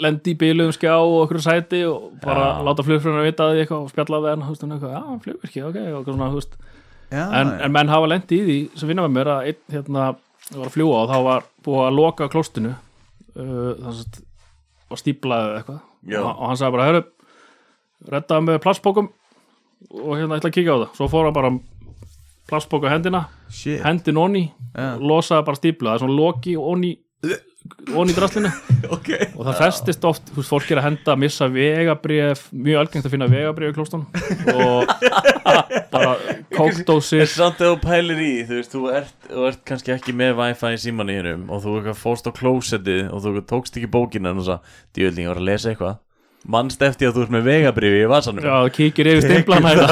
lendi 0.00 0.32
í 0.32 0.38
bíluðum 0.40 0.72
skjá 0.72 0.94
og 0.96 1.16
okkur 1.26 1.42
sæti 1.44 1.82
og 1.84 2.06
bara 2.22 2.46
Já. 2.54 2.62
láta 2.64 2.86
flugfröðunar 2.86 3.26
vita 3.26 3.44
að 3.44 3.52
því 3.52 3.64
eitthvað 3.64 3.82
og 3.84 3.90
spjalla 3.92 4.20
við 4.24 4.30
hann 4.30 4.44
eitthvað, 4.46 4.94
já, 4.94 5.18
flugvirki, 5.26 5.64
ok 5.68 5.76
og 5.82 5.98
eitthvað 5.98 6.14
svona, 6.16 6.70
Já, 7.10 7.24
en, 7.40 7.48
en 7.58 7.72
menn 7.74 7.90
hafa 7.90 8.06
lendi 8.06 8.38
í 8.38 8.42
því 8.46 8.56
sem 8.78 8.90
vinna 8.90 9.04
með 9.04 9.14
mér 9.18 9.30
að 9.34 9.46
einn 9.50 9.74
hérna 9.74 10.04
var 10.54 10.68
að 10.68 10.74
fljúa 10.76 10.98
og 11.02 11.08
þá 11.10 11.16
var 11.26 11.46
búið 11.66 11.86
að 11.88 11.96
loka 11.98 12.28
klóstinu 12.30 12.70
uh, 12.70 13.72
þannig 13.80 14.04
að 14.04 14.20
var 14.90 15.00
stíplaðið 15.02 15.56
eitthvað 15.58 15.80
Já. 16.06 16.20
og, 16.20 16.30
og 16.30 16.44
hann 16.48 16.60
sagði 16.60 16.76
bara, 16.76 16.86
herru 16.88 17.02
reddaði 18.14 18.46
með 18.46 18.60
plastbókum 18.64 19.10
og 19.90 20.14
hérna 20.14 20.38
ætla 20.38 20.50
að 20.52 20.56
kíkja 20.56 20.76
á 20.78 20.80
það 20.84 20.96
svo 20.98 21.10
fór 21.10 21.28
hann 21.28 21.36
bara 21.36 21.52
plastbóku 22.50 22.90
á 22.90 22.94
hendina 22.94 23.24
shit. 23.50 23.80
hendin 23.84 24.18
onni 24.20 24.44
Já. 24.74 24.96
losaði 24.98 25.46
bara 25.48 25.60
stípla, 25.60 25.92
það 25.92 25.96
er 26.00 26.04
svona 26.04 26.18
loki 26.20 26.56
onni 26.58 26.96
onni 27.92 28.14
í 28.14 28.16
draslinu 28.16 28.48
Ok. 28.96 29.08
og 29.36 29.42
það 29.44 29.58
festist 29.60 30.04
oft, 30.08 30.30
þú 30.32 30.38
veist, 30.40 30.50
fólk 30.54 30.70
er 30.72 30.80
að 30.80 30.86
henda 30.88 31.12
að 31.12 31.18
missa 31.20 31.48
vegabrif, 31.52 32.46
mjög 32.56 32.80
algengt 32.80 33.08
að 33.08 33.12
finna 33.14 33.28
vegabrif 33.30 33.72
í 33.72 33.76
klóstunum 33.76 34.06
og 34.54 34.94
bara 35.92 36.14
kókdósir 36.54 37.26
En 37.26 37.30
samt 37.30 37.60
ef 37.60 37.74
þú 37.74 37.80
pælir 37.84 38.22
í, 38.24 38.30
þú 38.48 38.56
veist, 38.60 38.72
þú 38.76 38.84
ert, 38.96 39.16
þú 39.28 39.44
ert 39.50 39.60
kannski 39.68 39.94
ekki 39.96 40.16
með 40.16 40.38
wifi 40.40 40.72
í 40.72 40.80
síman 40.86 41.12
í 41.12 41.18
hennum 41.20 41.44
og 41.52 41.64
þú 41.66 41.96
fórst 42.00 42.30
á 42.30 42.32
klósettið 42.40 43.10
og 43.12 43.26
þú 43.26 43.44
tókst 43.52 43.76
ekki 43.76 43.92
bókina 43.92 44.32
og 44.32 44.46
það, 44.48 44.72
djöðling, 44.96 45.26
ég 45.28 45.34
var 45.34 45.42
að 45.42 45.50
lesa 45.50 45.74
eitthvað 45.74 45.98
mannst 46.48 46.82
eftir 46.82 47.10
að 47.10 47.14
þú 47.16 47.24
ert 47.26 47.32
með 47.34 47.48
vegabrifi 47.50 47.98
í 48.00 48.08
vasanum? 48.10 48.44
Já, 48.46 48.56
kíkir 48.76 49.10
yfir 49.12 49.22
stimplana 49.26 49.72
hérna. 49.74 49.86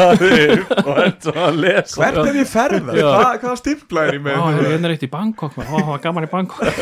og 0.85 1.01
ert 1.05 1.29
svo 1.29 1.35
að 1.45 1.61
lesa. 1.65 2.01
Hvert 2.01 2.21
er 2.23 2.35
þið 2.39 2.51
ferða? 2.53 2.93
Já. 2.97 3.09
Hva, 3.09 3.31
hvaða 3.43 3.57
stimla 3.63 4.05
er 4.07 4.15
ég 4.17 4.23
með? 4.25 4.35
hérna 4.59 4.89
er 4.89 4.97
eitt 4.97 5.07
í 5.07 5.13
Bangkok. 5.13 5.53
Ó, 5.59 5.61
það 5.69 5.91
var 5.93 6.05
gaman 6.07 6.29
í 6.29 6.33
Bangkok. 6.33 6.65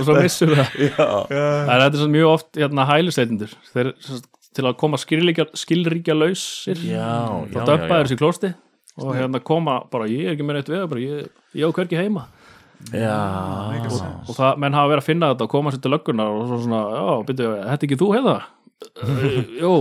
Og 0.00 0.06
svo 0.06 0.14
missum 0.16 0.48
við 0.54 0.62
það. 0.62 0.76
Þetta 1.28 1.86
er 1.86 1.98
svona 1.98 2.14
mjög 2.14 2.28
oft 2.30 2.50
hérna, 2.56 2.86
hælisleitindur 2.88 3.52
þeir 3.74 3.90
sem 4.00 4.22
til 4.56 4.66
að 4.66 4.76
koma 4.80 4.98
skilríkja, 5.00 5.46
skilríkja 5.58 6.16
lausir 6.16 6.80
Já, 6.82 7.06
já, 7.52 7.60
já, 7.60 7.76
þeir 7.86 8.10
sér 8.10 8.20
klósti 8.20 8.52
og 9.00 9.14
hérna 9.16 9.40
koma 9.44 9.78
bara, 9.90 10.08
ég 10.10 10.26
er 10.26 10.34
ekki 10.34 10.46
með 10.46 10.58
neitt 10.58 10.72
bara, 10.90 11.02
ég, 11.02 11.28
ég 11.56 11.70
á 11.70 11.76
hvergi 11.76 12.00
heima 12.00 12.26
já, 12.94 13.16
og 14.26 14.34
það, 14.36 14.54
menn 14.62 14.76
hafa 14.76 14.90
verið 14.92 15.02
að 15.02 15.08
finna 15.10 15.30
þetta 15.32 15.46
og 15.46 15.52
koma 15.52 15.72
sér 15.74 15.82
til 15.84 15.92
löggunar 15.94 16.32
og 16.34 16.46
svo 16.48 16.58
svona, 16.64 16.80
já, 16.96 17.04
byrju, 17.28 17.50
þetta 17.68 17.86
ekki 17.88 17.98
þú 18.00 18.08
heiða? 18.16 18.36
Jú, 19.60 19.74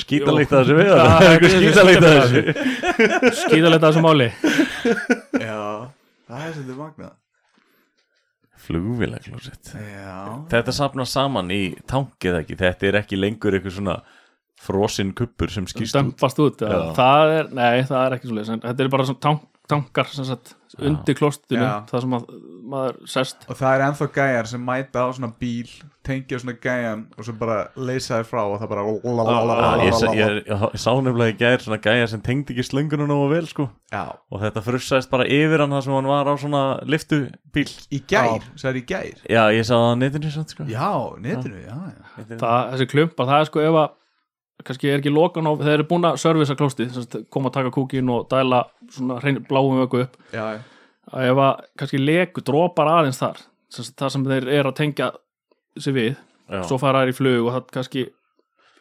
skítalíkt 0.00 0.52
að 0.58 0.70
þessu 0.70 0.76
við 0.80 1.54
skítalíkt 1.54 2.06
að 2.08 2.16
þessu 2.20 3.34
skýðalegt 3.44 3.86
að 3.86 3.88
þessu 3.88 4.04
máli 4.04 4.28
Já, 5.40 5.58
það 6.26 6.46
er 6.46 6.54
svolítið 6.56 6.78
magnað. 6.80 7.12
flugvélaklósett 8.60 9.72
Já. 9.74 10.16
þetta 10.52 10.74
sapnar 10.76 11.08
saman 11.08 11.52
í 11.54 11.62
tankið 11.90 12.40
ekki 12.42 12.58
þetta 12.60 12.90
er 12.90 12.98
ekki 13.00 13.18
lengur 13.20 13.56
eitthvað 13.56 13.78
svona 13.78 14.00
frosinn 14.60 15.14
kuppur 15.16 15.48
sem 15.52 15.64
skýst 15.70 15.96
út 15.96 16.42
út. 16.44 16.60
Já. 16.60 16.92
það 16.96 17.34
er 17.38 17.46
nei, 17.56 17.80
það 17.88 18.02
er 18.02 18.16
ekki 18.18 18.28
svo 18.28 18.36
leys, 18.36 18.50
þetta 18.60 18.84
er 18.84 18.90
bara 18.92 19.06
svona 19.08 19.22
tank, 19.24 19.46
tankar 19.70 20.10
sem 20.10 20.26
sagt, 20.28 20.56
undir 20.78 21.16
klostinu 21.18 21.62
það 21.90 22.04
sem 22.04 22.16
að, 22.18 22.26
maður 22.70 22.98
sest. 23.10 23.46
Og 23.50 23.56
það 23.58 23.76
er 23.76 23.84
ennþá 23.88 24.06
gæjar 24.18 24.48
sem 24.50 24.62
mæta 24.66 25.02
á 25.02 25.08
svona 25.16 25.30
bíl, 25.40 25.70
tengja 26.06 26.38
svona 26.42 26.54
gæjan 26.62 27.02
og 27.16 27.26
svo 27.26 27.34
bara 27.40 27.56
leysa 27.76 28.20
þér 28.20 28.28
frá 28.30 28.40
og 28.44 28.56
það 28.62 28.70
bara... 28.72 28.84
Ég, 29.84 29.98
ég, 30.16 30.20
ég, 30.20 30.40
ég 30.48 30.82
sá 30.82 30.90
nefnilega 30.96 31.34
í 31.34 31.38
gær 31.40 31.64
svona 31.64 31.80
gæja 31.84 32.08
sem 32.12 32.22
tengdi 32.24 32.54
ekki 32.54 32.66
slönguna 32.70 33.06
nógu 33.10 33.28
vel 33.34 33.46
sko. 33.50 33.68
Já. 33.90 34.04
og 34.30 34.42
þetta 34.44 34.62
frussaðist 34.62 35.10
bara 35.10 35.26
yfir 35.26 35.64
hann 35.64 35.74
þar 35.74 35.86
sem 35.86 35.96
hann 35.98 36.10
var 36.10 36.30
á 36.30 36.34
svona 36.38 36.62
liftubíl 36.86 37.66
Í 37.90 38.02
gær, 38.10 38.44
það 38.54 38.68
er 38.70 38.78
í 38.78 38.84
gær. 38.86 39.24
já, 39.26 39.42
ég 39.56 39.66
sá 39.66 39.74
það 39.74 39.88
á 39.90 40.00
netinu 40.04 40.34
samt 40.34 40.54
sko. 40.54 40.66
Já, 40.70 40.90
netinu, 41.18 41.64
já, 41.64 41.78
já. 41.90 42.28
það, 42.36 42.60
þessi 42.76 42.90
klumpar, 42.94 43.30
það 43.32 43.42
er 43.42 43.50
sko 43.50 43.64
ef 43.66 43.80
að 43.82 43.96
kannski 44.66 44.90
er 44.90 44.98
ekki 45.00 45.12
lokan 45.12 45.46
á, 45.48 45.52
þeir 45.60 45.72
eru 45.78 45.86
búin 45.90 46.04
að 46.08 46.18
servisa 46.22 46.54
klósti, 46.58 46.86
sem 46.92 47.02
sagt, 47.06 47.28
koma 47.32 47.48
að 47.50 47.56
taka 47.58 47.72
kúkin 47.74 48.10
og 48.12 48.28
dæla 48.32 48.64
svona 48.92 49.18
hrein, 49.22 49.40
bláum 49.48 49.78
vöku 49.80 50.02
upp. 50.04 50.16
Já, 50.34 50.60
að 51.12 51.28
ef 51.32 51.42
að 51.46 51.64
kannski 51.80 52.00
leku 52.02 52.44
dropar 52.46 52.90
aðeins 52.98 53.18
þar 53.22 53.40
það 53.70 54.08
sem 54.16 54.24
þeir 54.26 54.48
eru 54.58 54.70
að 54.72 54.78
tengja 54.80 55.10
sig 55.78 55.94
við, 55.94 56.16
Já. 56.50 56.62
svo 56.66 56.78
fara 56.82 57.04
þær 57.04 57.12
í 57.12 57.16
flug 57.20 57.46
og 57.46 57.52
það 57.56 57.68
kannski 57.78 58.06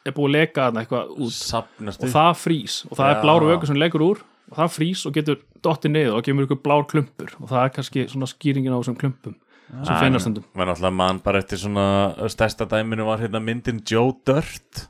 er 0.07 0.15
búið 0.15 0.29
að 0.29 0.35
leka 0.39 0.63
þarna 0.69 0.81
eitthvað 0.83 1.09
út. 1.19 1.33
Sapnast 1.35 2.03
og 2.03 2.09
það 2.13 2.31
frýs 2.41 2.79
og 2.89 2.97
það 2.97 3.09
Já. 3.09 3.13
er 3.15 3.21
blár 3.25 3.45
vöku 3.49 3.67
sem 3.69 3.77
legur 3.77 4.05
úr 4.07 4.21
og 4.49 4.57
það 4.57 4.71
frýs 4.73 5.03
og 5.05 5.13
getur 5.13 5.41
dottið 5.61 5.91
niður 5.93 6.15
og 6.17 6.23
kemur 6.25 6.47
ykkur 6.47 6.61
blár 6.65 6.85
klumpur 6.89 7.35
og 7.37 7.49
það 7.51 7.63
er 7.67 7.73
kannski 7.75 8.05
svona 8.09 8.29
skýringin 8.31 8.73
á 8.73 8.79
þessum 8.81 8.97
klumpum 8.97 9.35
sem 9.69 9.93
Ah, 9.93 9.99
finnast 10.01 10.25
stundum. 10.25 10.45
maður 10.57 10.71
náttúrulega 10.71 10.97
mann 10.97 11.19
bara 11.21 11.37
eftir 11.43 11.59
svona 11.61 11.85
stærsta 12.33 12.65
dæminu 12.65 13.05
var 13.05 13.19
hérna 13.21 13.37
myndin 13.43 13.83
Joe 13.85 14.15
Dirt 14.25 14.87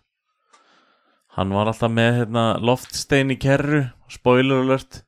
hann 1.37 1.53
var 1.55 1.69
alltaf 1.71 1.91
með 1.93 2.21
hérna 2.21 2.45
loftstein 2.63 3.33
í 3.33 3.37
kerru 3.41 3.83
spoiler 4.11 4.63
alert. 4.65 5.03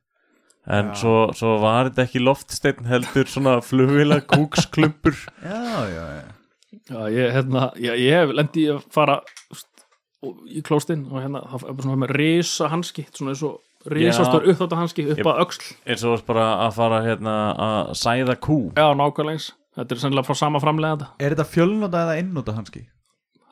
En 0.70 0.92
svo, 0.94 1.32
svo 1.34 1.56
var 1.58 1.88
þetta 1.88 2.04
ekki 2.06 2.20
loftstein 2.22 2.86
heldur 2.86 3.26
svona 3.30 3.56
flugvila 3.66 4.20
kúksklumpur. 4.30 5.16
Já, 5.42 5.88
já, 5.90 6.04
já. 6.20 6.30
Já, 6.92 7.00
ég, 7.14 7.32
hérna, 7.34 7.66
ég, 7.78 7.98
ég 8.00 8.14
hef 8.16 8.32
lendi 8.34 8.68
að 8.72 8.84
fara 8.94 9.18
í 10.50 10.62
klóstinn 10.64 11.04
og 11.10 11.18
hérna, 11.20 11.42
það 11.50 11.66
er 11.66 11.76
bara 11.76 11.86
svona 11.86 12.00
með 12.04 12.14
risa 12.16 12.68
hanski 12.72 13.04
svona 13.10 13.34
eins 13.34 13.42
og 13.46 13.90
risastór 13.92 14.46
uppþátt 14.52 14.76
hanski 14.78 15.08
upp 15.10 15.26
að 15.26 15.42
öxl. 15.44 15.66
Eins 15.90 16.04
og 16.06 16.22
bara 16.28 16.46
að 16.68 16.76
fara 16.78 17.02
hérna 17.06 17.34
að 17.66 17.92
sæða 17.98 18.38
kú. 18.38 18.58
Já, 18.78 18.86
nákvæmlega 18.98 19.34
eins. 19.36 19.50
Þetta 19.72 19.96
er 19.96 20.02
sennilega 20.02 20.28
frá 20.28 20.36
sama 20.36 20.60
framleganda 20.60 21.06
Er 21.16 21.32
þetta 21.32 21.46
fjölnóta 21.48 22.02
eða 22.04 22.16
einnóta 22.20 22.52
hanski? 22.52 22.82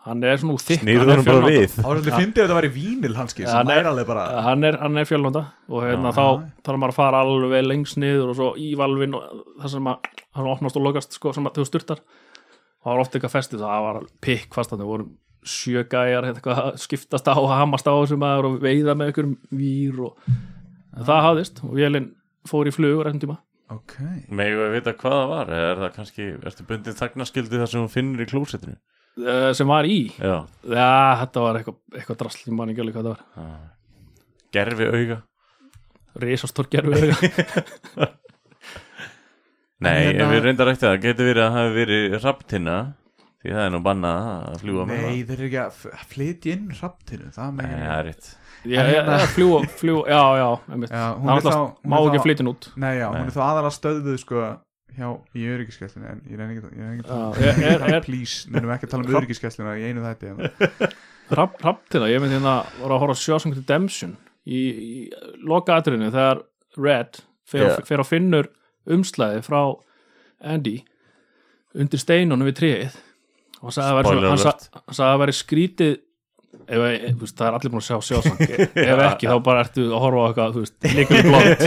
Hann 0.01 0.23
er 0.25 0.39
svona 0.41 0.55
úr 0.57 0.63
þykk 0.65 0.81
snýrður 0.81 1.11
hann 1.13 1.19
hann 1.21 1.27
bara 1.29 1.49
við. 1.53 1.75
Ásvöldi 1.85 2.13
fyndi 2.17 2.41
ef 2.41 2.47
þetta 2.47 2.57
væri 2.57 2.71
vínil 2.73 3.17
hanski 3.19 3.45
sem 3.45 3.53
hann 3.53 3.71
er- 3.75 3.89
alveg 3.91 4.07
bara. 4.09 4.23
hann 4.47 4.65
er, 4.65 4.79
hann 4.81 4.97
er 4.97 5.05
fjölnóta 5.11 5.43
og 5.69 5.83
hérna 5.85 6.13
þá 6.17 6.25
þarf 6.65 6.79
maður 6.81 6.95
að 6.95 6.99
fara 7.01 7.21
alveg 7.21 7.67
lengst 7.67 7.99
niður 8.01 8.31
og 8.33 8.37
svo 8.39 8.49
í 8.57 8.71
valvin 8.81 9.15
og 9.19 9.43
það 9.61 9.75
sem 9.75 9.91
að 9.93 10.09
hann 10.39 10.47
opnast 10.55 10.77
og 10.81 10.87
lokast 10.87 11.13
sko 11.19 11.35
sem 11.37 11.45
að 11.51 11.59
þú 11.61 11.67
styrtar 11.69 12.01
og 12.01 12.85
það 12.87 12.95
var 12.95 13.03
oft 13.05 13.13
eitthvað 13.19 13.35
festið 13.37 13.61
það 13.67 13.85
var 13.91 13.99
pikk 14.25 14.55
fast 14.57 14.73
þannig 14.73 14.89
voru 14.89 15.07
sjö 15.45 15.85
gæjar 15.89 16.25
hérna, 16.25 16.37
eitthvað 16.41 16.63
að 16.65 16.81
skiptast 16.81 17.29
á 17.29 17.35
og 17.37 17.49
hamast 17.53 17.85
á 17.89 17.93
þessum 17.93 18.21
maður 18.25 18.49
og 18.55 18.59
veiða 18.65 18.95
með 18.97 19.11
einhverjum 19.13 19.37
vír 19.53 20.01
og 20.01 20.17
en 20.97 21.05
það 21.05 21.25
hafðist 21.29 21.61
og 21.65 21.77
vélinn 21.77 22.11
fór 22.49 22.69
í 22.69 22.73
flugur 22.73 23.09
enn 23.09 23.21
tíma. 23.21 23.37
Ok. 23.71 23.95
Megum 24.33 24.65
við 24.65 24.73
vita 24.81 24.93
hvað 24.97 25.13
það 25.21 25.29
var 25.31 25.53
eða 25.55 25.69
er 25.75 25.81
það 25.85 25.93
kannski, 25.97 26.25
ertu 26.51 26.65
bundið 26.67 26.97
þagnaskildi 26.99 27.61
þar 27.61 27.71
sem 27.71 27.81
hún 27.85 27.93
finnur 27.93 28.25
í 28.25 28.29
klósettinu 28.33 28.77
uh, 29.25 29.51
sem 29.57 29.69
var 29.71 29.85
í. 29.89 29.99
Já, 30.19 30.37
já, 30.65 30.89
þetta 31.25 31.45
var 31.47 31.59
eitthvað, 31.61 31.79
eitthvað 31.99 32.21
drasl 32.25 32.45
ég 32.49 32.57
man 32.59 32.73
ekki 32.73 32.85
alveg 32.85 32.97
hvað 32.99 33.11
það 33.11 33.17
var. 33.17 33.59
Gerfi 34.57 34.89
auga. 34.91 35.19
Risastór 36.21 36.67
gerfi 36.73 37.11
Nei, 39.81 39.93
En 39.97 40.03
hérna- 40.11 40.25
ef 40.27 40.33
við 40.35 40.43
reyndar 40.45 40.69
eftir 40.75 40.91
það, 40.91 40.97
getur 41.07 41.29
verið 41.31 41.43
að 41.45 41.53
það 41.55 41.61
hafi 41.63 41.77
verið 41.79 42.17
raptina 42.25 42.75
því 43.41 43.53
það 43.55 43.63
er 43.65 43.71
nú 43.73 43.79
bannað 43.87 44.27
að 44.51 44.57
fljúa 44.61 44.83
með 44.91 44.99
Nei, 45.07 45.21
þeir 45.31 45.37
eru 45.39 45.47
ekki 45.47 45.61
að 45.63 45.71
f- 45.79 46.03
flytja 46.11 46.53
inn 46.57 46.67
raptinu 46.83 47.31
Það 47.33 47.55
Nei, 47.57 47.71
það 47.71 47.95
er 47.95 48.05
rétt. 48.11 48.29
Ég, 48.61 48.75
ég, 48.77 48.91
ég, 48.99 49.23
fljúa, 49.33 49.61
fljúa, 49.81 50.03
já, 50.13 50.21
já, 50.37 50.49
einmitt. 50.75 50.93
Já, 50.93 51.05
hún 51.17 51.31
það 51.31 51.39
er 51.39 51.41
þá 51.41 51.49
alltaf, 51.49 51.71
hún 51.81 51.89
má 51.89 51.97
er 51.97 52.05
ekki 52.11 52.19
þá- 52.21 52.27
flytja 52.27 52.47
út. 52.53 52.69
Nei, 52.85 52.93
já, 52.99 53.07
hún 53.15 53.23
er 53.23 53.33
þá 53.39 53.41
aðalega 53.47 53.73
stöðuð 53.79 54.19
sko 54.21 54.43
hjá 55.01 55.11
í 55.37 55.47
öryggiskesslinu 55.55 56.09
en 56.11 56.21
ég 56.31 56.39
reyni 56.41 56.57
ekki 56.59 56.69
að 56.69 57.41
er- 57.41 57.61
er- 57.73 57.85
tala 57.85 57.97
er- 57.99 58.05
please, 58.07 58.47
minnum 58.53 58.73
ekki 58.75 58.87
að 58.89 58.93
tala 58.95 59.05
um 59.05 59.09
Hrapp- 59.11 59.23
öryggiskessluna 59.23 59.75
í 59.81 59.87
einu 59.89 60.05
þætti 60.05 60.31
en- 60.35 60.95
Rapptina, 61.65 62.09
ég 62.11 62.21
myndi 62.23 62.37
hérna 62.39 62.55
var 62.81 62.95
að 62.97 63.03
horfa 63.05 63.15
á 63.17 63.23
Shawshank 63.25 63.55
Redemption 63.59 64.17
í, 64.47 64.61
í 64.61 64.95
loka 65.47 65.77
atriðinu 65.79 66.11
þegar 66.15 66.41
Red 66.81 67.21
fer, 67.51 67.67
yeah. 67.67 67.85
fer 67.87 68.03
að 68.03 68.09
finnur 68.11 68.49
umslæði 68.91 69.43
frá 69.47 69.61
Andy 70.41 70.79
undir 71.79 72.01
steinunum 72.03 72.49
við 72.51 72.57
tríið 72.61 72.97
og 73.61 73.69
hann 73.69 73.75
sagði 73.77 73.91
að 73.91 73.99
að 75.15 75.21
væri 75.23 75.35
skrítið 75.39 75.93
ef, 76.71 76.81
veist, 77.21 77.37
það 77.39 77.47
er 77.49 77.57
allir 77.59 77.73
búin 77.73 77.83
að 77.83 77.89
sjá 77.89 77.99
Shawshank 78.09 78.41
ef 78.51 79.03
ekki 79.07 79.31
þá 79.31 79.37
bara 79.47 79.65
ertu 79.65 79.87
að 79.91 80.03
horfa 80.05 80.23
á 80.23 80.27
eitthvað 80.31 80.95
líka 80.97 81.21
blótt 81.27 81.63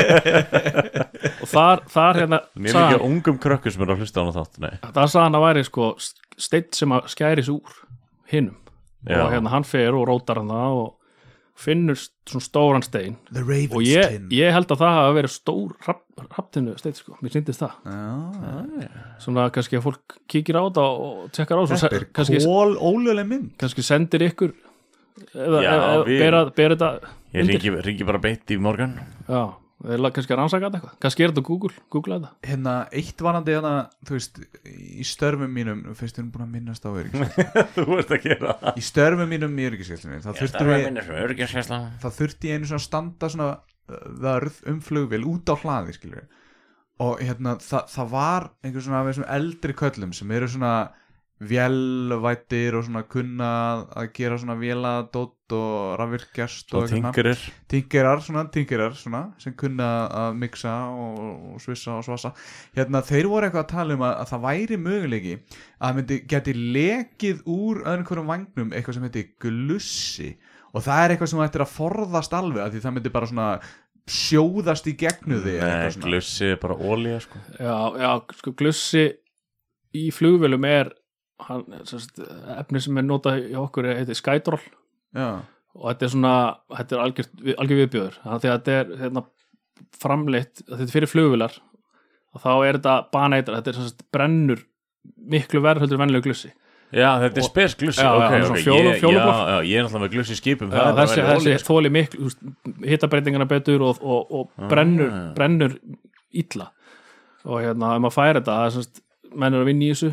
og 1.43 1.47
þar, 1.53 1.83
þar 1.93 2.19
hérna 2.21 2.41
Mér 2.55 2.73
er 2.75 2.81
ekki 2.87 3.07
ungum 3.09 3.39
krökkur 3.43 3.75
sem 3.75 3.85
er 3.85 3.93
að 3.95 4.03
hlusta 4.03 4.25
á 4.25 4.31
þátt 4.39 4.59
Nei, 4.63 4.73
það 4.89 5.05
sagði 5.05 5.23
hann 5.27 5.39
að 5.39 5.45
væri 5.47 5.67
sko 5.69 5.93
steinn 6.01 6.73
sem 6.75 6.97
að 6.97 7.07
skæris 7.13 7.53
úr 7.53 7.79
hinnum 8.33 8.59
og 9.03 9.31
hérna 9.33 9.51
hann 9.51 9.65
fer 9.67 9.95
og 9.97 10.07
rótar 10.09 10.39
hann 10.41 10.51
það 10.53 10.81
og 10.83 10.91
finnur 11.63 11.97
svona 11.99 12.41
stóran 12.41 12.81
stein. 12.81 13.15
Og 13.29 13.83
ég, 13.85 14.15
ég 14.33 14.53
held 14.55 14.71
að 14.73 14.79
það 14.81 14.95
hafa 14.97 15.11
verið 15.19 15.33
stór 15.35 15.73
hrapptinu 15.85 16.73
stein 16.79 16.95
sko, 16.97 17.13
mér 17.21 17.35
syndist 17.35 17.61
það. 17.61 17.75
Já, 17.85 18.87
svona 19.21 19.45
kannski 19.53 19.77
að 19.77 19.85
fólk 19.85 20.15
kíkir 20.33 20.57
á 20.57 20.63
þetta 20.65 20.85
og 21.05 21.27
tekkar 21.35 21.61
á 21.61 21.63
svo 21.67 21.77
Þetta 21.77 21.99
er 21.99 22.07
kannski, 22.17 22.41
kól 22.47 22.73
óluleg 22.81 23.29
mynd. 23.29 23.51
kannski 23.61 23.85
sendir 23.85 24.25
ykkur 24.31 24.55
eða, 25.33 25.59
Já, 25.63 25.71
eða 25.73 26.05
við- 26.07 26.19
bera, 26.23 26.45
bera 26.57 26.75
þetta 26.77 27.11
ég 27.33 27.49
ringi, 27.49 27.73
ringi 27.87 28.07
bara 28.07 28.21
beitt 28.23 28.53
í 28.53 28.57
morgun. 28.61 28.95
Já, 29.27 29.41
la- 29.99 30.11
kannski 30.15 30.33
að 30.33 30.39
rannsaka 30.41 30.69
þetta 30.69 30.79
eitthvað. 30.79 30.99
Kannski 31.05 31.23
er 31.25 31.31
þetta 31.33 31.43
á 31.43 31.49
Google, 31.49 31.73
Google 31.93 32.17
þetta. 32.19 32.31
Hérna, 32.49 32.75
eitt 32.91 33.23
varandi 33.25 33.55
hérna, 33.55 33.73
þú 34.05 34.17
veist, 34.17 34.39
í 34.73 35.03
störfum 35.07 35.51
mínum, 35.53 35.81
finnst 35.97 36.17
við 36.21 36.29
búin 36.33 36.45
að 36.47 36.53
minnast 36.55 36.85
á 36.87 36.91
Þú 37.75 37.97
ert 37.99 38.13
að 38.17 38.23
gera 38.29 38.55
það. 38.61 38.77
Í 38.79 38.85
störfum 38.89 39.29
mínum 39.33 39.59
í 39.59 39.67
Öryggjaskesla 41.27 41.81
þá 42.01 42.07
þurfti 42.19 42.49
ég 42.53 42.57
einu 42.61 42.69
svona 42.71 42.81
að 42.81 42.87
standa 42.87 43.29
svona 43.33 43.49
uh, 43.57 44.07
vörð 44.23 44.61
um 44.71 44.79
flugvél 44.81 45.25
út 45.29 45.51
á 45.51 45.55
hlaði 45.59 45.97
skilur 45.97 46.25
og 47.03 47.19
hérna 47.25 47.55
það, 47.59 47.87
það 47.89 48.09
var 48.13 48.43
einhver 48.63 48.83
svona 48.85 48.99
af 49.01 49.07
þessum 49.09 49.25
eldri 49.35 49.73
köllum 49.75 50.11
sem 50.13 50.31
eru 50.37 50.47
svona 50.47 50.73
vélvættir 51.49 52.75
og 52.77 52.85
svona 52.87 53.03
kunna 53.09 53.49
að 53.99 54.09
gera 54.17 54.37
svona 54.41 54.55
véladótt 54.59 55.53
og 55.53 55.97
rafvirkjast 55.99 56.73
Og 56.77 56.87
tingurir 56.89 57.41
tingerar, 57.69 58.21
svona 58.25 58.45
tingerar 58.53 58.95
svona, 58.97 59.23
sem 59.41 59.53
kunna 59.59 59.89
að 60.23 60.39
mixa 60.41 60.73
og, 60.93 61.19
og 61.53 61.61
svissa 61.63 61.97
og 61.99 62.05
svassa 62.07 62.33
hérna 62.77 63.03
þeir 63.05 63.29
voru 63.31 63.47
eitthvað 63.49 63.65
að 63.65 63.73
tala 63.75 63.97
um 63.97 64.05
að, 64.07 64.15
að 64.23 64.31
það 64.33 64.43
væri 64.47 64.79
möguleiki 64.87 65.35
að 65.37 65.85
það 65.85 65.99
myndi, 65.99 66.19
geti 66.33 66.55
lekið 66.79 67.45
úr 67.53 67.83
öðrum 67.83 68.09
hverjum 68.09 68.33
vagnum 68.33 68.73
eitthvað 68.73 68.97
sem 68.99 69.07
heiti 69.09 69.25
glussi 69.45 70.31
og 70.73 70.81
það 70.87 71.03
er 71.05 71.13
eitthvað 71.15 71.33
sem 71.33 71.45
ættir 71.45 71.65
að 71.67 71.73
forðast 71.77 72.33
alveg 72.39 72.63
að 72.65 72.73
því 72.77 72.83
það 72.87 72.95
myndi 72.97 73.13
bara 73.13 73.29
svona 73.29 73.49
sjóðast 74.09 74.87
í 74.91 74.95
gegnu 74.99 75.37
því 75.43 75.53
Nei, 75.53 75.61
eitthvað 75.67 75.93
svona. 75.95 76.09
glussi 76.09 76.47
er 76.51 76.57
bara 76.59 76.75
ólía 76.75 77.19
sko. 77.23 77.39
já, 77.55 77.77
já, 78.03 78.09
sko 78.41 78.51
glussi 78.59 79.05
í 79.93 80.07
flugvélum 80.11 80.65
er 80.67 80.89
hann, 81.39 81.63
sérst, 81.89 82.19
efni 82.59 82.81
sem 82.81 82.97
er 82.97 83.03
notað 83.07 83.41
í 83.51 83.55
okkur 83.59 83.87
heitir 83.97 84.15
Skydroll 84.15 84.61
já, 85.15 85.41
og 85.75 85.87
þetta 85.89 86.05
er 86.05 86.11
svona, 86.13 86.33
þetta 86.77 86.95
er 86.95 87.01
algjör, 87.05 87.29
algjör 87.57 87.79
viðbjöður, 87.83 88.17
þannig 88.23 88.49
að 88.49 88.57
þetta 88.57 88.71
er 88.79 88.91
hérna, 89.03 89.23
framleitt, 90.03 90.63
þetta 90.69 90.83
er 90.85 90.91
fyrir 90.93 91.09
flugvilar 91.11 91.55
og 92.33 92.41
þá 92.43 92.51
er 92.67 92.77
þetta 92.79 92.97
baneitra, 93.13 93.59
þetta 93.61 93.71
er 93.73 93.79
svona 93.79 94.07
brennur 94.15 94.61
miklu 95.33 95.61
verð 95.63 95.83
heldur 95.83 95.99
venlega 95.99 96.23
glussi. 96.25 96.49
Já, 96.93 97.09
þetta 97.23 97.41
er 97.41 97.45
spes 97.47 97.73
glussi. 97.75 98.03
Ok, 98.05 98.23
svona 98.29 98.53
ok, 98.53 98.61
fjólu- 98.61 98.91
ég, 98.93 99.01
já, 99.01 99.09
já, 99.09 99.57
ég 99.65 99.79
er 99.79 99.83
náttúrulega 99.85 100.03
með 100.05 100.11
glussi 100.13 100.35
skipum 100.37 100.69
Já, 100.73 100.83
þessi, 100.99 101.23
þessi 101.25 101.55
þóli 101.65 101.89
miklu 101.93 102.29
hitabreitingana 102.85 103.47
betur 103.49 103.81
og, 103.89 104.01
og, 104.01 104.31
og 104.39 104.67
brennur, 104.69 105.09
Ah. 105.09 105.33
brennur 105.33 105.73
illa. 106.33 106.67
Og 107.45 107.59
hérna, 107.65 107.95
ef 107.97 108.03
maður 108.05 108.15
færi 108.15 108.39
þetta 108.39 108.53
það 108.59 108.65
er 108.69 108.75
semst, 108.77 109.01
menn 109.35 109.53
er 109.57 109.63
að 109.65 109.69
vinna 109.71 109.83
í 109.83 109.91
þessu 109.95 110.11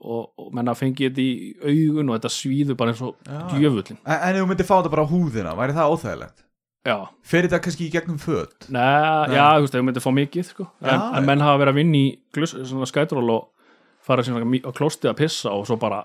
og, 0.00 0.30
og 0.40 0.52
menn 0.56 0.70
að 0.72 0.78
fengi 0.80 1.08
þetta 1.08 1.24
í 1.24 1.32
augun 1.64 2.10
og 2.12 2.18
þetta 2.18 2.32
svíður 2.34 2.78
bara 2.80 2.94
eins 2.94 3.02
og 3.04 3.16
djöfullin 3.54 3.98
en, 4.00 4.14
en 4.16 4.36
ef 4.36 4.40
þú 4.42 4.46
myndi 4.50 4.66
fá 4.68 4.74
þetta 4.78 4.92
bara 4.94 5.04
á 5.04 5.12
húðina 5.12 5.56
væri 5.58 5.76
það 5.76 5.94
óþægilegt? 5.94 6.44
Já, 6.88 6.96
fer 7.28 7.44
þetta 7.44 7.60
kannski 7.60 7.86
í 7.86 7.92
gegnum 7.92 8.20
föt? 8.20 8.68
Nei, 8.72 9.34
já, 9.36 9.44
þú 9.58 9.64
veist, 9.66 9.74
ef 9.74 9.80
við 9.82 9.86
myndum 9.90 10.04
fá 10.06 10.12
mikið 10.16 10.46
sko. 10.48 10.64
en, 10.80 10.88
Já, 10.88 11.02
en 11.18 11.26
menn 11.28 11.42
hafa 11.44 11.60
verið 11.60 11.74
að 11.74 11.80
vinna 11.82 12.00
í 12.00 12.86
skætról 12.88 13.26
og 13.34 13.50
fara 14.00 14.24
á 14.24 14.70
klóstið 14.72 15.10
að 15.12 15.18
pissa 15.18 15.52
og 15.52 15.66
svo 15.68 15.76
bara 15.80 16.00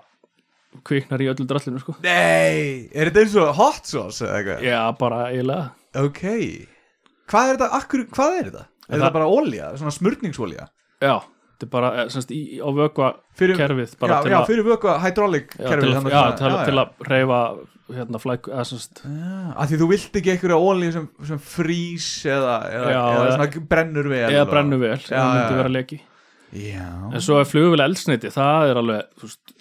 kviknar 0.84 1.22
í 1.24 1.30
öllu 1.32 1.46
drallinu 1.48 1.80
sko. 1.80 1.94
nei, 2.04 2.90
er 2.92 3.08
þetta 3.08 3.22
eins 3.24 3.36
og 3.40 3.54
hot 3.56 3.88
sauce 3.88 4.20
eða 4.26 4.36
eitthvað? 4.42 4.66
Já, 4.68 4.80
bara 5.00 5.20
eiginlega. 5.30 5.70
Ok, 5.96 6.22
hvað 7.32 7.48
er 7.48 7.56
þetta, 7.56 7.70
akkur, 7.80 8.04
hvað 8.12 8.36
er 8.36 8.50
þetta? 8.50 8.64
Er 8.86 8.98
þetta 9.00 9.12
bara 9.16 9.30
olja, 9.32 9.70
svona 9.80 9.94
smurningsolja 9.96 10.68
já, 11.02 11.14
þetta 11.56 11.66
er 11.66 11.70
bara 11.72 11.90
eh, 12.02 12.08
semst, 12.12 12.32
í, 12.36 12.40
á 12.60 12.68
vökva 12.76 13.06
fyrir, 13.36 13.56
kerfið 13.56 13.94
bara 14.00 14.18
já, 14.18 14.26
til 14.26 14.32
já, 14.34 14.36
að 14.42 14.50
fyrir 14.50 14.66
vöku 14.66 14.92
hydraulic 15.06 15.54
kerfið 15.56 15.86
til, 15.88 15.96
að, 15.96 16.10
já, 16.12 16.22
til, 16.36 16.50
að, 16.52 16.60
til 16.68 16.80
að 16.82 17.08
reyfa 17.10 17.40
hérna 17.96 18.18
flæk 18.20 18.48
eða 18.50 18.64
semst 18.66 19.00
Já, 19.06 19.54
af 19.56 19.70
því 19.70 19.78
þú 19.80 19.88
vilt 19.92 20.18
ekki 20.20 20.32
einhverja 20.34 20.58
olíu 20.58 20.92
sem, 20.92 21.06
sem 21.30 21.40
frís 21.40 22.08
eða, 22.26 22.56
eða, 22.66 22.90
Já, 22.92 23.00
eða 23.00 23.24
eða- 23.24 23.38
svona 23.38 23.64
brennur 23.72 24.10
vel 24.12 24.22
eða 24.26 24.44
og- 24.44 24.52
brennu 24.52 24.78
vel, 24.82 24.98
það 25.06 25.32
myndi 25.32 25.58
vera 25.62 25.72
leki. 25.78 25.98
Já, 26.56 26.86
en 27.12 27.20
svo 27.24 27.40
er 27.40 27.48
flugvel 27.50 27.82
eldsneiti, 27.84 28.30
það 28.34 28.70
er 28.70 28.80
alveg 28.82 29.22
veist, 29.22 29.54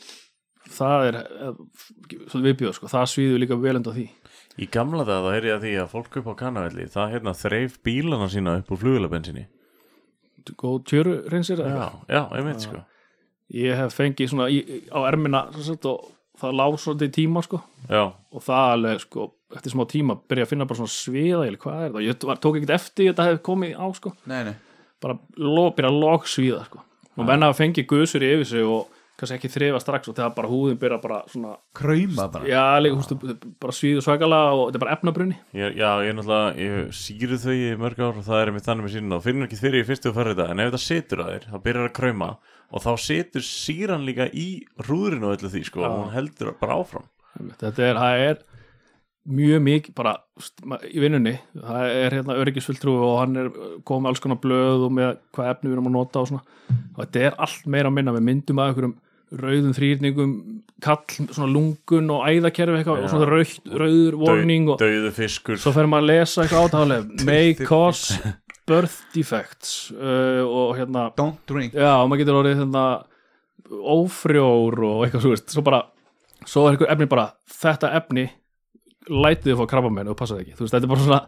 það 0.76 1.08
er 1.10 1.18
eh, 1.22 1.64
viðbjóð, 2.34 2.76
sko, 2.78 2.90
það 2.92 3.10
svíður 3.14 3.42
líka 3.44 3.58
vel 3.62 3.76
enda 3.80 3.94
því. 3.96 4.08
Í 4.56 4.70
gamla 4.72 5.04
dag 5.08 5.22
þá 5.26 5.30
heyrði 5.36 5.50
ég 5.52 5.56
að 5.58 5.64
því 5.66 5.72
að 5.84 5.90
fólk 5.92 6.18
upp 6.22 6.28
á 6.32 6.34
kannavelli 6.40 6.86
það 6.94 7.14
hérna 7.16 7.34
þreif 7.36 7.74
bílana 7.84 8.30
sína 8.32 8.54
upp 8.62 8.70
úr 8.72 8.80
flugulabensinni 8.86 9.46
góð 10.54 10.84
tjöru 10.92 11.16
reynsir 11.32 11.64
Já, 11.66 11.88
já, 12.08 12.22
ég 12.38 12.46
veit 12.46 12.68
sko 12.68 12.84
ég 13.54 13.78
hef 13.78 13.96
fengið 13.96 14.32
svona 14.32 14.48
í, 14.50 14.62
á 14.90 15.00
ermina 15.06 15.46
sagt, 15.62 15.86
og 15.90 16.12
það 16.40 16.58
lá 16.60 16.66
svolítið 16.82 17.12
tíma 17.20 17.44
sko, 17.46 17.62
Já, 17.90 18.04
og 18.10 18.44
það 18.44 18.72
alveg 18.74 19.04
sko, 19.06 19.28
eftir 19.56 19.76
smá 19.76 19.86
tíma 19.92 20.18
byrja 20.26 20.48
að 20.48 20.52
finna 20.52 20.68
bara 20.70 20.80
svona 20.82 20.96
sviða 20.96 21.44
ég, 21.46 21.60
hvað 21.62 21.84
er 21.84 21.94
það, 21.94 22.08
ég 22.08 22.26
var, 22.30 22.42
tók 22.42 22.58
ekkert 22.60 22.76
eftir 22.80 23.06
að 23.06 23.12
þetta 23.12 23.28
hefði 23.30 23.44
komið 23.46 23.78
á 23.78 23.86
sko, 24.00 24.14
nei, 24.32 24.42
nei. 24.50 24.56
Bara 25.04 25.18
lo, 25.38 25.68
byrja 25.78 25.92
að 25.92 26.02
log 26.02 26.28
svíða 26.32 26.64
sko, 26.66 26.82
og 27.16 27.30
menn 27.30 27.46
hafa 27.46 27.60
fengið 27.62 27.88
gusur 27.92 28.26
í 28.26 28.32
yfir 28.34 28.50
sig 28.50 28.66
og 28.66 28.95
kannski 29.20 29.38
ekki 29.38 29.52
þrifa 29.54 29.82
strax 29.84 30.12
og 30.12 30.18
þegar 30.18 30.34
bara 30.36 30.52
húðin 30.52 30.80
byrja 30.82 31.00
bara 31.04 31.20
svona 31.32 31.54
krauma 31.78 32.28
bara. 32.34 32.50
Já, 32.50 32.64
líka, 32.84 33.00
hústu, 33.00 33.38
bara 33.64 33.76
svíðu 33.76 34.04
svakalega 34.04 34.56
og 34.56 34.66
þetta 34.66 34.80
er 34.80 34.84
bara 34.86 34.98
efnabrunni 34.98 35.38
ég, 35.56 35.78
já, 35.80 35.90
ég 36.04 36.12
er 36.12 36.18
náttúrulega 36.18 36.66
ég 36.66 36.98
sýru 37.00 37.40
þau 37.46 37.56
í 37.56 37.70
mörg 37.80 38.02
ár 38.04 38.20
og 38.20 38.28
það 38.28 38.42
er 38.42 38.52
einmitt 38.52 38.68
þannig 38.68 38.88
með 38.88 38.96
síðan 38.98 39.18
og 39.20 39.24
finnur 39.26 39.48
ekki 39.48 39.62
fyrir 39.62 39.86
í 39.86 39.88
fyrstu 39.88 40.12
og 40.12 40.18
fyrir 40.20 40.36
þetta 40.36 40.50
en 40.52 40.64
ef 40.66 40.72
þetta 40.72 40.84
situr 40.86 41.24
að 41.24 41.32
þér, 41.32 41.48
þá 41.54 41.58
byrjar 41.70 41.90
að 41.90 41.96
krauma 42.02 42.32
og 42.72 42.84
þá 42.84 42.92
situr 43.06 43.46
síran 43.46 44.06
líka 44.08 44.28
í 44.34 44.50
rúðurinn 44.88 45.26
og 45.28 45.38
öllu 45.38 45.52
því 45.54 45.64
sko, 45.70 45.86
og 45.86 45.98
hún 46.02 46.14
heldur 46.16 46.52
bara 46.60 46.80
áfram. 46.82 47.08
Þetta 47.60 47.86
er, 47.86 48.00
það 48.00 48.24
er 48.26 48.44
mjög 49.26 49.64
mikið 49.66 49.96
bara 49.98 50.14
í 50.90 51.02
vinnunni, 51.02 51.36
það 51.56 51.96
er 52.02 52.16
hérna 52.20 52.38
öryggisfulltrú 52.42 52.94
og 53.08 53.16
hann 53.22 53.40
er 53.42 53.50
komið 53.88 54.12
alls 54.12 54.22
konar 54.24 54.42
blöð 54.44 54.86
og 54.88 54.94
með 54.98 55.16
hvað 55.36 55.52
efni 55.54 55.72
við 55.72 55.78
erum 55.78 55.90
að 55.90 55.96
nota 55.98 56.22
og 56.22 56.30
svona. 56.32 56.60
Og 56.96 57.00
þetta 57.04 57.24
er 57.30 57.40
allt 57.46 57.66
meira 57.70 57.92
að 57.92 57.98
minna 57.98 58.16
við 58.16 58.28
myndum 58.30 58.62
að 58.62 58.72
einhverjum 58.72 58.96
rauðum 59.42 59.74
þrýrningum 59.76 60.32
kall, 60.84 61.04
svona 61.32 61.48
lungun 61.52 62.10
og 62.14 62.26
æðakerfi 62.30 62.80
eitthvað 62.82 63.04
og 63.06 63.12
svona 63.14 63.28
rauð, 63.30 63.54
rauður 63.82 64.18
warning 64.22 64.70
og 64.74 64.80
Dauðu 64.82 65.12
fiskur. 65.16 65.60
svo 65.62 65.74
fer 65.76 65.90
maður 65.92 66.06
að 66.06 66.12
lesa 66.12 66.44
eitthvað 66.44 66.68
átalega 66.70 67.28
may 67.28 67.54
cause 67.60 68.20
birth 68.66 68.98
defects 69.14 69.92
uh, 69.94 70.42
og 70.46 70.76
hérna 70.80 71.10
don't 71.18 71.44
drink. 71.50 71.76
Já, 71.78 71.92
og 72.02 72.10
maður 72.10 72.24
getur 72.24 72.40
orðið 72.42 72.64
þetta 72.64 72.86
ófrjór 73.96 74.80
og 74.86 75.04
eitthvað 75.06 75.26
svo 75.26 75.34
veist, 75.36 75.54
svo 75.54 75.64
bara, 75.66 75.82
svo 76.46 76.66
er 76.66 76.76
eitthvað 76.76 76.94
efni 76.96 77.10
bara 77.12 77.28
þetta 77.62 77.92
efni 78.00 78.26
lætið 79.06 79.52
þið 79.52 79.60
fá 79.62 79.68
krabba 79.70 80.06
og 80.10 80.18
passaði 80.18 80.46
ekki, 80.46 80.58
þú 80.58 80.66
veist, 80.66 80.76
þetta 80.76 80.88
er 80.88 80.94
bara 80.94 81.06
svona 81.06 81.22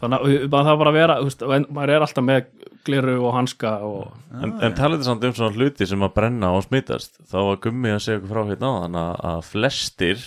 þannig 0.00 0.26
að 0.48 0.54
það 0.68 0.78
bara 0.80 0.90
að 0.92 0.98
vera 0.98 1.16
veist, 1.24 1.42
maður 1.76 1.92
er 1.96 2.04
alltaf 2.06 2.24
með 2.24 2.50
gliru 2.88 3.16
og 3.20 3.34
hanska 3.36 3.72
og 3.84 4.12
En, 4.40 4.54
en 4.64 4.76
talaðu 4.78 5.04
samt 5.04 5.24
um 5.28 5.34
svona 5.36 5.56
hluti 5.58 5.86
sem 5.88 6.04
að 6.06 6.14
brenna 6.16 6.52
og 6.56 6.62
smitast 6.64 7.18
þá 7.28 7.36
var 7.50 7.58
Gummi 7.66 7.92
að 7.92 8.02
segja 8.06 8.20
okkur 8.22 8.32
frá 8.34 8.42
hérna 8.52 8.70
á 8.70 8.74
þannig 8.84 9.24
að 9.32 9.42
flestir 9.50 10.22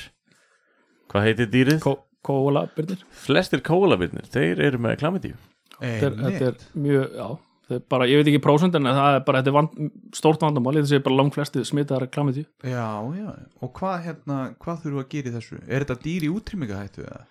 hvað 1.12 1.26
heitir 1.30 1.50
dýrið? 1.54 1.80
kó, 1.84 1.96
kóla 2.26 2.68
byrnir 2.76 3.02
Flestir 3.24 3.64
kólabirnir, 3.66 4.30
þeir 4.34 4.62
eru 4.70 4.84
með 4.86 5.00
klamidíu 5.02 5.34
þetta, 5.80 6.06
er- 6.12 6.22
þetta 6.22 6.52
er 6.52 6.62
mjög, 6.86 7.18
já 7.18 7.28
er 7.74 7.80
bara, 7.90 8.06
ég 8.12 8.20
veit 8.20 8.28
ekki 8.30 8.42
prósund 8.44 8.76
en 8.78 8.86
það 8.86 9.16
er 9.18 9.22
bara, 9.26 9.40
þetta 9.42 9.50
er 9.50 9.56
vand, 9.58 9.92
stórt 10.14 10.42
vandamál 10.44 10.76
þetta 10.78 10.90
sé 10.92 11.00
bara 11.06 11.16
langt 11.18 11.34
flesti 11.34 11.64
smitaðar 11.66 12.10
klamiti 12.14 12.44
Já, 12.68 12.86
já, 13.18 13.30
og 13.64 13.72
hvað 13.80 13.96
hérna, 14.08 14.40
hvað 14.62 14.82
þurfum 14.84 15.00
við 15.00 15.06
að 15.06 15.14
gera 15.16 15.32
í 15.32 15.36
þessu? 15.40 15.60
Er 15.66 15.86
þetta 15.88 15.98
dýr 16.04 16.26
í 16.28 16.32
útrýmingahættu 16.38 17.06
eða? 17.08 17.22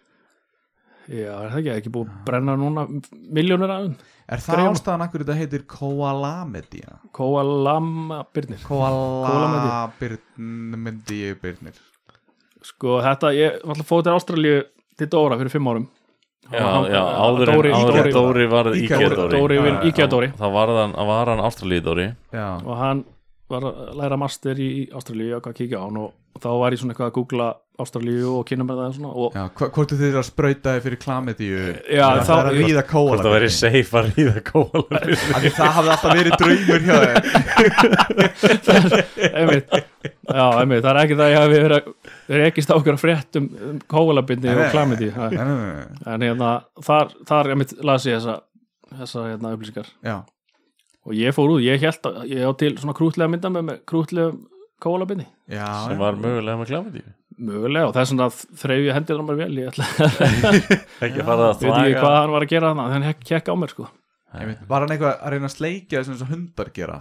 Já, 1.12 1.32
er 1.44 1.50
það 1.52 1.58
ekki, 1.60 1.72
ekki 1.76 1.92
búið 1.94 2.08
að 2.08 2.24
brenna 2.28 2.56
núna 2.60 2.86
miljónir 3.38 3.70
af 3.74 3.92
Er 4.32 4.38
það 4.40 4.54
Dreifum. 4.54 4.76
ástæðan 4.78 5.02
akkur 5.04 5.22
þetta 5.24 5.34
heitir 5.36 5.62
byrnir 8.32 8.62
Koalabyrnir 8.68 10.20
byrnir 11.42 11.80
sko 12.62 13.00
þetta, 13.02 13.32
ég 13.34 13.58
alltaf 13.66 13.88
fóð 13.90 14.04
til 14.06 14.14
Ástralíu 14.14 14.62
til 14.96 15.08
Dóra 15.10 15.34
fyrir 15.40 15.50
fimm 15.50 15.66
árum. 15.72 15.86
Já, 16.52 16.62
Hann- 16.62 16.86
já, 16.92 17.00
áður 17.02 17.48
en 17.48 17.56
Dóri, 17.56 17.70
áður 17.72 17.88
en 17.88 17.96
Dóri, 17.96 18.12
Dóri 18.12 18.46
varð 18.50 18.76
Íkea 18.78 18.98
Íkea 18.98 19.08
Dóri. 19.16 19.38
Dóri 19.40 19.56
Dóri, 20.12 20.28
þá 20.38 20.46
var 20.52 20.68
hann, 20.78 20.92
var 21.10 21.26
hann 21.32 21.42
Ástralíu 21.48 21.80
Dóri. 21.82 22.06
Já, 22.32 22.46
og 22.64 22.76
hann 22.78 23.04
var 23.53 23.62
að 23.68 23.74
læra 24.00 24.16
master 24.20 24.57
í 24.62 24.70
Ástralíu 24.96 25.36
og 25.38 25.46
að 25.50 25.59
kíkja 25.61 25.78
á 25.80 25.84
hann 25.86 26.00
og, 26.03 26.11
þá 26.42 26.48
var 26.62 26.72
ég 26.74 26.80
svona 26.80 26.92
eitthvað 26.94 27.11
að 27.11 27.16
googla 27.18 27.48
Ástralíu 27.82 28.26
og 28.36 28.42
kynna 28.48 28.64
með 28.68 28.78
það 28.82 28.94
svona 28.98 29.11
og 29.22 29.36
já 29.36 29.44
hvort 29.57 29.92
þið 29.96 30.03
er 30.11 30.16
að 30.20 30.26
sprauta 30.28 30.74
þið 30.76 30.82
fyrir 30.86 31.00
klamedíu? 31.03 31.61
Já, 31.88 32.05
það 32.05 32.26
þá- 32.28 32.34
er 32.36 32.48
að 32.50 32.59
ríða 32.61 32.82
hvort 32.92 33.22
það 33.24 33.34
væri 33.36 33.50
safe 33.57 33.94
að 34.03 34.11
ríða 34.12 34.42
því 35.42 35.53
það 35.57 35.72
hafði 35.78 35.90
alltaf 35.94 36.12
verið 36.18 36.34
draumur 36.42 36.82
hjá 36.86 36.96
þér. 37.03 37.16
Einmitt, 39.42 39.66
já, 39.72 40.44
einmitt, 40.61 40.82
það 40.84 40.90
er 40.92 41.00
ekki 41.03 41.16
það 41.18 41.24
að 41.26 41.32
ég 41.32 41.40
hafi 41.40 41.57
verið 41.57 41.76
að- 41.78 41.88
verið 42.32 42.46
ekki 42.50 42.64
stákur 42.66 42.94
að 42.96 43.03
frétt 43.03 43.38
um, 43.40 43.46
um 43.70 43.78
kóalabindi 43.92 44.48
Nei, 44.48 44.55
og 44.55 44.61
nei, 44.62 45.84
en 46.14 46.26
hérna, 46.28 46.50
þar, 46.84 47.12
þar 47.28 47.53
einmitt 47.55 47.74
las 47.84 48.07
ég 48.09 48.18
þessa, 48.20 48.36
þessa 49.00 49.26
hérna, 49.30 49.55
upplýsingar. 49.57 49.88
Já, 50.05 50.16
og 51.07 51.16
ég 51.18 51.34
fór 51.34 51.57
út, 51.57 51.64
ég 51.64 51.82
held 51.82 52.09
að 52.11 52.22
ég 52.30 52.46
á 52.46 52.53
til 52.59 52.74
svona 52.78 52.96
krútlega 52.96 53.32
mynda 53.32 53.50
með, 53.53 53.66
með 53.70 53.82
krútlega 53.90 54.30
kóalabindi, 54.82 55.26
já 55.50 55.66
sem 55.86 55.98
var 56.00 56.18
mögulega 56.18 56.61
með 56.61 56.70
klamidíu 56.72 57.11
mögulega 57.42 57.88
og 57.88 57.96
þess 57.96 58.14
að 58.18 58.36
þreif 58.61 58.84
ég 58.86 58.96
hendir 58.96 59.22
á 59.22 59.24
mér 59.26 59.40
vel, 59.40 59.57
ég 59.62 59.72
ætla 59.72 59.88
ekki 61.07 61.22
að 61.22 61.26
fara 61.28 61.48
að 61.48 61.64
ég 61.64 61.72
veit 61.72 61.80
ekki 61.80 61.98
hvað 61.98 62.16
hann 62.18 62.34
var 62.34 62.46
að 62.46 62.53
gera 62.53 62.70
þannig, 62.70 62.92
þannig 62.94 63.11
hekk, 63.11 63.24
hekk 63.32 63.50
á 63.50 63.55
mér 63.59 63.72
sko. 63.74 63.88
Var 64.32 64.84
hann 64.84 64.94
eitthvað 64.94 65.12
að 65.16 65.34
reyna 65.34 65.48
að 65.50 65.57
sleikja 65.57 65.98
þessum 66.00 66.14
eins 66.14 66.24
og 66.24 66.32
hundar 66.32 66.70
gera? 66.76 67.00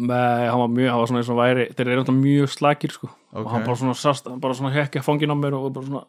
Nei, 0.00 0.46
hann 0.48 0.62
var 0.62 0.70
mjög, 0.72 0.88
hann 0.90 1.02
var 1.02 1.10
svona 1.10 1.20
eins 1.20 1.32
og 1.32 1.40
væri 1.40 1.66
þeir 1.76 1.90
eru 1.90 2.04
alltaf 2.04 2.16
mjög 2.16 2.54
slakir 2.54 2.94
sko. 2.94 3.10
Ok. 3.10 3.42
og 3.42 3.52
hann 3.52 3.66
bara 3.66 3.80
svona 3.82 3.98
sast, 4.00 4.30
hann 4.30 4.40
bara 4.42 4.56
svona 4.56 4.72
hekk 4.74 5.00
fangin 5.04 5.34
á 5.34 5.36
mér 5.36 5.58
og 5.58 5.68
bara 5.76 5.90
svona 5.90 6.06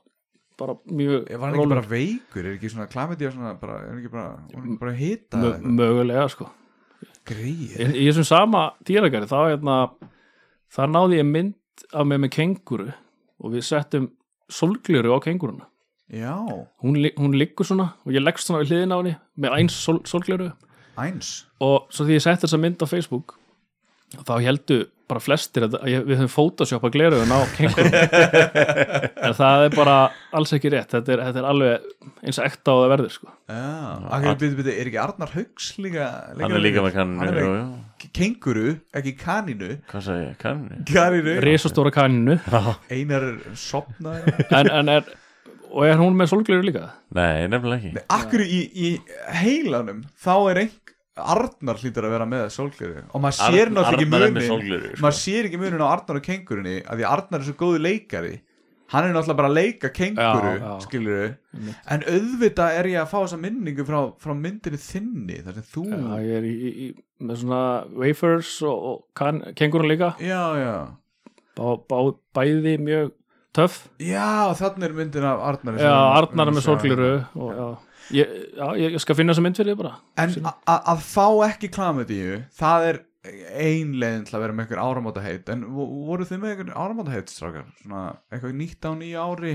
bara 0.62 0.78
mjög 0.88 1.28
Var 1.28 1.44
hann 1.44 1.58
ekki 1.58 1.74
bara 1.74 1.86
veikur? 1.89 2.46
Er 2.46 2.56
ekki 2.56 2.72
svona 2.72 2.88
svona 2.92 3.54
bara, 3.60 3.78
er 3.82 3.92
hann 3.92 4.00
ekki 4.00 4.14
bara, 4.14 4.32
hann 4.56 4.80
bara 4.80 4.96
hita 4.96 5.42
Mö, 5.42 5.54
mögulega 5.82 6.28
sko 6.32 6.48
Greið 7.30 7.76
í, 7.78 8.05
þessum 8.07 8.28
sama 8.28 8.63
dýragari 8.88 9.30
þá 9.30 9.38
hérna 9.51 9.76
þar 10.74 10.93
náði 10.95 11.19
ég 11.19 11.28
mynd 11.30 11.86
af 11.91 12.07
mig 12.07 12.22
með 12.24 12.34
kenguru 12.38 12.88
og 13.41 13.53
við 13.53 13.67
settum 13.67 14.09
solgliru 14.51 15.13
á 15.13 15.19
kenguruna 15.24 15.67
Já, 16.11 16.36
hún, 16.84 16.97
hún 17.15 17.38
liggur 17.39 17.67
svona 17.67 17.93
og 18.03 18.11
ég 18.11 18.24
leggst 18.24 18.49
svona 18.49 18.63
við 18.63 18.74
hliðina 18.74 18.97
á 18.97 18.99
henni 18.99 19.13
með 19.39 19.57
eins 19.59 19.78
sol, 19.80 20.01
solgliru 20.03 20.49
eins? 20.99 21.45
Og 21.63 21.88
svo 21.93 22.07
því 22.07 22.17
ég 22.17 22.26
setti 22.26 22.45
þessa 22.45 22.59
mynd 22.59 22.84
á 22.84 22.88
Facebook 22.89 23.38
þá 24.20 24.34
heldu 24.43 24.82
bara 25.12 25.22
flestir 25.24 25.66
að 25.66 25.76
ég, 25.91 26.03
við 26.07 26.22
höfum 26.22 26.32
photoshopað 26.32 26.93
gleruðun 26.95 27.34
á 27.36 27.39
kengurun 27.57 27.95
en 29.28 29.36
það 29.36 29.66
er 29.66 29.76
bara 29.76 29.95
alls 30.38 30.53
ekki 30.55 30.72
rétt. 30.72 30.93
Þetta 30.93 31.16
er, 31.16 31.24
þetta 31.28 31.41
er 31.41 31.47
alveg 31.49 31.88
eins 32.24 32.39
og 32.39 32.47
ekta 32.47 32.76
á 32.76 32.76
það 32.80 32.91
verður 32.93 33.16
sko. 33.18 33.32
Já, 33.51 33.64
akkur 34.18 34.38
byrju 34.43 34.59
byrju, 34.59 34.76
er 34.76 34.91
ekki 34.91 35.01
Arnar 35.03 35.34
Hauks 35.36 35.72
líka 35.84 36.09
hann 36.39 36.55
er 36.55 36.64
líka 36.64 36.86
með 36.86 36.95
kanninu 36.99 37.49
kenguru, 38.18 38.76
ekki 38.97 39.14
kaninu. 39.20 39.74
Hvað 39.91 40.05
sagði 40.07 40.28
ég, 40.30 40.38
kanninu 40.95 41.36
risastóra 41.45 41.91
kaninu. 41.95 42.38
Einar 42.91 43.28
sopnaður 43.59 44.45
en, 44.47 44.72
en 44.80 44.93
er, 44.95 45.12
og 45.72 45.86
er 45.88 45.99
hún 45.99 46.16
með 46.20 46.32
solgliru 46.34 46.64
líka? 46.66 46.88
nei, 47.16 47.47
nefnilega 47.51 47.91
ekki. 47.91 48.05
Akkur 48.16 48.45
í, 48.47 48.64
í 48.72 48.93
heilanum 49.41 50.05
þá 50.24 50.34
er 50.53 50.64
einhver 50.66 50.91
Arnar 51.20 51.76
hlýtur 51.82 52.05
að 52.07 52.14
vera 52.16 52.26
með 52.30 52.45
sólgleru 52.55 53.01
og 53.12 53.20
maður 53.22 53.36
sér 53.41 53.66
Arn- 53.68 53.76
náttúrulega 53.76 53.97
ekki 53.97 54.12
munin 54.14 54.47
sólgleru, 54.47 54.91
sko. 54.95 55.01
maður 55.03 55.18
sér 55.20 55.49
ekki 55.49 55.59
munin 55.59 55.84
á 55.84 55.88
Arnar 55.91 56.20
og 56.22 56.24
kengurunni 56.24 56.76
af 56.86 56.95
því 56.95 57.05
Arnar 57.09 57.39
er 57.41 57.45
svo 57.49 57.55
góðu 57.59 57.82
leikari. 57.84 58.34
Hann 58.91 59.05
er 59.07 59.14
náttúrulega 59.16 59.38
bara 59.39 59.49
að 59.51 59.55
leika 59.55 59.89
kenguru 59.95 60.49
Já, 60.51 60.59
já. 60.59 60.72
skiluru, 60.84 61.28
en 61.95 62.01
auðvitað 62.12 62.80
er 62.80 62.89
ég 62.91 62.99
að 63.01 63.12
fá 63.12 63.18
þessa 63.24 63.39
minningu 63.39 63.86
frá, 63.88 63.99
frá 64.20 64.34
myndinni 64.36 64.80
þinni 64.84 65.38
þar 65.45 65.53
sem 65.59 65.68
þú 65.76 65.84
Já, 65.91 66.18
ég 66.28 66.34
er 66.41 66.47
í, 66.47 66.51
í, 66.51 66.72
í, 66.72 66.89
með 67.24 67.39
svona 67.43 67.62
wafers 68.03 68.51
og, 68.68 68.84
og 68.91 68.97
kan, 69.16 69.39
kengurinn 69.55 69.91
líka. 69.93 70.09
Já, 70.20 70.41
já, 70.59 70.76
bá, 71.55 71.68
bá, 71.88 71.97
bæði 72.36 72.76
mjög 72.84 73.14
töff. 73.55 73.88
Já, 73.99 74.51
þannig 74.59 74.89
er 74.89 74.93
myndin 74.99 75.28
af 75.28 75.39
Arnar 75.53 75.80
Já, 75.80 75.95
Arnar 76.20 76.47
er 76.51 76.55
með 76.59 76.68
solgliru 76.68 77.14
og, 77.36 77.49
já. 77.55 77.70
Ég, 78.16 78.32
já, 78.58 78.66
ég 78.82 78.97
skal 79.04 79.16
finna 79.20 79.34
þessa 79.36 79.45
mynd 79.45 79.60
fyrir 79.62 79.74
þig 79.76 79.82
bara. 79.84 79.93
En 80.20 80.34
að 80.68 81.04
fá 81.06 81.28
ekki 81.47 81.70
klamedíu 81.72 82.41
það 82.58 82.88
er 82.89 83.02
ein 83.62 83.91
leiðin 84.02 84.24
til 84.26 84.34
að 84.39 84.41
vera 84.47 84.56
með 84.58 84.66
einhver 84.66 84.82
áramóta 84.82 85.22
heit 85.22 85.49
en 85.54 85.62
vo- 85.70 85.86
voru 86.08 86.26
þið 86.26 86.39
með 86.41 86.56
einhver 86.56 86.74
áramóta 86.74 87.14
heit 87.14 87.30
strákar? 87.30 87.68
Svona 87.84 88.08
eitthvað 88.34 88.56
nýtt 88.58 88.88
á 88.89 88.91
nýja 88.97 89.22
ári 89.30 89.54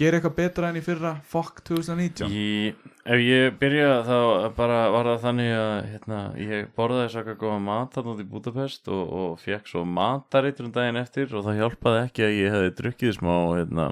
gera 0.00 0.16
eitthvað 0.20 0.36
betra 0.38 0.68
enn 0.70 0.78
í 0.78 0.84
fyrra 0.86 1.10
fuck 1.28 1.58
2019 1.66 2.30
Í, 2.32 2.70
ef 3.04 3.20
ég 3.20 3.58
byrja 3.60 3.88
þá 4.06 4.14
bara 4.56 4.78
var 4.94 5.10
það 5.10 5.24
þannig 5.26 5.50
að 5.58 5.74
hérna, 5.90 6.20
ég 6.40 6.70
borðaði 6.78 7.10
svaka 7.16 7.34
góða 7.42 7.58
mat 7.66 7.98
þarna 7.98 8.14
út 8.14 8.22
í 8.22 8.28
Budapest 8.30 8.88
og, 8.94 9.02
og 9.10 9.42
fekk 9.42 9.68
svo 9.68 9.82
matareitur 9.84 10.70
um 10.70 10.72
daginn 10.78 11.02
eftir 11.02 11.34
og 11.34 11.44
það 11.50 11.58
hjálpaði 11.64 12.04
ekki 12.06 12.24
að 12.30 12.38
ég 12.38 12.54
hefði 12.56 12.72
drukkið 12.80 13.16
smá 13.18 13.34
hérna, 13.58 13.88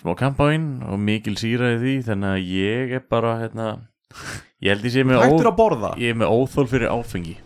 smá 0.00 0.14
kampáinn 0.16 0.80
og 0.88 1.00
mikil 1.02 1.36
síra 1.40 1.74
í 1.74 1.80
því 1.80 1.94
þannig 2.08 2.30
að 2.34 2.52
ég 2.54 2.94
er 2.96 3.04
bara 3.12 3.34
hérna, 3.42 3.66
ég 4.64 4.72
held 4.72 4.86
ég 4.88 4.94
sé 4.94 5.04
með, 5.06 5.20
hættur 5.26 5.48
ó, 5.48 5.52
að 5.52 5.58
borða? 5.58 5.92
ég 6.00 6.14
er 6.14 6.18
með 6.22 6.32
óþól 6.36 6.66
fyrir 6.70 6.94
áfengi. 6.94 7.36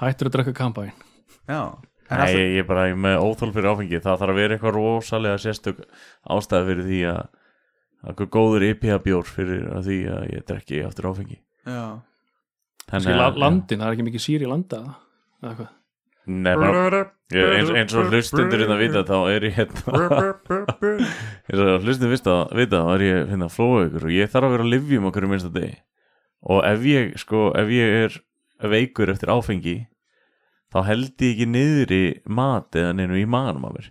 Hættur 0.00 0.30
að 0.30 0.36
drekka 0.38 0.56
kampæn 0.58 0.90
já. 0.90 1.62
En 2.10 2.18
Nei, 2.18 2.24
alltaf, 2.24 2.40
ég 2.42 2.56
er 2.58 2.66
bara 2.66 2.86
með 2.98 3.20
óþól 3.22 3.52
fyrir 3.54 3.70
áfengi. 3.70 4.00
Það 4.02 4.16
þarf 4.18 4.32
að 4.32 4.40
vera 4.40 4.56
eitthvað 4.56 4.72
rosalega 4.74 5.42
sérstök 5.44 5.82
ástæða 6.26 6.66
fyrir 6.66 6.88
því 6.88 7.02
að 7.12 7.20
eitthvað 8.00 8.32
góður 8.34 8.66
IPA 8.66 9.02
bjór 9.04 9.28
fyrir 9.28 9.68
að 9.70 9.90
því 9.90 9.98
að 10.10 10.24
ég 10.34 10.46
drekki 10.48 10.80
aftur 10.88 11.10
áfengi. 11.12 11.38
Já. 11.68 11.84
Kanski 12.90 13.14
la, 13.14 13.28
landin, 13.38 13.78
það 13.78 13.86
er 13.86 13.94
ekki 13.94 14.08
mikið 14.08 14.24
síri 14.24 14.48
í 14.48 14.50
landa 14.50 14.80
eða? 14.80 14.96
Eða 15.44 15.54
hvað 15.60 15.76
Nei, 16.28 16.52
bara, 16.54 17.00
ég, 17.32 17.52
eins, 17.56 17.70
eins 17.72 17.94
og 17.96 18.10
hlustundur 18.12 18.60
hérna 18.60 18.76
vita 18.78 19.02
þá 19.08 19.16
er 19.32 19.46
ég 19.48 19.54
hérna 19.56 20.02
eins 21.48 21.62
og 21.64 21.86
hlustundur 21.86 22.12
vita, 22.12 22.42
þá 22.52 22.90
er 22.94 23.04
ég 23.06 23.30
hérna 23.32 23.48
flóa 23.50 23.86
ykkur 23.86 24.04
og 24.06 24.12
ég 24.14 24.30
þarf 24.30 24.48
að 24.48 24.54
vera 24.56 24.66
að 24.66 24.74
livjum 24.74 25.08
okkur 25.08 25.26
í 25.26 25.30
minnsta 25.30 25.52
degi. 25.54 25.78
Og 26.50 26.60
ef 26.68 26.84
ég 26.88 27.16
sko, 27.20 27.48
ef 27.56 27.72
ég 27.72 27.96
er 28.04 28.20
veikur 28.70 29.12
eftir 29.12 29.32
áfengi 29.32 29.78
þá 30.70 30.84
held 30.86 31.24
ég 31.24 31.32
ekki 31.34 31.48
niður 31.48 31.96
í 31.96 32.04
mat 32.28 32.76
eða 32.78 32.92
neinu 32.98 33.18
í 33.18 33.26
maganum 33.26 33.70
af 33.70 33.78
mér. 33.78 33.90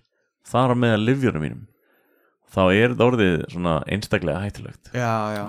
Þar 0.50 0.74
á 0.74 0.76
meðan 0.86 1.06
livjunum 1.08 1.46
mínum 1.46 1.66
þá 2.50 2.62
er 2.68 2.94
þetta 2.94 3.08
orðið 3.08 3.36
svona 3.54 3.76
einstaklega 3.90 4.44
hættulegt. 4.46 4.92
Já, 4.96 5.12
já, 5.36 5.44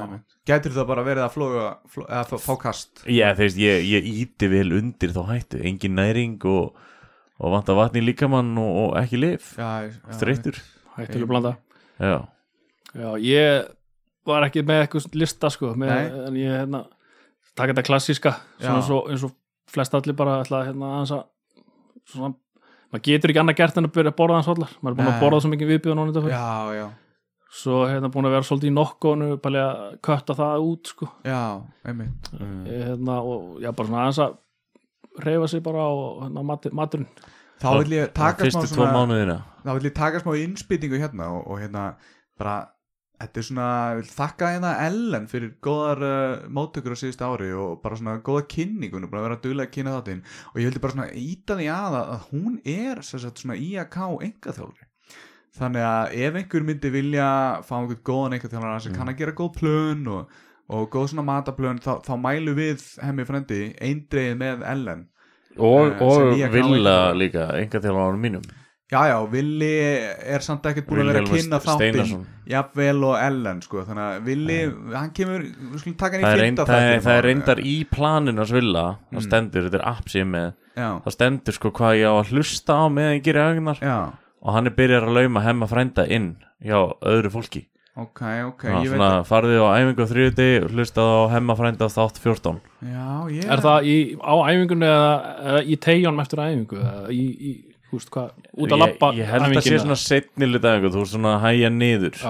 gætur 0.51 0.77
það 0.77 0.89
bara 0.91 1.07
verið 1.07 1.27
að 1.27 1.35
flóga 1.37 1.65
fló, 1.93 2.05
eða 2.09 2.41
fá, 2.45 2.53
kast? 2.61 3.05
Já, 3.07 3.29
þeist, 3.39 3.61
ég, 3.61 3.87
ég 3.89 4.11
íti 4.25 4.51
vel 4.53 4.69
undir 4.79 5.15
þá 5.17 5.23
hættu. 5.31 5.63
Engin 5.71 5.97
næring 5.99 6.37
og, 6.51 6.77
og 7.41 7.57
vanta 7.57 7.77
vatni 7.79 8.03
í 8.03 8.09
líkamann 8.11 8.53
og, 8.61 8.71
og 8.85 9.01
ekki 9.01 9.21
lif 9.23 9.55
já, 9.57 9.89
já, 9.89 9.97
þreyttur. 10.21 10.61
Hættur 10.99 11.25
að 11.25 11.33
blanda. 11.33 11.57
Já, 12.01 12.19
Já, 12.91 13.11
ég 13.23 13.69
var 14.27 14.45
ekki 14.47 14.65
með 14.67 14.85
eitthvað 14.85 15.19
lista 15.19 15.51
sko 15.53 15.75
með, 15.79 16.17
en 16.27 16.39
ég 16.39 16.57
hérna 16.59 16.85
taka 17.55 17.73
þetta 17.73 17.87
klassíska 17.87 18.33
svona 18.59 18.81
eins 18.81 18.91
og, 18.95 19.11
eins 19.13 19.27
og 19.27 19.35
flest 19.71 19.95
allir 19.95 20.17
bara 20.19 20.41
ætla 20.43 20.65
hérna 20.67 20.91
að 21.01 21.11
svona, 21.11 22.33
maður 22.91 23.05
getur 23.07 23.33
ekki 23.33 23.43
annað 23.43 23.61
gert 23.61 23.79
en 23.79 23.89
að 23.89 23.95
byrja 23.97 24.13
að 24.13 24.19
borða 24.19 24.41
hans 24.41 24.51
allar. 24.53 24.75
Maður 24.81 24.93
er 24.93 24.99
búin 24.99 25.09
Nei. 25.09 25.15
að 25.15 25.25
borða 25.25 25.41
svo 25.45 25.53
mikið 25.55 25.73
viðbjöðan 25.73 26.03
honum 26.03 26.17
þetta 26.17 26.33
já, 26.35 26.77
já, 26.77 26.87
svo 27.61 27.81
hérna 27.91 28.13
búin 28.15 28.29
að 28.29 28.37
vera 28.37 28.49
svolítið 28.49 28.71
í 28.71 28.77
nokkonu 28.77 29.29
bara 29.43 29.67
að 29.67 29.99
kötta 30.07 30.37
það 30.39 30.69
út 30.69 30.93
sko. 30.95 31.11
Já, 31.27 31.43
einmitt. 31.87 32.31
Ég, 32.39 32.87
hérna, 32.91 33.19
og 33.23 33.61
já, 33.63 33.71
bara 33.71 33.91
svona 33.91 34.03
aðeins 34.07 34.23
að 34.27 34.39
reyfa 35.27 35.51
sig 35.51 35.65
bara 35.67 35.87
og 35.91 36.25
hérna, 36.25 36.45
mat, 36.51 36.69
maturinn. 36.83 37.09
Þá 37.61 37.71
vil 37.83 37.97
ég 37.99 38.13
taka 38.17 38.49
smá 38.49 38.65
svona 38.65 39.41
þá 39.61 39.73
vil 39.77 39.89
ég 39.91 39.97
taka 39.97 40.21
smá 40.23 40.33
innspýtingu 40.41 41.01
hérna 41.01 41.27
og, 41.35 41.43
og 41.51 41.61
hérna 41.61 41.91
bara 42.41 42.55
þetta 43.21 43.41
er 43.43 43.47
svona, 43.47 43.69
ég 44.01 44.11
þakka 44.17 44.51
hérna 44.55 44.71
Ellen 44.87 45.27
fyrir 45.31 45.51
góðar 45.63 46.05
uh, 46.07 46.45
móttökur 46.49 46.97
á 46.97 47.01
síðustu 47.01 47.27
ári 47.29 47.51
og 47.53 47.81
bara 47.85 47.99
svona 48.01 48.19
góða 48.25 48.47
kynning 48.49 48.95
hún 48.97 49.05
er 49.05 49.11
bara 49.13 49.23
að 49.23 49.27
vera 49.29 49.41
duglega 49.45 49.69
að 49.69 49.75
kynna 49.77 49.97
þáttinn. 49.99 50.23
Og 50.55 50.61
ég 50.63 50.71
vildi 50.71 50.83
bara 50.87 50.95
svona 50.97 51.11
íta 51.21 51.57
því 51.61 51.67
að 51.75 51.99
að 52.01 52.15
að 52.15 52.29
hún 52.31 52.61
er 52.65 53.03
sagt, 53.05 53.43
svona 53.45 53.59
IAK 53.61 53.99
engaþjálfari 54.29 54.87
þannig 55.61 55.83
að 55.83 56.13
ef 56.25 56.37
einhver 56.39 56.63
myndi 56.65 56.91
vilja 56.95 57.29
fá 57.67 57.73
einhvern 57.81 58.05
góðan 58.07 58.37
engaþjálfara 58.39 58.81
sem 58.85 58.95
kann 58.95 59.11
að 59.11 59.19
gera 59.19 59.33
góð 59.37 59.49
plön 59.59 60.05
og, 60.09 60.37
og 60.71 60.85
góð 60.95 61.09
svona 61.11 61.25
mataplön 61.27 61.81
þá, 61.83 61.97
þá 62.07 62.13
mælu 62.23 62.55
við 62.57 62.85
hemmi 63.03 63.27
frendi 63.29 63.59
eindreið 63.83 64.37
með 64.41 64.63
Ellen 64.71 65.03
og, 65.59 65.91
Eh, 65.91 66.05
og 66.07 66.39
ég 66.39 66.47
ekki- 66.47 67.19
líka, 67.19 67.49
enga 67.59 67.81
til 67.83 67.91
á 67.99 68.07
mínum 68.15 68.47
Já, 68.91 69.01
já, 69.07 69.17
Willi 69.31 69.69
er 70.35 70.43
samt 70.43 70.65
ekkert 70.67 70.89
búin 70.89 71.05
að 71.05 71.11
vera 71.13 71.21
að 71.23 71.29
kynna 71.31 71.59
þáttinn 71.63 72.25
jafnvel 72.51 73.05
og 73.07 73.13
Ellen, 73.23 73.61
sko 73.63 73.85
þannig 73.87 74.03
að 74.07 74.25
Willi, 74.27 74.57
hann 74.97 75.13
kemur 75.15 75.45
við 75.47 75.77
skulum 75.85 75.97
taka 76.01 76.19
hann 76.19 76.25
í 76.27 76.41
reynd, 76.41 76.59
fyrta 76.59 76.67
það, 76.73 76.87
er, 76.89 77.03
það 77.05 77.19
er 77.21 77.29
reyndar 77.29 77.63
í 77.63 77.77
planinu 77.93 78.43
að 78.43 78.51
svilla 78.51 78.85
Mm. 78.91 79.15
það 79.15 79.27
stendur, 79.29 79.69
þetta 79.69 79.79
er 79.79 79.87
app 79.93 80.11
sem 80.11 80.19
ég 80.21 80.27
er 80.27 80.31
með. 80.35 80.51
Já, 80.81 80.89
það 81.07 81.15
stendur 81.17 81.57
sko 81.61 81.71
hvað 81.79 81.97
ég 82.01 82.11
á 82.11 82.15
að 82.19 82.35
hlusta 82.35 82.75
á 82.75 82.85
meðan 82.91 83.15
ég 83.15 83.25
gerir 83.29 83.47
ögnar 83.47 83.79
já, 83.85 83.99
og 84.43 84.55
hann 84.57 84.67
er 84.67 84.77
byrjar 84.83 85.07
að 85.07 85.17
lauma 85.21 85.45
hemma 85.47 85.71
frænda 85.71 86.07
inn 86.11 86.29
hjá 86.59 86.79
öðru 87.07 87.31
fólki. 87.31 87.65
Ok, 88.01 88.21
ok 88.23 88.51
okay, 88.55 88.75
ég 88.87 88.91
svona, 88.93 89.25
farðið 89.27 89.65
á 89.67 89.69
æfingu 89.79 90.03
á 90.07 90.11
þriðuti 90.11 90.51
og 90.65 90.71
hlustaði 90.75 91.17
á 91.21 91.33
hemma 91.35 91.57
frænda 91.59 91.89
þátt 91.91 92.21
14 92.23 92.61
veit 92.61 92.95
Já, 92.95 93.09
ég 93.35 93.51
Er 93.51 93.63
það 93.65 93.89
í, 93.91 93.97
á 94.23 94.35
æfingunni 94.47 94.87
eða, 94.87 95.11
eða 95.51 95.63
í 95.67 95.77
teigjónum 95.85 96.23
húst 97.93 98.11
hvað, 98.15 98.35
út 98.55 98.75
að 98.75 98.83
labba 98.85 99.13
ég, 99.15 99.23
ég 99.23 99.31
held 99.31 99.49
að 99.51 99.65
sé 99.67 99.79
svona 99.83 99.99
setni 100.01 100.49
luta 100.49 100.75
æfingu 100.75 100.93
þú 100.95 101.05
er 101.05 101.11
svona 101.15 101.37
að 101.37 101.47
hæja 101.47 101.71
niður. 101.75 102.21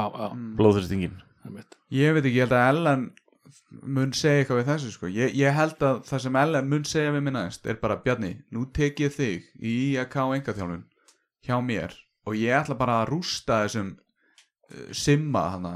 Blóðþristingin 0.59 1.19
einmitt. 1.47 1.79
Ég 1.95 2.15
veit 2.15 2.25
ekki, 2.25 2.39
ég 2.39 2.47
held 2.47 2.57
að 2.57 2.69
Ellen 2.71 3.07
mun 3.71 4.13
segja 4.17 4.43
eitthvað 4.43 4.61
við 4.61 4.69
þessu, 4.71 4.93
sko. 4.95 5.11
Ég, 5.15 5.35
ég 5.39 5.55
held 5.55 5.85
að 5.87 6.03
það 6.09 6.23
sem 6.25 6.39
Ellen 6.43 6.71
mun 6.71 6.87
segja 6.89 7.15
við 7.15 7.25
minna 7.27 7.45
er 7.51 7.79
bara, 7.83 7.99
Bjarni, 8.05 8.33
nú 8.55 8.67
tek 8.75 9.01
ég 9.03 9.15
þig 9.15 9.47
í 9.59 9.75
IAK 9.93 10.17
engaþjálfun 10.25 10.85
hjá 11.47 11.57
mér 11.65 11.95
og 12.29 12.37
ég 12.37 12.57
ætla 12.59 12.77
bara 12.79 13.01
að 13.01 13.15
rústa 13.15 13.63
þessum 13.65 13.95
uh, 13.95 14.91
simma 14.95 15.47
hana, 15.55 15.75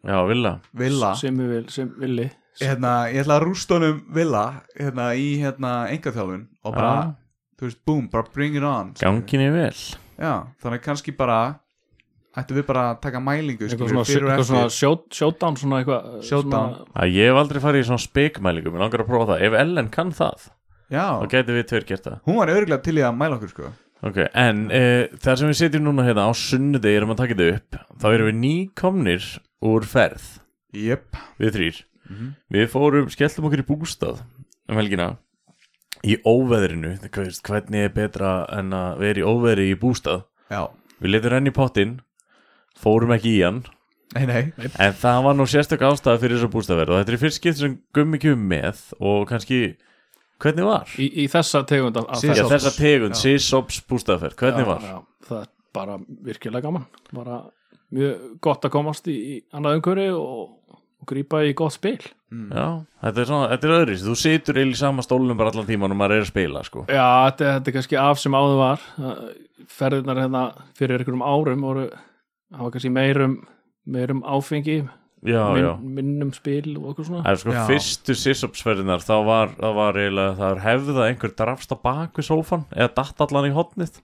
já, 0.00 0.16
Villa. 0.28 0.56
Villa. 0.72 1.12
Sem 1.18 1.38
við 1.38 1.52
vil, 1.54 1.66
sem 1.74 1.90
villi. 2.00 2.30
Hérna, 2.62 2.94
ég 3.10 3.24
ætla 3.24 3.40
að 3.40 3.48
rústa 3.48 3.78
honum 3.78 4.00
Villa 4.14 4.44
hérna, 4.78 5.10
í 5.18 5.34
hérna, 5.42 5.74
engaþjálfun 5.90 6.46
og 6.62 6.74
bara, 6.76 7.14
þú 7.58 7.68
veist, 7.68 7.80
boom, 7.86 8.08
bara 8.12 8.26
bring 8.34 8.56
it 8.56 8.62
on 8.62 8.92
ganginni 9.00 9.50
vel. 9.54 9.74
Já, 10.18 10.32
þannig 10.62 10.82
kannski 10.84 11.14
bara 11.16 11.38
ættum 12.36 12.56
við 12.58 12.66
bara 12.66 12.82
að 12.94 13.00
taka 13.04 13.20
mælingu 13.22 13.62
eitthvað 13.68 13.92
svona, 13.92 14.04
eitthvað 14.04 14.48
svona 14.48 15.08
showdown 15.14 15.56
svona 15.60 15.80
eitthvað 15.82 16.22
Showdown. 16.26 16.74
svona- 16.74 16.98
að 17.04 17.14
ég 17.14 17.30
hef 17.30 17.38
aldrei 17.38 17.60
farið 17.62 17.84
í 17.84 17.86
svona 17.88 18.02
spekmælingu 18.08 18.72
mér 18.74 18.82
langar 18.84 19.04
að 19.04 19.08
prófa 19.10 19.28
það, 19.34 19.42
ef 19.46 19.52
Ellen 19.60 19.88
kann 19.94 20.10
það 20.12 20.48
já, 20.90 21.04
þá 21.22 21.28
getur 21.30 21.54
við 21.60 21.66
tveir 21.70 21.86
gert 21.86 22.04
það. 22.04 22.20
Hún 22.26 22.36
var 22.36 22.48
örgulega 22.48 22.82
til 22.82 22.94
í 22.98 23.02
að 23.06 23.16
mæla 23.16 23.38
okkur 23.38 23.50
sko. 23.54 23.72
Ok, 24.04 24.18
en 24.34 24.64
uh, 24.70 25.06
þar 25.16 25.36
sem 25.40 25.48
við 25.48 25.58
setjum 25.62 25.84
núna 25.86 26.04
hérna 26.04 26.26
á 26.28 26.32
sunnudegi 26.36 26.96
erum 26.98 27.14
að 27.14 27.20
taka 27.22 27.34
þetta 27.38 27.54
upp 27.54 27.78
þá 28.02 28.06
erum 28.12 28.26
við 28.28 28.38
nýkomnir 28.42 29.28
úr 29.64 29.86
ferð. 29.88 30.26
Jöp, 30.74 31.14
við 31.38 31.54
þrýr 31.54 31.82
Mhm. 32.10 32.34
við 32.52 32.66
fórum, 32.68 33.06
skelltum 33.08 33.46
okkur 33.48 33.62
í 33.62 33.68
bústað 33.70 34.18
um 34.68 34.76
helgina 34.76 35.16
í 36.04 36.16
óveðrinu, 36.28 36.94
hvernig 37.10 37.86
er 37.88 37.92
betra 37.94 38.32
en 38.58 38.72
að 38.76 38.98
vera 39.00 39.22
í 39.22 39.24
óveðri 39.24 39.70
í 39.72 39.78
bústað 39.80 40.24
já, 40.52 40.66
við 41.00 41.14
letum 41.14 41.32
renn 41.34 41.48
í 41.50 41.54
pottin 41.56 41.94
fórum 42.78 43.14
ekki 43.16 43.32
í 43.38 43.42
hann 43.44 43.62
nei, 44.14 44.26
nei 44.28 44.68
en 44.82 44.94
það 45.00 45.22
var 45.28 45.38
nú 45.38 45.46
sérstök 45.50 45.82
ástæða 45.88 46.20
fyrir 46.22 46.36
þessa 46.38 46.52
bústaðverð 46.52 46.94
og 46.94 47.00
þetta 47.02 47.14
er 47.16 47.22
fyrst 47.24 47.40
skipt 47.40 47.60
sem 47.62 47.76
gummi 47.96 48.20
kjum 48.22 48.44
með 48.50 48.82
og 49.00 49.24
kannski, 49.30 49.60
hvernig 50.42 50.68
var? 50.68 50.92
í, 51.00 51.08
í 51.24 51.26
þessa 51.32 51.64
tegund 51.70 51.96
af, 52.02 52.10
af 52.12 52.20
Sis- 52.22 52.30
Já, 52.34 52.42
ferð. 52.44 52.52
þessa 52.56 52.74
tegund, 52.78 53.16
Já. 53.16 53.22
Sisops 53.24 53.80
bústaðferð, 53.88 54.36
hvernig 54.42 54.66
Já, 54.66 54.70
var? 54.74 54.88
já, 54.90 54.98
það 55.30 55.40
er 55.46 55.50
bara 55.74 55.98
virkilega 56.28 56.68
gaman 56.68 56.84
bara 57.14 57.40
mjög 57.94 58.28
gott 58.44 58.66
að 58.68 58.74
komast 58.74 59.08
í, 59.10 59.14
í 59.14 59.34
annað 59.54 59.80
umhverfi 59.80 60.06
og, 60.18 60.44
og 61.04 61.08
grípa 61.12 61.44
í 61.46 61.52
gott 61.58 61.76
spil. 61.76 61.98
Já, 62.34 62.66
þetta 63.04 63.20
er 63.22 63.28
svona, 63.30 63.48
þetta 63.52 63.68
er 63.68 63.76
öðris 63.76 64.02
þú 64.08 64.16
situr 64.18 64.56
eiginlega 64.58 64.74
í 64.74 64.80
sama 64.80 65.04
stólunum 65.06 65.38
bara 65.38 65.52
allan 65.52 65.68
tíman 65.68 65.92
og 65.94 66.00
maður 66.00 66.16
er 66.16 66.24
að 66.24 66.30
spila, 66.32 66.64
sko. 66.66 66.82
Já, 66.88 67.04
þetta, 67.28 67.52
þetta 67.58 67.70
er 67.70 67.76
kannski 67.78 68.00
af 68.02 68.22
sem 68.24 68.34
áður 68.40 68.58
var. 68.58 68.88
Ferðirnar 69.74 70.18
hérna 70.24 70.42
fyrir 70.76 70.98
einhverjum 70.98 71.22
árum 71.24 71.62
voru, 71.68 71.86
það 72.50 72.66
var 72.66 72.74
kannski 72.74 72.92
meirum 72.96 73.36
meirum 73.84 74.24
áfengi 74.24 74.82
Já, 75.24 75.40
já, 75.56 75.70
minn, 75.80 75.94
minnum 75.96 76.32
spil 76.36 76.74
og 76.76 76.90
okkur 76.90 77.06
svona. 77.08 77.22
Það 77.24 77.30
er 77.30 77.38
sko 77.40 77.52
Já. 77.54 77.60
fyrstu 77.70 78.14
Sisops-ferðinar 78.20 79.00
þá 79.00 79.14
var, 79.24 79.54
það 79.56 79.78
var 79.78 79.98
eiginlega, 80.02 80.34
það 80.36 80.50
var 80.50 80.60
hefð 80.66 80.90
að 80.98 81.06
einhver 81.06 81.32
drafst 81.38 81.72
á 81.72 81.76
bak 81.80 82.18
við 82.20 82.26
sófan 82.28 82.66
eða 82.76 82.90
datt 82.98 83.22
allan 83.24 83.48
í 83.48 83.54
hotnið 83.56 84.02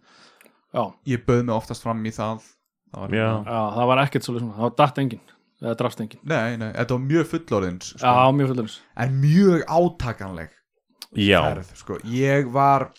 Já, 0.72 0.82
ég 1.12 1.26
bauð 1.26 1.42
mig 1.44 1.52
oftast 1.58 1.84
fram 1.84 2.00
í 2.08 2.12
það, 2.16 2.46
það 2.94 3.04
var, 3.04 3.16
Já. 3.18 3.26
já, 3.52 3.60
það 3.76 3.90
var 3.92 4.02
ekkert 4.06 4.28
svolítið 4.28 4.46
svona, 4.46 4.56
það 4.56 4.64
var 4.70 4.74
datt 4.80 5.02
engin 5.04 5.22
eða 5.60 5.76
drafst 5.82 6.00
engin 6.04 6.22
nei, 6.24 6.56
nei, 6.60 6.70
þetta 6.72 6.96
var 6.96 7.04
mjög 7.04 7.28
fullorðins 7.34 7.92
sko. 7.92 8.00
Já, 8.06 8.32
mjög 8.38 8.50
fullurins 8.54 8.80
en 9.04 9.20
mjög 9.20 9.62
átakanleg 9.68 10.50
Já, 11.18 11.40
ferð, 11.42 11.70
sko. 11.78 12.00
ég 12.06 12.50
var 12.54 12.90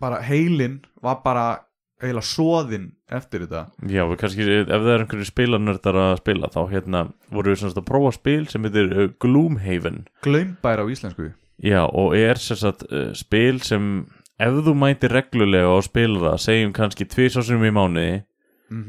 bara, 0.00 0.22
heilin 0.26 0.80
var 1.04 1.20
bara 1.24 1.48
eiginlega 2.00 2.24
soðinn 2.24 2.86
eftir 3.12 3.44
þetta. 3.44 3.66
Já, 3.90 4.04
við 4.08 4.20
kannski, 4.22 4.46
ef 4.62 4.70
það 4.70 4.92
er 4.94 5.02
einhverju 5.04 5.26
spilanördar 5.28 5.98
að 6.00 6.14
spila 6.22 6.48
þá 6.52 6.60
hérna 6.70 7.02
voru 7.28 7.52
við 7.52 7.60
semst 7.60 7.80
að 7.80 7.86
prófa 7.90 8.14
spil 8.16 8.46
sem 8.48 8.64
heitir 8.64 8.88
uh, 8.94 9.10
Gloomhaven. 9.20 9.98
Glömbær 10.24 10.80
á 10.80 10.84
íslensku. 10.88 11.28
Já, 11.60 11.82
og 11.84 12.16
er 12.16 12.40
sem 12.40 12.56
sagt 12.56 12.86
uh, 12.88 13.10
spil 13.18 13.60
sem 13.66 13.90
ef 14.40 14.60
þú 14.64 14.74
mætir 14.80 15.12
reglulega 15.12 15.74
og 15.74 15.84
spila 15.84 16.22
það, 16.30 16.38
segjum 16.46 16.74
kannski 16.76 17.08
tvisásum 17.10 17.66
í 17.68 17.72
mánuði 17.76 18.12
mm 18.72 18.84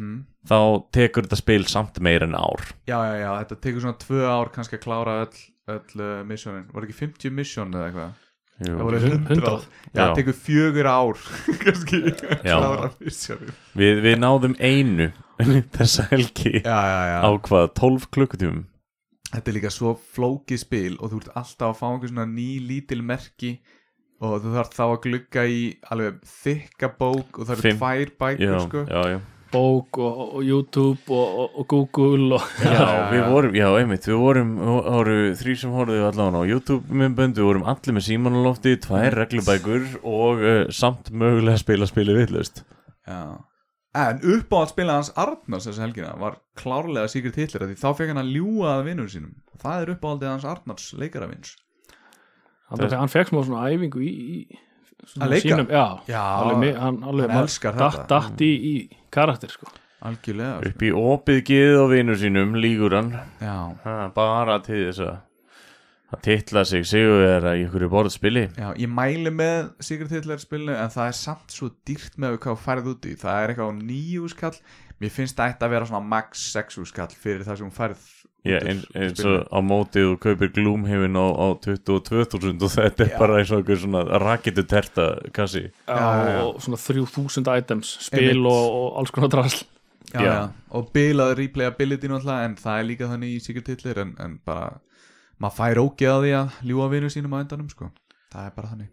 þá 0.47 0.57
tekur 0.95 1.27
þetta 1.27 1.39
spil 1.39 1.65
samt 1.69 1.99
meir 2.03 2.23
en 2.25 2.35
ár. 2.37 2.63
Já, 2.89 2.97
já, 3.05 3.15
já, 3.21 3.29
þetta 3.43 3.59
tekur 3.67 3.83
svona 3.85 3.99
tvö 4.01 4.21
ár 4.25 4.51
kannski 4.55 4.77
að 4.79 4.83
klára 4.87 5.15
öll, 5.25 5.41
öll 5.75 6.01
uh, 6.01 6.19
missionin. 6.27 6.67
Var 6.73 6.87
ekki 6.87 6.97
50 7.03 7.35
mission 7.37 7.73
eða 7.77 7.89
eitthvað? 7.91 8.19
Jú. 8.61 8.75
það 8.77 8.83
voru 8.85 8.97
100 9.01 9.21
Hundrað. 9.31 9.63
já, 9.65 9.89
Já. 9.89 10.01
það 10.01 10.11
tekur 10.19 10.35
fjögur 10.37 10.87
ár 10.91 11.21
kannski 11.63 11.99
að 12.05 12.43
klára 12.45 12.89
missionin. 13.01 13.55
Við, 13.81 14.01
við 14.05 14.19
náðum 14.21 14.53
einu 14.61 15.07
þessa 15.77 16.05
helgi 16.11 16.51
já, 16.59 16.77
já, 16.91 16.99
já. 17.09 17.17
á 17.25 17.29
hvað, 17.47 17.71
12 17.79 18.05
klukkutímum? 18.13 18.59
Þetta 19.31 19.47
er 19.49 19.55
líka 19.55 19.69
svo 19.73 19.95
flókið 20.13 20.59
spil 20.61 20.93
og 20.99 21.09
þú 21.13 21.21
ert 21.23 21.31
alltaf 21.39 21.69
að 21.71 21.77
fá 21.79 21.85
einhver 21.89 22.11
svona 22.11 22.27
ný 22.29 22.47
lítil 22.67 22.99
merki 23.07 23.53
og 24.21 24.41
þú 24.43 24.51
þarf 24.59 24.73
þá 24.77 24.83
að 24.85 24.97
glugga 25.07 25.45
í 25.49 25.61
alveg 25.95 26.17
þykka 26.43 26.89
bók 26.99 27.39
og 27.41 27.47
það 27.49 27.53
eru 27.65 27.71
tvær 27.79 28.11
bækur 28.21 28.45
Já, 28.45 28.57
sko. 28.67 28.83
já, 28.91 29.01
já 29.15 29.19
bók 29.51 29.99
og, 30.01 30.19
og 30.37 30.41
YouTube 30.47 31.11
og, 31.11 31.35
og, 31.43 31.59
og 31.61 31.67
Google 31.73 32.37
og 32.39 32.47
Já, 32.63 32.71
já, 32.71 32.89
við 33.11 33.23
vorum, 33.33 33.55
já, 33.59 33.67
einmitt, 33.81 34.07
við 34.09 34.19
vorum, 34.21 34.51
voru 34.63 35.15
þrý 35.39 35.55
sem 35.61 35.75
horfðu 35.75 36.01
allan 36.07 36.37
á 36.39 36.41
YouTube-myndbönd, 36.47 37.37
við 37.39 37.47
vorum 37.49 37.67
allir 37.71 37.97
með 37.97 38.07
símanalofti, 38.07 38.75
tvær 38.87 39.17
reglubækur 39.21 39.87
og 40.01 40.43
uh, 40.43 40.59
samt 40.73 41.11
mögulega 41.13 41.57
að 41.59 41.63
spila 41.65 41.89
spili 41.89 42.15
villust. 42.17 42.63
Já. 43.07 43.21
En 44.01 44.21
upp 44.23 44.53
á 44.55 44.57
að 44.63 44.69
spila 44.71 44.93
hans 45.01 45.09
Arnars 45.19 45.65
þessa 45.67 45.83
helgina 45.83 46.13
var 46.15 46.37
klárlega 46.55 47.09
Sigrid 47.11 47.35
Hitler 47.35 47.65
af 47.65 47.73
því 47.73 47.79
þá 47.81 47.89
fekk 47.97 48.13
hann 48.13 48.21
að 48.21 48.29
ljúga 48.37 48.69
að 48.77 48.85
vinnur 48.87 49.09
sínum 49.11 49.33
það 49.59 49.81
er 49.83 49.89
uppáhaldið 49.97 50.29
hans 50.31 50.45
Arnars 50.47 50.85
leikarafins 50.95 51.49
hann, 52.71 52.85
hann 53.01 53.11
fekk 53.11 53.33
smá 53.33 53.41
svona 53.43 53.65
æfingu 53.67 53.99
í, 54.07 54.13
í 54.15 54.61
svona 55.11 55.27
Að 55.27 55.33
leika? 55.35 55.57
já, 55.67 55.83
Já, 56.07 56.21
alveg, 56.23 56.79
hann, 56.79 57.01
alveg 57.03 57.33
hann 57.35 57.43
elskar 57.43 57.75
datt, 57.81 57.97
þetta. 57.99 58.21
datt 58.29 58.45
í, 58.47 58.51
í 58.71 58.75
karakter 59.13 59.51
sko. 59.53 59.67
algjörlega 60.01 60.61
sko. 60.61 60.69
Upp 60.71 60.85
í 60.87 60.91
opið 60.97 61.41
giðið 61.51 61.81
á 61.81 61.85
vinnur 61.91 62.17
sínum, 62.21 62.55
lígur 62.57 62.95
hann, 62.97 63.11
Já, 63.41 63.57
ha, 63.85 63.97
bara 64.15 64.59
til 64.65 64.87
þess 64.87 65.03
að 65.09 65.19
að 66.11 66.19
titla 66.25 66.65
sig 66.67 66.83
sigurvera 66.83 67.53
í 67.55 67.61
ykkur 67.63 67.85
borðspili. 67.87 68.49
já, 68.57 68.73
ég 68.75 68.89
mæli 68.91 69.31
með 69.31 69.69
Sigrid 69.79 70.11
Hitler 70.11 70.41
spilinu 70.43 70.73
en 70.75 70.89
það 70.91 71.07
er 71.07 71.15
samt 71.15 71.53
svo 71.55 71.69
dýrt 71.87 72.17
með 72.19 72.35
hvað 72.43 72.57
þú 72.57 72.63
færið 72.65 72.89
út 72.91 73.05
í 73.07 73.13
það 73.21 73.37
er 73.45 73.53
eitthvað 73.53 73.71
á 73.71 73.79
nýjú 73.79 74.27
skall 74.33 74.57
mér 74.99 75.13
finnst 75.15 75.37
það 75.39 75.53
ætti 75.53 75.65
að 75.69 75.71
vera 75.77 75.87
svona 75.87 76.09
max 76.11 76.43
sexu 76.51 76.83
skall 76.85 77.07
fyrir 77.15 77.45
það 77.47 77.61
sem 77.61 77.69
hún 77.69 77.77
færið 77.77 78.03
Já, 78.41 78.57
eins, 78.65 79.19
og 79.21 79.43
á 79.53 79.59
mótið 79.61 80.07
og 80.15 80.19
kaupir 80.23 80.49
glúmhefin 80.55 81.13
á, 81.13 81.25
á 81.29 81.47
22.000 81.61 82.57
og 82.65 82.71
þetta 82.73 83.03
er 83.05 83.11
Já. 83.11 83.17
bara 83.21 83.35
eins 83.37 83.51
og 83.53 83.59
einhver 83.61 83.77
svona 83.83 84.01
raketu 84.23 84.63
terta 84.65 85.05
kassi. 85.35 85.67
já, 85.85 85.93
Já, 85.93 86.07
já, 86.25 86.31
já. 86.33 86.39
og 86.47 86.61
svona 86.65 86.79
3000 86.81 87.51
items 87.57 87.91
spil 88.07 88.19
Einmitt. 88.31 88.47
og, 88.49 88.71
og 88.79 88.97
alls 88.97 89.11
konar 89.13 89.29
drasl 89.29 89.61
já, 90.13 90.19
Já. 90.19 90.25
já. 90.25 90.49
og 90.71 90.89
bilað 90.93 91.35
replayability 91.37 92.07
náttúrulega 92.09 92.45
en 92.49 92.55
það 92.57 92.79
er 92.79 92.87
líka 92.89 93.11
þannig 93.13 93.35
í 93.35 93.43
Sigrid 93.45 93.67
Hitler 93.69 94.01
en, 94.07 94.15
en 94.19 94.39
bara 94.45 94.79
maður 95.39 95.55
fær 95.61 95.83
ógeð 95.85 96.09
að 96.15 96.25
því 96.25 96.33
að 96.41 96.57
ljúga 96.71 96.89
vinnur 96.95 97.13
sínum 97.13 97.37
á 97.37 97.41
endanum 97.45 97.69
sko. 97.69 97.91
það 98.33 98.45
er 98.49 98.57
bara 98.57 98.71
þannig 98.73 98.89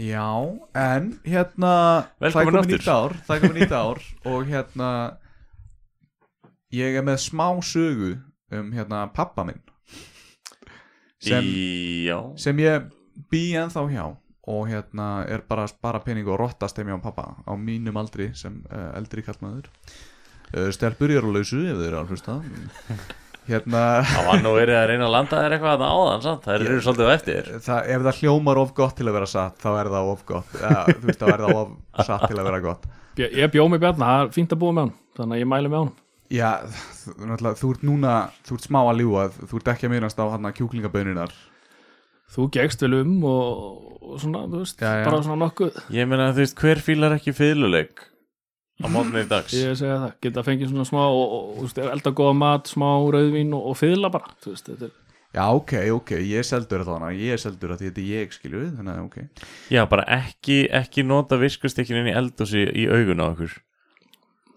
Já, 0.00 0.26
en 0.74 1.10
hérna 1.28 1.72
Velkomin 2.22 2.32
það 2.32 2.40
er 2.40 2.50
komin 2.50 2.70
nýtt 2.72 2.86
ár 2.88 3.14
það 3.26 3.34
er 3.36 3.40
komin 3.42 3.58
nýtt 3.60 3.74
ár 3.76 3.98
og 4.32 4.46
hérna 4.48 4.90
ég 6.74 6.96
er 6.98 7.06
með 7.06 7.20
smá 7.24 7.46
sögu 7.64 8.14
um 8.54 8.72
hérna 8.74 9.04
pappa 9.14 9.44
minn. 9.46 9.60
Sem, 11.20 11.44
sem 12.40 12.60
ég 12.62 12.86
bý 13.30 13.42
ennþá 13.60 13.84
hjá 13.92 14.04
og 14.50 14.68
hérna 14.70 15.08
er 15.28 15.42
bara 15.48 15.66
að 15.66 15.74
spara 15.74 16.00
pening 16.02 16.28
og 16.30 16.38
rottast 16.40 16.78
heim 16.80 16.88
hjá 16.88 17.00
pappa 17.04 17.26
á 17.44 17.52
mínum 17.60 17.98
aldri 18.00 18.30
sem 18.34 18.62
uh, 18.70 18.94
eldri 18.96 19.22
kallmaður 19.26 19.68
uh, 19.68 20.70
stelpur 20.72 21.12
ég 21.12 21.20
er 21.20 21.28
á 21.28 21.30
lausu 21.30 21.60
ef 21.66 21.76
þið 21.76 21.88
eru 21.90 22.00
að 22.00 22.14
hlusta. 22.14 22.38
Hérna 23.50 23.82
Það 24.06 24.26
var 24.28 24.42
nú 24.44 24.50
verið 24.54 24.76
að 24.78 24.84
reyna 24.90 25.06
að 25.08 25.14
landa 25.14 25.38
þér 25.42 25.54
eitthvað 25.56 25.80
að 25.82 25.94
áðan 25.96 26.24
samt, 26.24 26.44
það 26.44 26.56
eru 26.56 26.82
svolítið 26.84 27.12
eftir. 27.14 27.48
Það, 27.64 27.88
ef 27.94 28.04
það 28.04 28.18
hljómar 28.20 28.60
of 28.60 28.74
gott 28.76 28.96
til 28.98 29.06
að 29.08 29.16
vera 29.16 29.30
satt 29.32 29.64
þá 29.64 29.70
er 29.72 29.90
það 29.94 30.10
of 30.12 30.22
gott. 30.28 30.52
Ja, 30.60 30.82
þú 30.90 31.08
veist 31.08 31.22
þá 31.22 31.30
er 31.32 31.42
það 31.44 31.56
of 31.56 32.04
satt 32.06 32.26
til 32.28 32.36
að 32.36 32.46
vera 32.50 32.60
gott. 32.68 32.86
Ég 33.18 33.50
bjó 33.50 33.66
með 33.72 33.82
Bjarna, 33.82 34.12
það 34.12 34.22
er 34.22 34.30
fínt 34.36 34.54
að 34.54 34.60
búa 34.60 34.76
með 34.76 34.84
hann 34.84 34.92
Þannig 35.18 35.34
að 35.34 35.42
ég 35.42 35.48
mæli 35.50 35.72
með 35.72 35.82
hann 35.82 35.90
já, 36.30 36.50
þú, 37.04 37.72
ert 37.74 37.86
núna 37.86 38.14
þú 38.46 38.58
ert 38.58 38.66
smá 38.68 38.80
að 38.84 39.02
ljúa, 39.02 39.24
þú 39.50 39.60
ert 39.60 39.72
ekki 39.74 39.88
að 39.88 39.94
minnast 39.96 40.20
á 40.22 40.24
hann 40.30 40.52
kjúklingaböninar 40.56 41.34
Þú 42.30 42.44
gegst 42.54 42.84
vel 42.84 43.00
um 43.00 43.16
og, 43.26 43.62
og 44.06 44.20
svona, 44.22 44.44
þú 44.46 44.60
veist, 44.62 44.78
Já, 44.78 45.00
já. 45.00 45.04
bara 45.08 45.18
svona 45.26 45.40
nokkuð. 45.48 45.78
Ég 45.90 46.06
meina 46.06 46.28
þú 46.30 46.44
veist, 46.44 46.60
hver 46.62 46.78
fílar 46.86 47.16
ekki 47.16 47.34
fiðluleik 47.34 48.04
á 48.80 48.86
mótni 48.86 49.24
í 49.24 49.28
dags? 49.28 49.50
Ég 49.58 49.74
segja 49.74 49.96
það, 50.04 50.12
geta 50.22 50.44
fengið 50.46 50.70
svona 50.70 50.86
smá 50.86 51.00
og, 51.08 51.18
og, 51.24 51.48
og 51.50 51.56
þú 51.58 51.64
veist, 51.66 51.80
elda 51.96 52.12
góða 52.20 52.36
mat, 52.38 52.70
smá 52.70 52.86
rauðvín 53.16 53.50
og, 53.58 53.66
og 53.72 53.78
fyðla 53.80 54.12
bara, 54.14 54.30
þú 54.44 54.54
veist, 54.54 54.70
þetta 54.70 54.86
er 54.86 54.94
já, 55.30 55.42
ok, 55.54 55.74
ok, 55.94 56.12
ég 56.26 56.42
er 56.42 56.46
seldur 56.46 56.86
þannig 56.86 57.18
ég 57.22 57.34
er 57.34 57.42
seldur 57.42 57.74
að 57.74 57.82
því 57.82 57.90
þetta 57.90 58.02
er 58.02 58.08
ég 58.14 58.32
skilju 58.34 58.62
þannig 58.78 58.94
að 58.94 59.02
ok, 59.04 59.44
Já, 59.74 59.82
bara 59.90 60.06
ekki, 60.20 60.60
ekki 60.80 61.04
nota 61.06 61.38
viskustykkin 61.38 62.00
inn 62.00 62.10
í 62.10 62.16
eldúsi 62.18 62.64
í 62.66 62.86
augun 62.90 63.22
á 63.22 63.26
okkur 63.28 63.58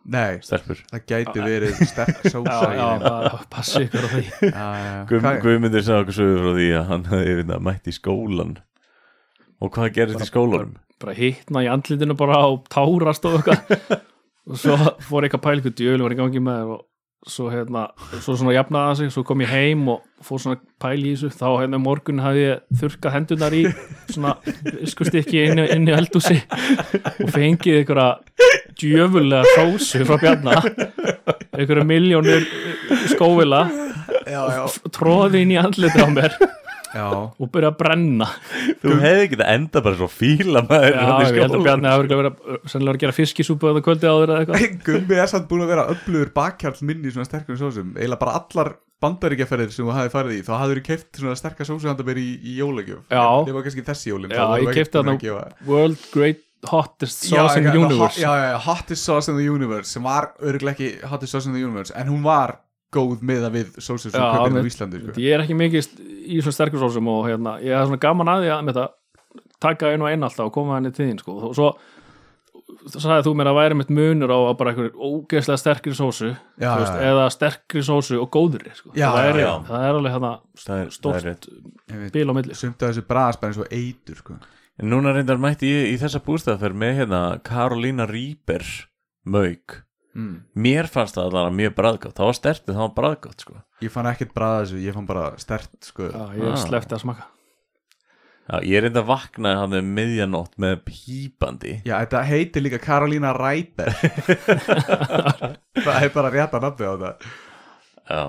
nei. 0.06 0.40
Stelpur. 0.44 0.80
Það 0.92 1.04
gæti 1.14 1.44
verið 1.46 1.82
sterk 1.88 2.22
sósa 2.34 2.70
Já, 2.76 2.86
í 2.86 3.02
þeim. 3.04 3.44
passi 3.54 3.84
ykkur 3.88 4.04
á 4.06 4.10
því. 4.14 4.24
Já, 4.44 4.68
já, 4.84 4.94
Guð, 5.10 5.20
Hvað- 5.24 5.42
Guðmundur 5.46 5.86
sagði 5.88 6.04
okkur 6.06 6.18
sögur 6.20 6.42
frá 6.44 6.54
því 6.60 6.70
að 6.80 6.88
hann 6.92 7.06
hefði 7.14 7.60
mætt 7.70 7.88
í 7.92 7.96
skólan 7.98 8.56
og 9.64 9.72
hvað 9.78 9.94
gerist 10.00 10.24
í 10.26 10.30
skólanum? 10.32 10.74
bara 11.04 11.14
hittna 11.18 11.60
í 11.66 11.68
andlitinu 11.68 12.16
bara 12.16 12.38
og 12.48 12.62
tárast 12.72 13.26
og 13.28 13.40
eitthvað. 13.42 14.02
Og 14.52 14.58
svo 14.60 14.76
fór 15.08 15.24
eitthvað 15.24 15.42
pæl 15.44 15.54
eitthvað 15.58 15.74
djölu 15.80 16.04
var 16.04 16.14
í 16.14 16.18
gangi 16.20 16.40
með 16.44 16.72
og 16.76 16.82
svo 17.30 17.50
hérna, 17.52 17.88
svo 18.22 18.36
svona 18.36 18.54
jafnaði 18.56 18.90
það 18.90 18.98
sig 19.00 19.12
svo 19.14 19.24
kom 19.28 19.44
ég 19.44 19.52
heim 19.52 19.86
og 19.94 20.02
fór 20.24 20.42
svona 20.44 20.60
pæl 20.82 20.98
í 21.00 21.14
þessu. 21.14 21.32
Þá 21.36 21.48
hérna 21.62 21.80
um 21.80 21.86
morgun 21.88 22.22
hafði 22.24 22.44
ég 22.46 22.80
þurrkað 22.82 23.16
hendunar 23.18 23.56
í 23.56 23.64
svona 24.12 24.34
viskustykki 24.82 25.46
inn, 25.48 25.64
inn 25.64 25.88
í 25.88 25.96
eldúsi 25.96 26.40
og 26.42 27.32
fengið 27.34 27.80
einhverja 27.82 28.10
djöfulega 28.80 29.56
sósu 29.56 30.04
frá 30.08 30.20
Bjarna. 30.24 30.60
Einhverja 31.54 31.88
miljónir 31.88 32.48
skóvila 33.14 33.66
tróði 34.94 35.44
inn 35.44 35.56
í 35.56 35.62
andlitinu 35.62 36.08
á 36.08 36.12
mér 36.12 36.38
já. 36.94 37.06
og 37.10 37.52
byrja 37.54 37.72
að 37.74 37.78
brenna. 37.82 38.28
Þú 38.84 38.96
hefði 39.02 39.26
ekki 39.26 39.40
að 39.40 39.52
enda 39.54 39.84
bara 39.88 40.00
svo 40.00 40.10
fíla 40.12 40.64
maður 40.70 40.88
Já, 40.94 41.02
þarna 41.02 41.18
í 41.18 41.28
ég 41.34 41.42
held 41.44 41.58
að. 41.58 41.66
Bjarni 41.68 41.92
hafi 41.92 42.04
örugglega 42.04 42.22
verið 42.22 42.32
að- 42.34 42.72
sennilega 42.74 42.96
að 42.96 43.04
gera 43.04 43.18
fiskisúpu 43.20 43.72
eða 43.72 43.84
kvöldi 43.88 44.10
áður 44.14 44.34
eða 44.34 44.46
eitthvað. 44.46 44.78
Gummi 44.88 45.20
er 45.20 45.34
samt 45.34 45.50
búin 45.52 45.66
að 45.66 45.74
vera 45.74 45.88
öflugur 45.94 46.34
bakkjarl 46.38 46.88
minni 46.88 47.12
í 47.12 47.16
svona 47.16 47.30
sterkum 47.30 47.60
sósum. 47.60 47.94
Eiginlega 47.98 48.24
bara 48.24 48.38
allar 48.40 48.74
bandaríkjaferðir 49.04 49.74
sem 49.76 49.84
þú 49.84 49.98
hafði 49.98 50.14
farið 50.14 50.38
í 50.38 50.46
þá 50.48 50.54
hafður 50.62 50.80
þú 50.80 50.86
keift 50.88 51.20
svona 51.20 51.36
sterkar 51.36 51.68
sósu 51.68 51.90
handa 51.92 52.06
mér 52.08 52.22
í, 52.22 52.30
í 52.40 52.56
jólagjöf. 52.62 53.04
Það 53.12 53.52
var 53.58 53.66
kannski 53.68 53.86
þessi 53.90 54.12
jólin 54.14 54.32
Já, 54.32 54.46
ég 54.64 54.78
keypti 54.80 55.02
þarna 55.02 55.18
World 55.68 56.06
Great 56.14 56.44
Hottest 56.72 57.26
Sauce 57.28 57.58
in 57.58 57.64
the 57.64 57.78
Universe. 57.78 58.22
já, 58.22 58.32
já, 58.38 58.52
já, 58.54 58.58
hottest 58.58 59.04
sauce 59.04 59.32
in 59.32 59.38
the 59.38 59.50
universe 59.50 59.92
sem 59.92 60.04
var 60.04 60.32
örgulega 60.40 60.78
ekki 60.78 61.08
hottest 61.12 61.36
sauce 61.36 61.50
in 61.50 61.54
the 61.54 61.64
universe 61.64 61.94
en 61.96 62.08
hún 62.08 62.24
var 62.24 62.60
góð 62.94 63.24
með 63.26 63.48
að 63.50 63.56
við 63.58 63.80
sósur 63.84 64.12
sem 64.14 64.22
með- 64.22 64.64
á 64.64 64.70
Íslandi 64.70 65.02
sko. 65.04 65.16
Ég 65.22 65.34
er 65.38 65.44
ekki 65.46 65.58
mikið 65.60 65.90
í 66.28 66.42
svona 66.44 66.58
sterkur 66.60 66.80
sósum 66.86 67.08
og 67.14 67.26
hérna, 67.28 67.58
ég 67.64 67.74
er 67.74 67.86
svona 67.90 68.00
gaman 68.06 68.32
að 68.34 68.46
því 68.46 68.54
að 68.54 68.64
með 68.70 68.78
þetta 68.78 68.88
taka 69.64 69.92
einu 69.94 70.06
og 70.08 70.12
einn 70.14 70.24
alltaf 70.28 70.46
og 70.50 70.54
koma 70.54 70.78
henni 70.80 70.92
til 70.94 71.08
þín 71.10 71.20
sko. 71.24 71.38
og 71.50 71.56
svo 71.58 71.74
sagði 72.94 73.24
þú 73.28 73.34
mér 73.40 73.48
að 73.52 73.58
væri 73.60 73.76
mitt 73.80 73.92
munur 73.94 74.32
á 74.34 74.38
að 74.50 74.58
bara 74.60 74.72
einhver 74.74 74.90
ógeðslega 74.98 75.60
sterkri 75.62 75.94
sósu 75.96 76.30
Já, 76.60 76.72
veist, 76.80 76.94
já, 76.94 77.00
já. 77.00 77.12
eða 77.12 77.26
sterkri 77.32 77.84
sósu 77.86 78.18
og 78.22 78.30
góðri 78.34 78.74
sko. 78.76 78.92
Já, 78.98 79.08
það, 79.14 79.28
er, 79.30 79.40
já, 79.40 79.46
já. 79.48 79.54
það 79.70 79.86
er 79.88 80.00
alveg 80.00 80.16
hérna 80.18 80.32
Það 80.64 80.82
er- 80.82 80.92
það 80.98 81.16
er 81.16 82.02
veit, 82.04 82.12
bíl 82.14 82.28
á 82.30 82.34
milli 82.36 82.56
sumt 82.60 82.84
af 82.84 82.92
þessu 82.92 83.06
braðaspenni 83.08 83.58
svo 83.58 83.68
eitur 83.72 84.16
sko. 84.20 84.38
En 84.82 84.90
núna 84.90 85.14
reyndar 85.14 85.38
mætti 85.38 85.70
ég 85.70 85.94
í 85.94 85.98
þessa 86.02 86.20
bústafferð 86.26 86.76
með 86.76 86.96
hérna 87.04 87.22
Karolína 87.46 88.08
Rýber 88.10 88.66
Mauk 89.26 89.84
mm. 90.16 90.34
Mér 90.56 90.88
fannst 90.92 91.16
það 91.18 91.30
allavega 91.30 91.56
mjög 91.60 91.76
bræðgátt 91.78 92.18
Það 92.20 92.30
var 92.30 92.38
stertið, 92.40 92.74
það 92.74 92.84
var 92.86 92.96
bræðgátt 93.02 93.46
sko. 93.46 93.56
Ég 93.84 93.92
fann 93.94 94.10
ekkert 94.14 94.34
braða 94.38 94.64
þessu, 94.64 94.82
ég 94.86 94.94
fann 94.98 95.08
bara 95.10 95.26
stert 95.42 95.72
sko. 95.84 96.10
Já, 96.10 96.24
ég 96.40 96.52
Ah. 96.54 96.60
sleppti 96.62 96.96
að 96.98 97.04
smaka. 97.06 97.26
Já, 98.44 98.58
ég 98.68 98.82
reyndar 98.84 99.06
vaknaði 99.08 99.56
hann 99.62 99.74
um 99.80 99.92
miðjanótt 99.96 100.58
með 100.60 100.82
pípandi. 100.90 101.78
Já, 101.88 101.94
þetta 102.04 102.24
heitir 102.28 102.62
líka 102.66 102.80
Karolína 102.84 103.32
Ræber 103.38 103.92
það 105.86 106.00
er 106.04 106.10
bara 106.14 106.32
rétt 106.34 106.54
að 106.58 106.66
nafni 106.66 106.90
á 106.90 106.94
það. 107.04 107.28
Já, 108.10 108.24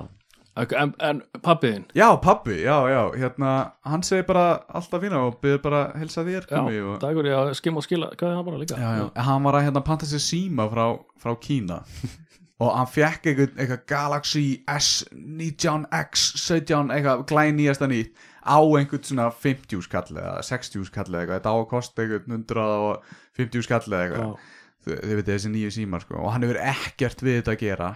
En, 0.54 0.92
en 1.02 1.20
pappiðin, 1.42 1.84
Já, 1.98 2.14
pabbi, 2.22 2.60
já, 2.62 2.76
já, 2.86 3.00
hérna 3.18 3.72
hann 3.82 4.04
segir 4.06 4.22
bara 4.28 4.60
alltaf 4.70 5.02
fína 5.02 5.24
og 5.26 5.40
byrður 5.42 5.62
bara 5.64 5.80
að 5.88 5.96
helsa 6.04 6.22
þér 6.22 6.44
já, 6.46 6.52
Gummi, 6.52 6.76
og... 6.78 7.00
dagur 7.02 7.26
ég 7.26 7.34
að 7.34 7.50
skimma 7.58 7.82
og 7.82 7.86
skila 7.88 8.10
hvað 8.14 8.28
er 8.28 8.36
það 8.38 8.46
bara 8.46 8.60
líka 8.60 8.78
já, 8.78 8.90
já. 9.00 9.06
Hann 9.26 9.48
var 9.48 9.58
að 9.58 9.66
hérna 9.66 9.82
panta 9.88 10.06
sér 10.06 10.22
síma 10.22 10.68
frá, 10.70 10.84
frá 11.18 11.34
Kína 11.42 11.80
og 12.62 12.70
hann 12.70 12.86
fekk 12.86 13.26
eitthvað, 13.32 13.58
eitthvað 13.58 13.82
Galaxy 13.90 14.44
S19X 14.70 16.28
17, 16.44 16.94
eitthvað 16.94 17.26
glæn 17.32 17.58
nýjasta 17.58 17.90
nýtt 17.90 18.24
á 18.46 18.58
einhvern 18.62 19.10
svona 19.10 19.28
50 19.34 19.82
skall 19.88 20.14
eða 20.14 20.38
60 20.46 20.86
skall 20.86 21.08
eða 21.10 21.24
eitthvað, 21.24 21.40
þetta 21.40 21.50
á 21.50 21.56
að 21.58 21.68
kosta 21.74 22.06
einhvern 22.06 22.38
150 22.38 23.66
skall 23.66 23.84
eða 23.90 24.06
eitthvað 24.06 24.22
Já. 24.22 24.48
þið, 24.86 25.02
þið 25.02 25.18
veit 25.18 25.34
þessi 25.34 25.54
nýju 25.58 25.76
símar 25.80 26.06
sko. 26.06 26.22
og 26.22 26.30
hann 26.30 26.46
hefur 26.46 26.62
ekkert 26.62 27.26
við 27.26 27.40
þetta 27.40 27.56
að 27.56 27.62
gera 27.66 27.94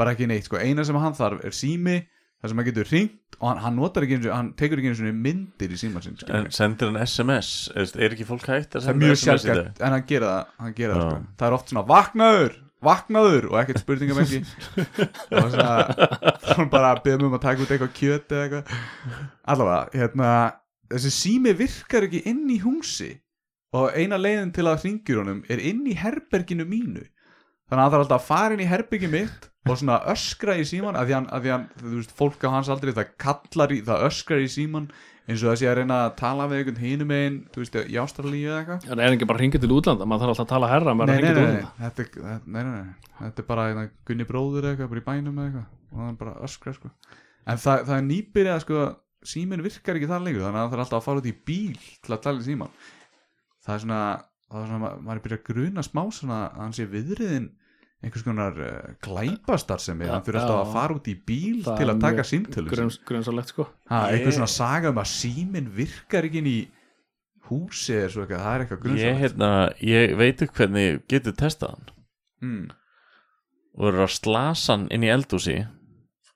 bara 0.00 0.16
ekki 0.16 0.28
neitt, 0.30 0.48
sko. 0.48 0.58
eina 0.60 0.86
sem 0.86 0.98
hann 1.00 1.16
þarf 1.18 1.44
er 1.46 1.56
sími 1.56 1.98
þar 2.40 2.52
sem 2.52 2.60
hann 2.60 2.68
getur 2.70 2.88
hringt 2.88 3.36
og 3.38 3.46
hann, 3.50 3.60
hann 3.66 3.76
notar 3.76 4.06
ekki 4.06 4.16
eins 4.16 4.26
og, 4.30 4.32
hann 4.34 4.50
tekur 4.56 4.80
ekki 4.80 4.92
eins 4.94 5.02
og 5.04 5.20
myndir 5.26 5.74
í 5.76 5.78
sinn 5.80 5.94
skilur 6.00 6.38
en 6.40 6.48
sendir 6.56 6.90
hann 6.90 7.02
SMS 7.04 7.52
Er, 7.76 8.08
ekki 8.08 8.26
fólk 8.28 8.48
hægt 8.48 8.78
að 8.78 8.86
það 8.86 8.88
senda 8.88 9.12
SMS 9.12 9.20
í 9.20 9.28
sjálfgætt 9.28 9.84
en 9.84 9.96
hann 9.96 10.08
gera 10.08 10.32
það, 10.32 10.56
hann 10.64 10.76
gera 10.80 10.96
það, 10.96 11.12
sko. 11.12 11.32
það 11.42 11.50
er 11.50 11.56
oft 11.58 11.72
svona 11.74 11.84
vaknaður, 11.90 12.56
vaknaður 12.90 13.50
og 13.50 13.58
ekkert 13.60 13.82
spurningum 13.84 14.22
ekki 14.24 14.40
og 15.36 15.52
svona 15.52 16.66
bara 16.72 16.94
mig 17.04 17.26
um 17.26 17.36
að 17.36 17.44
taka 17.44 17.64
út 17.64 17.74
eitthvað 17.74 17.92
kjöt 17.96 18.32
eða 18.34 18.46
eitthvað. 18.46 18.80
Allavega, 19.52 20.00
hérna 20.00 20.30
þessi 20.90 21.12
sími 21.14 21.54
virkar 21.58 22.06
ekki 22.08 22.24
inn 22.30 22.46
í 22.50 22.60
húsi. 22.64 23.12
Og 23.76 23.94
eina 23.94 24.18
leiðin 24.18 24.50
til 24.54 24.66
að 24.66 24.84
hringjur 24.84 25.20
honum 25.22 25.44
er 25.50 25.60
inn 25.62 25.84
í 25.86 25.94
herberginu 25.94 26.66
mínu. 26.66 27.04
Þannig 27.70 27.76
að 27.76 27.84
hann 27.84 27.92
þarf 27.92 28.04
alltaf 28.04 28.16
að 28.16 28.26
fara 28.26 28.56
inn 28.56 28.64
í 28.64 28.70
herbergi 28.70 29.10
mitt 29.10 29.49
og 29.68 29.76
svona 29.76 29.98
öskra 30.14 30.54
í 30.56 30.64
síman 30.64 30.96
að 30.96 31.10
því 31.10 31.14
hann, 31.18 31.26
að 31.36 31.42
því 31.44 31.50
hann 31.52 31.64
þú 31.82 31.94
veist, 31.98 32.12
fólk 32.16 32.44
á 32.46 32.50
hans 32.54 32.70
aldrei 32.72 32.92
það 32.96 33.10
kallar 33.20 33.74
í, 33.74 33.80
það 33.84 34.04
öskrar 34.08 34.40
í 34.40 34.48
síman 34.48 34.86
eins 35.30 35.42
og 35.44 35.50
það 35.52 35.58
sé 35.60 35.66
að 35.70 35.76
reyna 35.78 35.98
að 36.06 36.14
tala 36.18 36.46
við 36.50 36.62
einhvern 36.62 36.80
hinum 36.82 37.12
einn, 37.14 37.36
þú 37.52 37.60
veist, 37.62 37.76
í 37.86 37.98
Ástralíu 38.02 38.48
eða 38.50 38.62
eitthvað. 38.64 38.86
En 38.90 39.02
er 39.04 39.14
ekki 39.14 39.28
bara 39.30 39.38
hringið 39.42 39.62
til 39.62 39.70
útlanda, 39.76 40.06
maður 40.08 40.24
þarf 40.24 40.32
alltaf 40.32 40.46
að 40.46 40.54
tala 40.54 40.70
herra 40.72 40.94
nei, 40.96 41.04
nei, 41.06 41.20
nei, 41.20 41.44
nei, 41.44 41.68
þetta, 41.84 42.06
er- 42.08 42.40
nei, 42.50 42.62
nei, 42.64 42.72
nei, 42.80 43.12
þetta 43.20 43.44
er 43.44 43.46
bara 43.52 43.66
hérna, 43.68 43.84
Gunni 44.08 44.26
bróður 44.26 44.66
eitthvað, 44.72 44.90
bara 44.94 45.02
í 45.04 45.06
bænum 45.10 45.38
eitthvað. 45.44 45.68
Og 45.92 46.02
hann 46.06 46.16
bara 46.18 46.34
öskrar 46.48 46.74
sko. 46.80 46.90
En 47.46 47.60
það, 47.62 47.84
það 47.86 47.94
er 48.00 48.04
nýbyrjað 48.08 48.64
sko, 48.64 48.82
síminn 49.30 49.62
virkar 49.62 50.00
ekki 50.00 50.08
það 50.10 50.24
lengur 50.26 50.46
þannig 50.48 50.58
að 50.58 50.66
það 50.66 50.74
þarf 50.74 50.84
alltaf 50.86 50.98
að 50.98 51.06
fara 51.10 51.20
út 51.22 51.30
í 51.30 51.36
bíl 51.46 51.78
til 52.00 52.14
að 52.16 52.22
tala 52.26 52.40
í 52.40 52.46
síman 52.48 52.74
það 53.66 53.74
er 53.76 53.82
svona, 53.84 54.00
það 54.50 54.60
er 54.64 54.68
svona 54.70 54.82
ma- 54.82 54.92
maður 55.04 55.18
er 55.20 55.24
byrjað 55.28 55.40
að 55.40 55.48
gruna 55.50 55.84
smá 55.84 56.02
svona 56.16 56.38
að 56.48 56.60
hann 56.64 56.76
sé 56.78 56.86
viðriðin 56.90 57.48
einhvers 58.02 58.24
konar 58.24 58.56
uh, 58.56 58.94
glæpastar 59.04 59.80
sem 59.82 60.00
er, 60.00 60.08
Já, 60.08 60.12
hann 60.14 60.24
fyrir 60.24 60.40
alltaf 60.40 60.56
já. 60.56 60.64
að 60.64 60.72
fara 60.76 60.94
út 60.96 61.08
í 61.12 61.14
bíl 61.28 61.58
til 61.66 61.88
að 61.92 62.00
taka 62.00 62.24
símtölu 62.24 62.70
grunns, 62.72 62.96
grunnsalegt 63.08 63.52
sko. 63.52 63.66
Ha, 63.90 64.06
Ég- 64.08 64.14
einhver 64.20 64.36
svona 64.38 64.48
saga 64.54 64.92
um 64.94 65.00
að 65.02 65.10
síminn 65.12 65.68
virkar 65.76 66.24
ekki 66.28 66.40
inn 66.40 66.48
í 66.50 66.58
húsi 67.50 67.96
eða 67.98 68.10
svo 68.14 68.24
eitthvað, 68.24 68.44
það 68.46 68.54
er 68.54 68.64
eitthvað 68.64 68.78
Ég, 68.78 68.84
grunnsalegt 68.86 69.22
hérna, 69.24 69.50
ég 69.92 70.16
veit 70.20 70.42
ekki 70.46 70.56
hvernig 70.62 71.00
getur 71.12 71.36
testað 71.36 71.74
hann. 71.76 71.90
Mm. 72.40 72.68
og 73.76 73.86
eru 73.90 74.00
að 74.06 74.14
slasa 74.16 74.72
hann 74.74 74.86
inn 74.90 75.04
í 75.04 75.10
eldúsi 75.12 75.58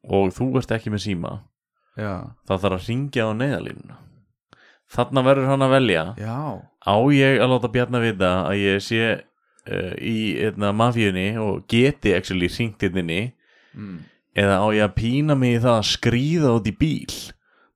og 0.04 0.34
þú 0.36 0.50
ert 0.60 0.72
ekki 0.76 0.92
með 0.92 1.06
síma. 1.08 1.30
Já, 1.96 2.12
þá 2.44 2.52
þarf 2.58 2.74
að 2.76 2.88
ringja 2.90 3.24
á 3.24 3.32
neyðalínuna 3.38 3.96
þarna 4.94 5.22
verður 5.26 5.48
hann 5.48 5.64
að 5.64 5.72
velja. 5.74 6.02
Já. 6.20 6.38
Á 6.84 6.94
ég 7.16 7.40
að 7.40 7.50
láta 7.54 7.70
Bjarna 7.72 8.00
vita 8.04 8.28
að 8.46 8.58
ég 8.60 8.82
sé 8.84 9.00
uh, 9.70 9.94
í 9.98 10.16
hérna, 10.38 10.72
mafíunni 10.76 11.28
og 11.40 11.64
geti 11.70 12.14
actually 12.16 12.50
ringt 12.52 12.82
hérna 12.82 13.04
mm. 13.04 13.98
eða 14.36 14.58
á 14.60 14.66
ég 14.76 14.86
að 14.88 14.96
pína 14.98 15.38
mig 15.38 15.58
í 15.58 15.62
það 15.64 15.78
að 15.80 15.90
skrýða 15.92 16.56
út 16.58 16.70
í 16.70 16.74
bíl 16.78 17.14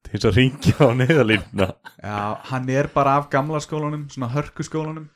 til 0.09 0.14
þess 0.14 0.30
að 0.30 0.41
ringja 0.41 0.74
á 0.80 0.89
neyðalínuna 1.03 1.70
Já, 2.01 2.18
hann 2.51 2.68
er 2.72 2.91
bara 2.95 3.18
af 3.20 3.30
gamla 3.32 3.61
skólanum, 3.61 4.09
svona 4.12 4.32
hörkuskólanum 4.32 5.09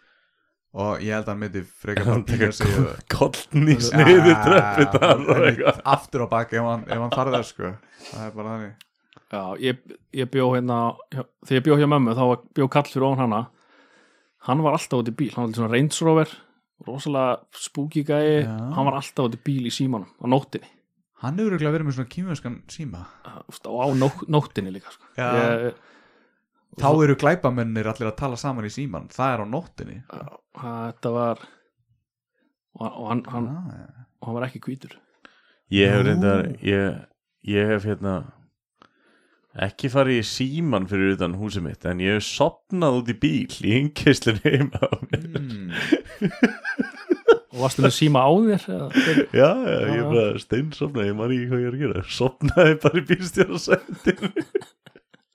og 0.73 1.03
ég 1.05 1.13
held 1.13 1.27
að 1.27 1.35
hann 1.35 1.41
myndi 1.43 1.63
frekar 1.83 2.53
sig 2.57 2.77
og- 2.81 3.01
kolln 3.13 3.67
í 3.69 3.77
einmitt, 3.77 4.47
eitthvað. 4.49 5.83
aftur 5.85 6.25
á 6.25 6.27
baki 6.33 6.57
ef 6.57 6.69
hann, 6.69 6.87
hann 6.89 7.13
farið 7.13 7.37
það 7.37 7.45
sko. 7.51 7.73
Það 8.09 8.23
er 8.27 8.31
bara 8.37 8.55
þannig. 8.55 8.87
Já, 9.33 9.43
ég, 9.61 9.83
ég 10.17 10.31
bjó 10.33 10.47
hérna 10.55 10.79
hjá, 11.13 11.27
þegar 11.45 11.59
ég 11.59 11.67
bjó 11.67 11.77
hjá 11.81 11.89
mömmu 11.93 12.15
þá 12.17 12.23
var- 12.31 12.47
bjó 12.57 12.69
kall 12.73 12.89
fyrir 12.89 13.07
ofan 13.11 13.21
hana. 13.27 13.43
Hann 14.49 14.63
var 14.65 14.73
alltaf 14.79 15.03
út 15.03 15.13
í 15.13 15.17
bíl, 15.17 15.31
hann 15.37 15.51
var 15.51 15.61
svona 15.61 15.73
Range 15.73 16.01
Rover 16.09 16.33
rosalega 16.87 17.39
spooky 17.55 18.03
gæi 18.07 18.43
hann 18.47 18.89
var 18.89 18.99
alltaf 18.99 19.29
út 19.29 19.39
í 19.39 19.43
bíl 19.45 19.69
í 19.69 19.75
símanum 19.75 20.11
á 20.19 20.27
nóttinni. 20.31 20.71
Hann 21.23 21.39
hefur 21.39 21.55
örugglega 21.55 21.77
verið 21.77 21.87
með 21.87 21.97
svona 21.99 22.13
kýmjöskan 22.13 22.59
síma. 22.73 23.05
Og 23.71 23.79
á 23.79 23.87
nótt, 23.95 24.25
nóttinni 24.27 24.73
líka 24.75 24.91
sko. 24.91 25.07
Ég, 25.21 25.77
þá 26.83 26.89
eru 26.91 27.17
glæpamennir 27.21 27.91
allir 27.93 28.11
að 28.11 28.19
tala 28.19 28.39
saman 28.41 28.67
í 28.67 28.73
síman 28.75 29.07
það 29.13 29.35
er 29.35 29.45
á 29.45 29.47
nóttinni. 29.53 29.99
Þetta 30.59 31.15
var 31.15 31.45
og, 32.75 32.87
og 32.89 33.09
hann, 33.13 33.25
hann, 33.31 33.49
ah, 33.53 33.73
ja. 33.77 34.07
og 34.21 34.29
hann 34.29 34.39
var 34.41 34.49
ekki 34.49 34.63
hvítur. 34.67 34.99
Ég 35.73 35.93
hef 35.95 36.07
reyndar 36.07 36.49
ég, 36.67 37.03
ég 37.49 37.71
hef 37.71 37.87
hérna 37.89 38.17
ekki 39.63 39.91
farið 39.93 40.23
í 40.23 40.27
síman 40.27 40.89
fyrir 40.89 41.15
utan 41.15 41.37
húsið 41.37 41.67
mitt 41.67 41.87
en 41.89 42.01
ég 42.01 42.17
hef 42.17 42.25
sopnað 42.25 42.99
út 43.03 43.11
í 43.13 43.17
bíl 43.21 43.59
í 43.69 43.75
yngkeislunni 43.83 44.55
heima 44.57 44.81
á 44.81 44.97
mér. 45.07 45.27
mm. 45.39 45.67
og 47.53 47.59
varstu 47.67 47.85
með 47.85 47.95
síma 47.97 48.23
á 48.25 48.31
þér 48.33 48.63
já, 49.37 49.49
já, 49.53 49.79
ég 49.93 49.99
Já. 50.01 50.05
bara 50.11 50.29
steinsopnaði 50.43 51.11
ég 51.13 51.17
man 51.19 51.35
ekki 51.37 51.49
hvað 51.51 51.63
ég 51.65 51.69
er 51.69 51.75
að 51.77 51.83
gera. 51.87 52.05
Sopnaði 52.19 52.79
bara 52.85 53.01
í 53.03 53.05
bílstjórasændinu 53.11 54.31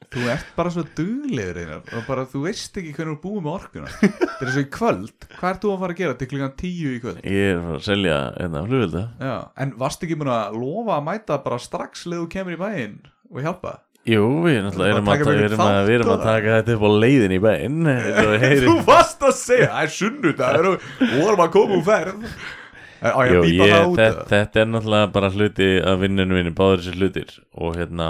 þú 0.07 0.23
ert 0.31 0.51
bara 0.55 0.71
svo 0.71 0.83
duglegur 0.97 1.57
einar 1.59 1.81
og 1.97 2.05
bara 2.07 2.23
þú 2.31 2.45
veist 2.45 2.77
ekki 2.79 2.93
hvernig 2.95 3.17
þú 3.17 3.17
er 3.17 3.23
búið 3.25 3.41
með 3.43 3.55
orkuna. 3.57 3.89
Þetta 3.99 4.45
er 4.47 4.51
svo 4.53 4.61
í 4.63 4.69
kvöld. 4.77 5.25
Hvað 5.35 5.49
ert 5.51 5.65
þú 5.65 5.71
að 5.73 5.81
fara 5.83 5.95
að 5.97 5.99
gera 6.01 6.15
til 6.21 6.29
klukkan 6.31 6.53
tíu 6.61 6.93
í 6.95 7.01
kvöld? 7.03 7.19
Ég 7.27 7.49
er 7.51 7.65
að 7.75 7.81
selja 7.89 8.19
enna 8.45 8.61
flugvelda 8.69 9.03
Já, 9.19 9.33
en 9.65 9.73
varst 9.83 10.05
ekki 10.07 10.17
búin 10.21 10.31
að 10.31 10.55
lofa 10.61 10.95
að 10.97 11.05
mæta 11.09 11.39
bara 11.43 11.59
strax 11.61 12.05
leðu 12.07 12.29
kemur 12.33 12.55
í 12.55 12.61
bæinn 12.61 12.97
og 13.27 13.43
hjálpa? 13.43 13.73
Jú, 14.07 14.27
við 14.45 14.59
erum 14.61 14.77
Bara 14.77 15.01
að, 15.01 15.25
mér 15.27 15.43
erum 15.47 15.63
að, 15.65 15.91
erum 15.97 16.13
að 16.13 16.23
taka 16.25 16.53
þetta 16.59 16.77
upp 16.77 16.85
á 16.87 16.91
leiðin 17.03 17.35
í 17.35 17.41
bæinn 17.43 17.91
Þú 18.67 18.77
varst 18.87 19.27
að 19.27 19.35
segja, 19.39 19.67
það 19.73 19.83
er 19.83 19.93
sunnudagur 19.97 20.69
og 20.71 20.87
vorum 21.17 21.43
að 21.43 21.51
koma 21.57 21.77
úr 21.77 21.85
ég 23.27 23.35
Jú, 23.35 23.43
að 23.43 23.51
ég, 23.51 23.91
þetta, 23.99 24.23
þetta 24.31 24.61
er 24.63 24.69
náttúrulega 24.71 25.11
bara 25.13 25.29
hluti 25.29 25.67
af 25.85 25.99
vinnunum 26.01 26.39
minni, 26.39 26.53
báður 26.57 26.81
þessi 26.81 26.97
hlutir. 26.97 27.33
Og 27.61 27.75
hérna 27.77 28.07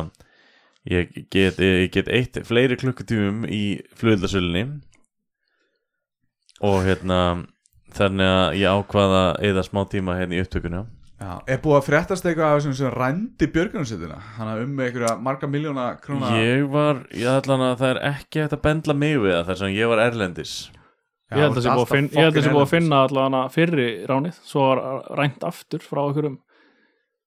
ég 0.88 1.12
get, 1.34 1.60
ég 1.60 1.90
get 1.92 2.08
eitt 2.08 2.40
fleiri 2.48 2.78
klukkutímum 2.80 3.44
í 3.52 3.82
flugöldasölunni 4.00 4.64
og 6.64 6.78
hérna 6.88 7.20
þannig 7.98 8.32
að 8.32 8.60
ég 8.62 8.78
ákvaða 8.80 9.24
eða 9.50 9.66
smá 9.66 9.84
tíma 9.92 10.16
hérna 10.18 10.38
í 10.38 10.44
upptökuna 10.46 10.86
Já, 11.18 11.32
er 11.50 11.62
búið 11.64 11.80
að 11.80 11.86
fréttast 11.88 12.26
eitthvað 12.30 12.52
af 12.52 12.60
þessum 12.60 12.74
sem 12.78 12.92
rændi 12.94 13.48
björgunarsveitina? 13.50 14.18
Hanna 14.36 14.58
um 14.62 14.74
með 14.78 14.90
einhverja 14.92 15.14
marga 15.26 15.48
miljóna 15.50 15.86
króna 16.02 16.34
ég 16.38 16.66
var, 16.70 17.00
ég 17.10 17.30
ætlan 17.32 17.64
að 17.66 17.80
það 17.80 17.94
er 17.94 18.00
ekki 18.12 18.44
hægt 18.44 18.54
að 18.54 18.66
bendla 18.68 18.96
mig 19.02 19.16
við 19.24 19.34
það 19.34 19.48
þar 19.48 19.60
sem 19.62 19.72
ég 19.74 19.90
var 19.90 20.02
erlendis. 20.04 20.52
Já, 21.28 21.40
ég 21.40 21.42
held 21.42 21.50
að 21.50 21.58
það 21.58 21.66
sé 21.66 21.78
búið 21.80 21.88
að 21.88 21.98
ég 21.98 22.28
held 22.28 22.30
að 22.30 22.38
það 22.38 22.38
sé 22.38 22.44
fucking 22.44 22.58
búið 22.58 22.66
að 22.68 22.74
finna 22.76 23.00
allavega 23.08 23.40
fyrri 23.56 23.88
ránið, 24.12 24.38
svo 24.52 24.68
var 24.68 24.84
rænt 25.18 25.48
aftur 25.50 25.88
frá 25.88 26.02
einhverjum 26.04 26.36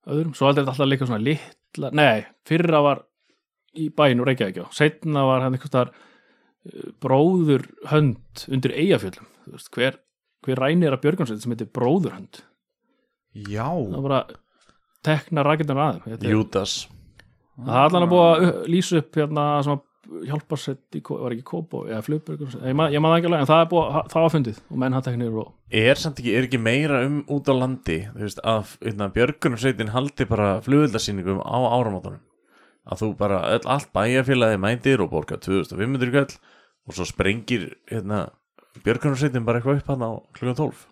öðrum, 0.07 0.37
svo 0.39 0.47
heldur 0.47 0.63
þetta 0.63 0.75
alltaf 0.77 0.91
líka 0.93 1.09
svona 1.11 1.25
litla, 1.27 1.91
nei, 1.91 2.23
fyrra 2.47 2.85
var 2.87 3.03
í 3.75 3.89
bæinu 3.91 4.29
Reykjavík, 4.29 4.63
já, 4.63 4.69
setna 4.75 5.27
var 5.27 5.45
hann 5.45 5.59
einhvers 5.59 5.75
þar 5.75 5.91
bróður 7.03 7.67
hönd 7.91 8.47
undir 8.53 8.77
veist, 9.51 9.71
hver, 9.75 9.99
hver 10.47 10.63
rænir 10.63 10.95
að 10.95 11.03
Björgunsveit 11.05 11.43
sem 11.43 11.55
heitir 11.55 11.71
bróður 11.75 12.17
hönd, 12.17 12.43
Já, 13.35 13.69
það 13.71 13.95
var 13.99 14.07
bara 14.09 14.23
tekna 15.07 15.45
þetta 16.05 16.27
er, 16.27 16.33
Júdas. 16.35 16.75
Það 17.61 17.77
er 17.77 17.85
allan 17.87 18.07
að 18.07 18.13
búið 18.15 18.27
að 18.49 18.67
lýsa 18.73 18.99
upp 19.01 19.19
hérna 19.21 19.45
svona 19.65 19.87
hjálparsett 20.27 20.97
í, 20.99 21.01
var 21.07 21.35
ekki 21.37 21.45
Kópó 21.47 21.85
eða 21.87 22.01
Flugbergur, 22.03 22.55
ég 22.67 22.75
maður 22.75 22.97
það 22.99 23.17
ekki 23.21 23.29
alveg 23.29 23.43
en 23.45 23.49
það 23.51 23.61
er 23.63 23.69
búið, 23.71 23.91
að- 24.01 24.09
það 24.11 24.25
var 24.25 24.33
fundið 24.35 24.59
og 24.71 24.81
menn 24.83 24.97
hatteknir 24.97 25.37
og 25.39 25.53
er 25.71 26.01
samt 26.03 26.19
ekki, 26.19 26.33
er 26.35 26.49
ekki 26.49 26.59
meira 26.65 27.03
um 27.07 27.21
út 27.31 27.47
á 27.47 27.55
landi 27.55 27.99
þú 28.11 28.25
veist, 28.25 28.41
að 28.43 28.73
hérna, 28.83 29.11
björgunarsveitin 29.15 29.93
haldi 29.95 30.27
bara 30.27 30.49
flugöldasýningum 30.67 31.39
á 31.47 31.59
áramótunum? 31.71 32.19
Að 32.91 33.03
þú 33.05 33.11
bara, 33.21 33.39
öll, 33.55 33.67
allt 33.71 33.93
bæjarfélagi 33.95 34.59
mændir 34.59 35.01
og 35.05 35.11
borga 35.13 35.37
2500 35.39 36.11
kall 36.17 36.35
og 36.89 36.97
svo 36.97 37.07
sprengir 37.07 37.69
hérna, 37.93 38.31
björgunarsveitin 38.83 39.45
bara 39.47 39.61
eitthvað 39.61 39.83
upp 39.85 39.93
hann 39.95 40.03
á 40.03 40.11
klukkan 40.35 40.57
12 40.59 40.87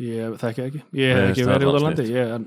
Ég 0.00 0.38
þekki 0.40 0.64
ekki, 0.66 0.82
ég 0.96 1.12
hef 1.12 1.30
ekki 1.32 1.44
er 1.44 1.52
verið 1.52 1.68
út 1.68 1.76
á 1.76 1.82
landi. 1.84 2.08
ég, 2.08 2.30
en, 2.38 2.46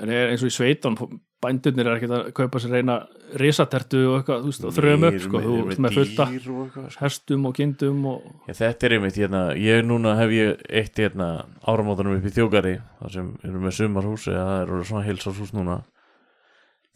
en 0.00 0.10
ég 0.10 0.24
er 0.24 0.32
eins 0.32 0.42
og 0.42 0.50
í 0.50 0.54
sveitan 0.54 0.96
bændurnir 1.44 1.88
er 1.88 1.98
ekkert 1.98 2.14
að 2.16 2.28
kaupa 2.36 2.60
sér 2.62 2.74
reyna 2.78 2.96
risatertu 3.40 4.00
og 4.08 4.16
eitthvað, 4.18 4.42
þú 4.44 4.50
veist, 4.50 4.64
og 4.64 4.74
þröm 4.78 5.06
upp 5.08 5.18
sko, 5.22 5.42
þú 5.44 5.56
ert 5.60 5.82
með 5.84 5.98
fullta 5.98 6.26
og 6.32 6.72
sko. 6.72 6.84
hestum 7.02 7.48
og 7.50 7.56
kindum 7.58 8.08
og 8.10 8.26
Já, 8.48 8.56
þetta 8.62 8.88
er 8.88 8.96
einmitt, 8.96 9.20
hérna, 9.20 9.42
ég 9.60 9.84
núna 9.86 10.16
hef 10.20 10.34
ég 10.34 10.64
eitt 10.80 11.00
hérna 11.02 11.28
áramótunum 11.62 12.18
upp 12.18 12.28
í 12.28 12.34
þjókari 12.34 12.74
þar 13.00 13.14
sem 13.18 13.30
erum 13.44 13.66
með 13.68 13.78
sumarhús 13.78 14.26
eða 14.32 14.44
það 14.50 14.64
eru 14.64 14.82
svona 14.90 15.06
heilsárshús 15.08 15.54
núna. 15.56 15.78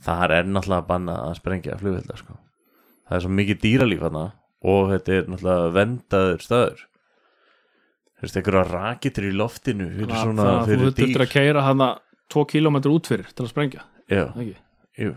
Þar 0.09 0.37
er 0.37 0.51
náttúrulega 0.51 0.89
banna 0.89 1.17
að 1.27 1.41
sprengja 1.41 1.79
flugvelda 1.81 2.19
sko. 2.19 2.39
það 3.09 3.17
er 3.19 3.25
svo 3.25 3.35
mikið 3.35 3.65
dýralíf 3.65 4.05
hana 4.05 4.27
og 4.63 4.93
þetta 4.93 5.17
er 5.17 5.29
náttúrulega 5.33 5.73
vendaður 5.75 6.45
staður 6.45 6.88
þú 8.19 8.27
veist, 8.27 8.37
einhverja 8.41 8.65
rakitur 8.73 9.29
í 9.29 9.33
loftinu 9.35 9.89
fyrir 9.95 10.13
það- 10.13 10.25
svona, 10.27 10.45
það 10.45 10.59
að 10.59 10.69
þú 10.69 10.77
fyrir 10.77 10.95
dýr? 11.15 11.25
að 11.25 11.33
keira 11.33 11.63
hana 11.63 11.89
tvo 12.29 12.45
kílómetri 12.51 12.93
út 12.93 13.07
fyrir 13.11 13.33
til 13.33 13.45
að 13.47 13.51
sprengja 13.53 13.83
já, 14.11 14.25
ekki? 14.35 14.57
jú. 14.99 15.17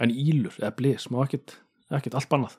En 0.00 0.10
ílur, 0.10 0.54
eða 0.58 0.74
blis, 0.76 1.08
má 1.12 1.20
ekkert 1.26 1.58
ekkert 1.92 2.14
allt 2.16 2.28
bannað. 2.32 2.54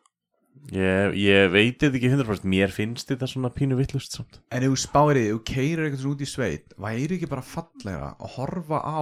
Ég, 0.71 1.15
ég 1.17 1.49
veit 1.51 1.79
þetta 1.81 1.97
ekki 1.97 2.11
100% 2.13 2.45
mér 2.45 2.69
finnst 2.71 3.09
þetta 3.09 3.25
svona 3.27 3.49
pínu 3.49 3.75
vittlust 3.75 4.13
samt. 4.13 4.37
En 4.53 4.61
ef 4.61 4.69
þú 4.69 4.77
spárið, 4.77 5.25
ef 5.31 5.39
þú 5.39 5.43
keirir 5.49 5.87
eitthvað 5.87 6.03
svona 6.03 6.13
út 6.13 6.21
í 6.21 6.29
sveit 6.29 6.75
væri 6.77 7.17
ekki 7.17 7.29
bara 7.31 7.41
fallega 7.41 8.11
að 8.21 8.29
horfa 8.37 8.79
á 8.85 9.01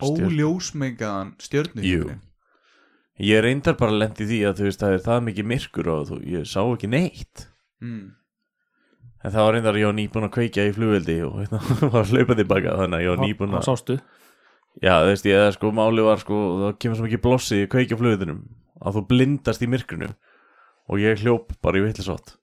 óljósmengaðan 0.00 1.34
stjörnuhimnin 1.40 2.22
Ég 3.16 3.40
reyndar 3.40 3.78
bara 3.80 3.94
lendi 3.96 4.26
því 4.28 4.38
að 4.44 4.58
þú 4.58 4.64
veist 4.66 4.82
það 4.82 4.94
er 4.94 5.04
það 5.06 5.22
mikið 5.30 5.46
myrkur 5.52 5.86
og 5.88 6.02
þú, 6.10 6.16
ég 6.34 6.42
sá 6.50 6.60
ekki 6.60 6.88
neitt. 6.92 7.46
Mm. 7.80 8.10
En 9.24 9.32
það 9.32 9.46
var 9.46 9.56
reyndar 9.56 9.78
ég 9.80 9.88
var 9.88 9.96
nýbúin 9.96 10.26
að 10.28 10.34
kveikja 10.36 10.66
í 10.68 10.74
flugveldi 10.76 11.16
og 11.26 11.40
hérna, 11.40 11.60
var 11.94 12.02
að 12.04 12.12
hlaupa 12.14 12.36
tilbaka 12.38 12.76
þannig 12.82 12.98
að 12.98 13.04
ég 13.06 13.12
var 13.14 13.22
nýbúin 13.24 13.54
þá 13.54 13.58
að 13.60 13.66
sástu? 13.70 13.98
Já, 14.84 14.92
þú 15.00 15.08
veist, 15.08 15.26
ég 15.26 15.40
eða 15.40 15.52
sko, 15.56 15.72
máli 15.72 16.04
var 16.04 16.20
sko 16.20 16.40
það 16.60 16.74
kemur 16.84 16.98
svo 16.98 17.06
mikið 17.06 17.22
blossi 17.24 17.60
í 17.64 17.68
kveikja 17.72 17.98
flugveldinum 18.00 18.42
að 18.84 18.98
þú 18.98 19.02
blindast 19.10 19.64
í 19.64 19.70
myrkrinu 19.72 20.10
og 20.86 21.00
ég 21.02 21.22
hljóp 21.24 21.54
bara 21.64 21.80
í 21.80 21.86
vitlisvátt 21.86 22.34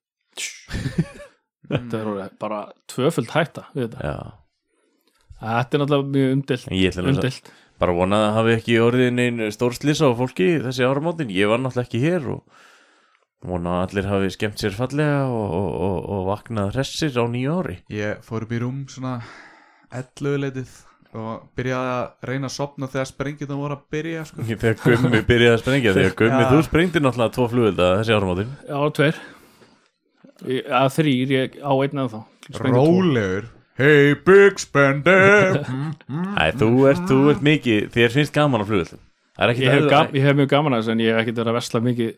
þetta 1.69 1.99
er 1.99 2.07
orðið 2.09 2.31
bara 2.41 2.63
tvöföld 2.89 3.29
hætta 3.35 3.67
þetta. 3.75 4.01
Já, 4.01 4.17
þetta 5.43 5.77
er 5.77 5.83
náttúrulega 5.83 6.15
mjög 6.17 6.33
umdilt 6.37 6.71
umdilt 7.05 7.53
bara 7.81 7.95
vona 7.97 8.19
að 8.27 8.35
hafi 8.39 8.55
ekki 8.57 8.79
orðið 8.81 9.09
neinn 9.17 9.47
stórslýsa 9.53 10.09
á 10.09 10.17
fólki 10.17 10.49
þessi 10.63 10.85
áramótin, 10.87 11.31
ég 11.33 11.49
var 11.51 11.61
náttúrulega 11.61 11.87
ekki 11.89 12.01
hér 12.03 12.27
og 12.35 12.43
vona 13.47 13.75
að 13.77 13.83
allir 13.87 14.07
hafi 14.09 14.31
skemmt 14.33 14.61
sér 14.61 14.75
fallega 14.77 15.25
og, 15.27 15.53
og, 15.57 15.69
og, 15.87 15.99
og 16.15 16.25
vaknað 16.31 16.73
hressir 16.77 17.13
á 17.19 17.25
nýju 17.27 17.59
ári. 17.59 17.77
Ég 17.93 18.23
fór 18.25 18.45
upp 18.47 18.55
í 18.55 18.61
rúm 18.63 18.81
svona 18.91 19.17
11 19.93 20.41
leitið 20.43 20.73
og 21.13 21.43
byrjaði 21.57 21.91
að 21.93 22.29
reyna 22.29 22.49
að 22.49 22.55
sopna 22.55 22.89
þegar 22.89 23.09
sprengjum 23.11 23.55
voru 23.59 23.77
að 23.77 23.83
byrja 23.93 24.25
sko. 24.29 24.45
Þegar 24.63 24.77
Gummi 24.81 25.23
byrjaði 25.29 25.53
að 25.53 25.61
sprengja 25.61 25.95
Þegar 25.99 26.15
Gummi, 26.21 26.41
Já. 26.41 26.49
þú 26.49 26.61
sprengdi 26.67 27.03
náttúrulega 27.03 27.35
tvo 27.37 27.47
flugvelda 27.51 27.89
þessi 27.99 28.15
áramótin. 28.17 28.53
Já, 28.69 28.79
tveir. 28.97 29.19
Ég- 30.49 30.71
að 30.81 30.93
þrýr, 30.97 31.35
ég 31.37 31.59
á 31.61 31.73
einn 31.75 32.03
eða 32.03 32.09
þá 32.15 32.21
Rólegur. 32.73 33.51
Hey 33.77 34.13
big 34.25 34.59
spender. 34.61 35.63
Æ, 36.41 36.45
þú 36.59 36.69
ert, 36.89 37.05
þú 37.09 37.19
ert 37.31 37.45
mikið, 37.45 37.87
þér 37.93 38.13
finnst 38.17 38.35
gaman 38.35 38.61
á 38.61 38.67
Það 39.33 39.43
er 39.47 39.51
ekki 39.53 39.63
ég 39.65 39.73
hef, 39.73 40.11
hef 40.13 40.35
mjög 40.37 40.49
gaman 40.51 40.75
að 40.75 40.83
þessu 40.83 40.93
en 40.93 40.99
ég 41.01 41.15
hef 41.15 41.23
ekkert 41.23 41.39
verið 41.39 41.51
að 41.51 41.57
vesla 41.57 41.79
mikið 41.81 42.09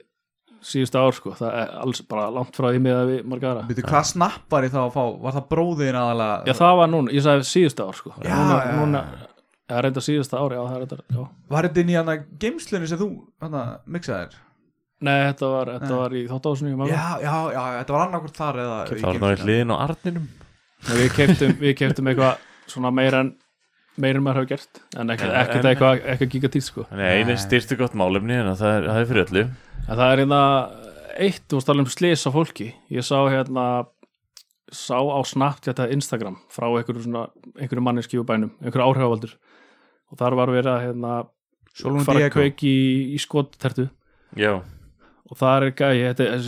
síðustu 0.66 1.02
ár 1.02 1.16
sko, 1.16 1.34
það 1.38 1.58
er 1.62 1.74
alls 1.84 2.02
bara 2.10 2.26
langt 2.34 2.58
frá 2.58 2.68
því 2.72 2.82
með 2.86 2.98
að 3.00 3.12
við 3.12 3.30
marga 3.32 3.52
aðra. 3.52 3.66
Veitu 3.70 3.86
hvað 3.86 4.08
snapp 4.12 4.56
var 4.56 4.66
ég 4.68 4.74
þá 4.74 4.80
að 4.82 4.96
fá? 4.96 5.04
Var 5.26 5.36
það 5.38 5.48
bróðin 5.54 6.00
aðalega 6.00 6.50
Já, 6.50 6.56
það 6.62 6.80
var 6.82 6.92
núna, 6.94 7.14
ég 7.16 7.26
sagði 7.26 7.48
síðustu 7.52 7.86
ár 7.86 8.00
sko. 8.00 8.14
Já, 8.18 8.32
núna, 8.34 8.56
já, 8.58 8.66
já. 8.66 8.80
núna 8.82 9.04
Það 9.66 9.78
er 9.80 9.86
reynda 9.88 10.02
síðustu 10.06 10.38
ár, 10.38 10.54
já, 10.56 10.62
það 10.62 10.76
er 10.76 10.82
reynda 10.84 10.98
já. 11.18 11.22
Var 11.56 11.68
þetta 11.68 11.82
inn 11.82 11.92
í 11.94 12.00
hana 12.00 12.18
geimslunni 12.42 12.90
sem 12.90 13.02
þú 13.02 13.10
hana, 13.46 13.64
mixaðir? 13.96 14.36
Nei, 15.06 15.16
þetta 15.28 15.48
var, 15.52 15.72
þetta 15.76 15.90
Nei. 15.92 16.00
var 16.00 16.14
í 16.16 16.22
þáttáðsunu 16.30 16.90
Já, 16.90 17.06
já, 17.20 17.34
já, 17.52 17.64
þetta 17.80 17.96
var 17.96 18.04
annarkvort 18.06 18.38
þar 18.38 18.60
eða 18.64 18.78
í 18.86 18.90
Það 18.92 19.06
var 19.06 19.18
náttúrulega 19.18 19.48
hliðin 19.48 19.74
á 19.74 19.78
arninum. 19.86 20.28
Við 20.86 21.74
keftum 21.82 22.12
eitthvað 22.12 22.46
svona 22.72 22.92
meira 22.96 23.24
en 23.26 23.34
meira 24.02 24.20
en 24.20 24.26
maður 24.26 24.42
hefur 24.42 24.52
gert 24.54 24.82
en 25.00 25.14
ekkert 25.14 25.68
eitthvað 25.70 26.30
gigatít 26.32 26.68
sko. 26.68 26.86
Nei, 26.96 27.22
einu 27.22 27.38
styrstu 27.40 27.78
gott 27.80 27.96
málefni 27.98 28.38
en 28.42 28.52
það 28.60 28.74
er, 28.78 28.88
það 28.90 29.02
er 29.02 29.10
fyrir 29.12 29.26
öllu. 29.26 29.46
En 29.86 29.92
það 30.00 30.06
er 30.08 30.24
hérna 30.24 30.42
eitt, 31.16 31.44
þú 31.48 31.60
veist 31.60 31.72
alveg 31.74 31.86
um 31.86 31.94
slis 31.94 32.26
á 32.28 32.32
fólki. 32.36 32.70
Ég 32.92 33.08
sá 33.08 33.18
hérna 33.32 33.66
sá 34.76 34.98
á 34.98 35.20
snapt 35.28 35.70
þetta 35.70 35.90
Instagram 35.96 36.40
frá 36.52 36.68
einhverju 36.68 37.06
svona 37.06 37.28
einhverju 37.56 37.86
manneski 37.86 38.20
úr 38.20 38.28
bænum, 38.28 38.54
einhverju 38.64 38.90
áhrifavaldur. 38.90 39.36
Og 40.12 40.20
þar 40.20 40.38
var 40.38 40.54
verið 40.54 40.72
að 40.74 40.84
hérna, 40.86 41.14
fara 42.06 42.32
kveiki 42.34 42.70
í, 42.70 42.90
í 43.16 43.20
skottertu 43.22 43.90
Já, 44.36 44.60
og 45.26 45.40
það 45.40 45.56
er 45.56 45.72
gæi, 45.74 46.00
þetta 46.12 46.26
er 46.28 46.48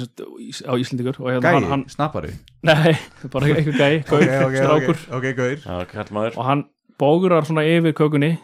á 0.69 0.73
Íslendingur 0.77 1.19
og 1.23 1.29
hérna 1.31 1.53
Gæi, 1.57 1.77
snappari? 1.91 2.33
Nei, 2.67 2.93
bara 3.33 3.49
einhver 3.49 3.77
gæi, 3.77 4.03
gaur, 4.07 4.21
Ok, 4.21 4.33
ok, 4.47 4.57
strákur. 4.59 4.99
Ok, 5.07 5.15
ok, 5.17 5.27
gaur. 5.37 5.61
Já, 5.63 5.87
kall 5.93 6.11
maður 6.13 6.37
og 6.37 6.49
hann 6.49 6.65
bógurar 7.01 7.47
svona 7.47 7.65
yfir 7.67 7.95
kökunni 7.97 8.35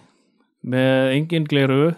með 0.64 1.14
engin 1.18 1.47
gleru 1.49 1.93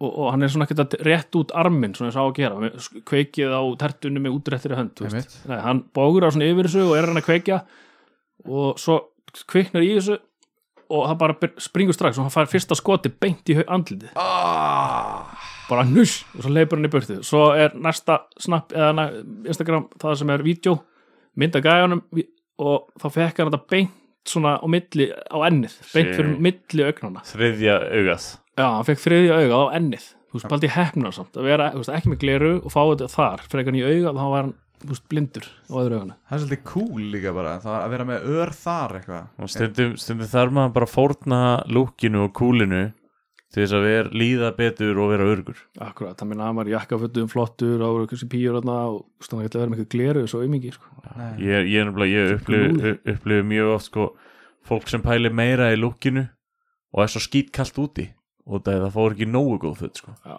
og, 0.00 0.08
og 0.08 0.30
hann 0.32 0.44
er 0.44 0.52
svona 0.52 0.66
ekkert 0.66 0.82
að 0.84 1.04
rétt 1.06 1.38
út 1.38 1.54
arminn 1.56 1.94
svona 1.96 2.10
eins 2.10 2.18
og 2.18 2.24
á 2.24 2.28
að 2.30 2.40
gera 2.40 3.04
kveikið 3.08 3.54
á 3.54 3.62
tertunni 3.80 4.22
með 4.22 4.40
hönd 4.76 4.96
þú 4.96 5.06
veist. 5.06 5.14
Einmitt. 5.14 5.38
Nei, 5.50 5.60
hann 5.64 5.84
bógurar 5.96 6.34
svona 6.34 6.50
yfir 6.50 6.68
þessu 6.68 6.88
og 6.88 6.96
er 6.98 7.08
hann 7.10 7.20
að 7.20 7.28
kveikja 7.28 7.62
og 8.48 8.80
svo 8.80 8.98
kviknar 9.46 9.84
í 9.86 9.94
þessu 9.98 10.18
og 10.90 11.06
það 11.06 11.18
bara 11.20 11.50
springur 11.62 11.94
strax 11.94 12.18
og 12.18 12.26
hann 12.26 12.34
fær 12.34 12.50
fyrsta 12.50 12.76
skoti 12.78 13.12
beint 13.12 13.52
í 13.52 13.56
andlitið 13.62 14.16
ah, 14.18 15.30
bara 15.68 15.84
nuss 15.86 16.24
og 16.34 16.42
svo 16.42 16.54
leipur 16.54 16.80
hann 16.80 16.88
í 16.88 16.92
burtið 16.92 17.22
svo 17.26 17.44
er 17.54 17.76
næsta 17.78 18.24
snap 18.42 18.74
eða 18.74 19.06
Instagram 19.46 19.86
það 20.00 20.18
sem 20.18 20.34
er 20.34 20.44
vídeo 20.46 20.76
mynda 21.38 21.62
gæjanum 21.62 22.02
og 22.60 22.90
þá 22.98 23.06
fekk 23.06 23.38
hann 23.38 23.52
þetta 23.52 23.70
beint 23.70 23.99
svona 24.28 24.56
á 24.60 24.66
milli 24.70 25.10
á 25.10 25.38
ennið 25.48 25.76
beint 25.94 26.14
fyrir 26.16 26.32
milli 26.46 26.86
augnana 26.86 27.22
Þriðja 27.28 27.76
augað. 27.88 28.26
Já, 28.60 28.66
hann 28.66 28.88
fekk 28.88 29.04
þriðja 29.04 29.38
auga 29.40 29.60
á 29.60 29.64
ennið. 29.78 30.08
Þú 30.30 30.38
veist, 30.38 30.50
baldi 30.52 30.70
hefna 30.70 31.12
samt 31.14 31.38
að 31.38 31.46
vera 31.48 31.70
þú 31.72 31.80
veist, 31.82 31.92
ekki 31.96 32.12
með 32.12 32.20
gleru 32.24 32.50
og 32.60 32.74
fá 32.74 32.82
þetta 32.82 33.08
þar. 33.14 33.46
Frekar 33.50 33.72
hann 33.72 33.80
í 33.80 33.86
auga 33.86 34.12
þá 34.14 34.26
var 34.30 34.44
hann 34.44 34.52
þú 34.80 34.92
veist, 34.92 35.06
blindur 35.10 35.48
á 35.48 35.74
öðru 35.80 35.98
augana 35.98 36.16
Það 36.28 36.36
er 36.36 36.42
svolítið 36.44 36.62
cool 36.70 37.08
líka 37.14 37.34
bara 37.36 37.56
Það 37.64 37.76
að 37.80 37.90
vera 37.94 38.06
með 38.10 38.28
ör 38.36 38.54
þar 38.60 38.96
eitthvað. 39.00 39.26
Og 39.40 39.52
stundum, 39.54 39.96
stundum 40.00 40.30
þarf 40.30 40.56
maður 40.56 40.76
bara 40.78 40.90
fórna 40.90 41.40
lúkinu 41.68 42.24
og 42.26 42.32
kúlinu 42.36 42.84
til 43.50 43.64
þess 43.64 43.74
að 43.74 43.86
vera 43.88 44.12
líða 44.14 44.50
betur 44.54 44.98
og 45.02 45.10
vera 45.10 45.26
örgur 45.26 45.62
akkurat, 45.82 46.16
það 46.18 46.30
minna 46.30 46.48
að 46.48 46.56
maður 46.58 46.72
jakkafötum 46.76 47.30
flottur 47.30 47.82
á 47.82 47.88
þessi 48.12 48.28
píur 48.30 48.58
þarna 48.60 48.76
og 48.92 49.00
þú 49.00 49.22
veist, 49.22 49.32
hann 49.32 49.46
geti 49.46 49.58
að 49.58 49.64
vera 49.64 49.72
með 49.72 49.80
eitthvað 49.80 49.94
gleru 49.96 50.22
svo 50.30 50.42
aumingi 50.44 50.74
sko. 50.76 50.92
Nei. 51.18 51.32
ég, 51.42 51.70
ég, 51.72 51.90
ég 52.12 52.34
upplifi, 52.36 52.92
upplifi 53.14 53.48
mjög 53.50 53.72
oft 53.74 53.88
sko, 53.90 54.06
fólk 54.70 54.92
sem 54.92 55.02
pæli 55.02 55.32
meira 55.34 55.72
í 55.74 55.80
lúkinu 55.80 56.28
og 56.94 57.02
er 57.04 57.10
svo 57.10 57.22
skýt 57.24 57.50
kallt 57.54 57.80
úti 57.82 58.06
og 58.46 58.62
það, 58.62 58.84
það 58.84 58.94
fór 58.98 59.16
ekki 59.16 59.28
nógu 59.30 59.58
góð 59.64 59.82
föt 59.82 60.02
sko. 60.02 60.14
já, 60.22 60.36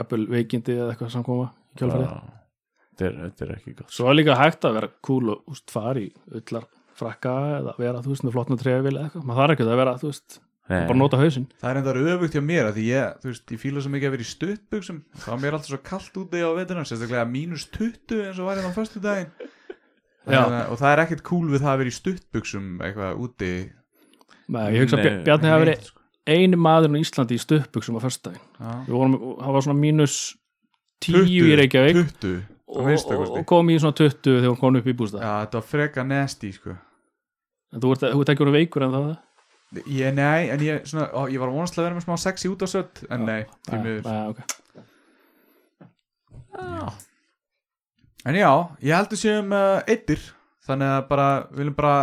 jafnvel 0.00 0.26
veikindi 0.34 0.74
eða 0.78 0.90
eitthvað 0.94 1.14
samkoma 1.14 1.46
í 1.52 1.78
kjálfarið 1.78 2.10
þetta 2.98 3.06
er, 3.06 3.22
er 3.46 3.54
ekki 3.54 3.76
gott 3.78 3.94
Svo 3.94 4.10
er 4.10 4.18
líka 4.18 4.38
hægt 4.38 4.66
að 4.66 4.80
vera 4.80 4.90
cool 5.06 5.34
og 5.36 5.54
úst, 5.54 5.70
fara 5.70 6.02
í 6.02 6.10
öllar 6.34 6.66
frakka 6.98 7.34
eða 7.60 7.74
vera, 7.78 8.02
þú 8.02 8.12
veist, 8.12 8.26
með 8.26 8.34
flottna 8.34 8.58
trefil 8.58 8.94
eða 8.96 9.06
eitthvað, 9.06 9.26
maður 9.28 9.42
þarf 9.42 9.54
ekki 9.54 9.66
að 9.66 9.78
vera, 9.78 9.96
þú 10.00 10.10
veist. 10.10 10.38
Bara 10.68 10.98
nota 10.98 11.18
hausinn. 11.20 11.46
Það 11.60 11.70
er 11.70 11.78
enda 11.80 11.92
öfugt 12.14 12.34
hjá 12.36 12.42
mér 12.44 12.66
að 12.68 12.78
því 12.78 12.86
ég, 12.90 13.12
þú 13.22 13.30
veist, 13.30 13.52
ég 13.54 13.60
fíla 13.62 13.82
svo 13.84 13.92
mikið 13.92 14.08
að 14.08 14.14
vera 14.14 14.24
í 14.24 14.28
stuttbuxum. 14.28 14.98
Þá 15.22 15.28
er 15.32 15.38
mér 15.44 15.56
alltaf 15.56 15.70
svo 15.72 15.78
kallt 15.86 16.18
úti 16.20 16.42
á 16.44 16.50
veturinn 16.58 16.88
sérstaklega 16.88 17.28
mínus 17.28 17.64
20 17.72 18.24
eins 18.26 18.40
og 18.40 18.48
var 18.50 18.60
hérna 18.60 18.72
á 18.72 18.76
föstu 18.76 19.00
daginn 19.00 19.30
Já. 20.28 20.42
og 20.68 20.76
það 20.76 20.90
er 20.90 21.02
ekkert 21.06 21.24
cool 21.24 21.46
við 21.48 21.62
það 21.64 21.72
að 21.72 21.80
vera 21.80 21.92
í 21.92 21.96
stuttbuxum 21.96 22.66
eitthvað 22.84 23.22
úti. 23.24 23.52
Nei, 24.48 24.66
ég 24.74 24.84
hugsa 24.84 24.98
að 25.00 25.08
Bjarni 25.24 25.52
hafi 25.52 25.64
verið 25.64 25.88
sko. 25.88 26.04
eini 26.28 26.60
maðurinn 26.60 27.00
á 27.00 27.04
Íslandi 27.04 27.38
í 27.38 27.42
stöppbuxum 27.42 27.96
á 27.96 28.00
við 28.04 28.92
vorum, 28.92 29.16
það 29.40 29.56
var 29.56 29.64
svona 29.64 29.80
mínus 29.80 30.18
10 31.04 31.32
í 31.32 31.56
Reykjavík. 31.62 32.02
20 32.20 32.36
og, 32.68 32.92
og, 32.92 33.24
og, 33.38 33.44
kom 33.48 33.72
í 33.72 33.78
svona 33.80 33.96
20 33.96 34.20
þegar 34.20 34.50
hún 34.52 34.60
kom 34.60 34.76
upp 34.76 34.92
í 34.92 34.96
bústað. 34.96 35.24
Já, 35.24 35.32
þetta 35.46 35.60
var 35.60 35.66
freka 35.72 36.04
nasty 36.04 36.52
sko 36.52 36.76
Ég, 39.84 40.14
nei, 40.16 40.48
en 40.48 40.62
ég, 40.64 40.86
svona, 40.88 41.10
ó, 41.12 41.28
ég 41.28 41.42
var 41.42 41.52
vonast 41.52 41.76
að 41.76 41.84
vera 41.88 41.98
með 41.98 42.06
smá 42.06 42.16
sexy 42.22 42.48
út 42.48 42.64
á 42.64 42.68
sött 42.70 43.02
en 43.12 43.26
nei, 43.28 43.42
því 43.68 43.76
miður. 43.84 44.08
Nei, 44.08 44.24
ok. 44.32 44.40
En 48.28 48.34
já, 48.36 48.52
ég 48.82 48.96
heldur 48.96 49.20
séum 49.20 49.52
uh, 49.54 49.80
eittir 49.86 50.20
Þannig 50.68 50.90
að 50.92 51.06
bara, 51.08 51.28
viljum 51.56 51.76
bara 51.78 51.94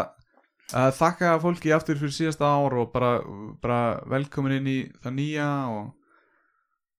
uh, 0.74 0.89
þakka 0.95 1.36
fólki 1.43 1.74
aftur 1.76 1.99
fyrir 1.99 2.16
síðasta 2.16 2.49
ár 2.49 2.74
og 2.82 2.89
bara, 2.95 3.11
bara 3.61 3.80
velkomin 4.09 4.57
inn 4.57 4.72
í 4.72 4.80
það 5.03 5.16
nýja 5.20 5.49
og, 5.70 5.91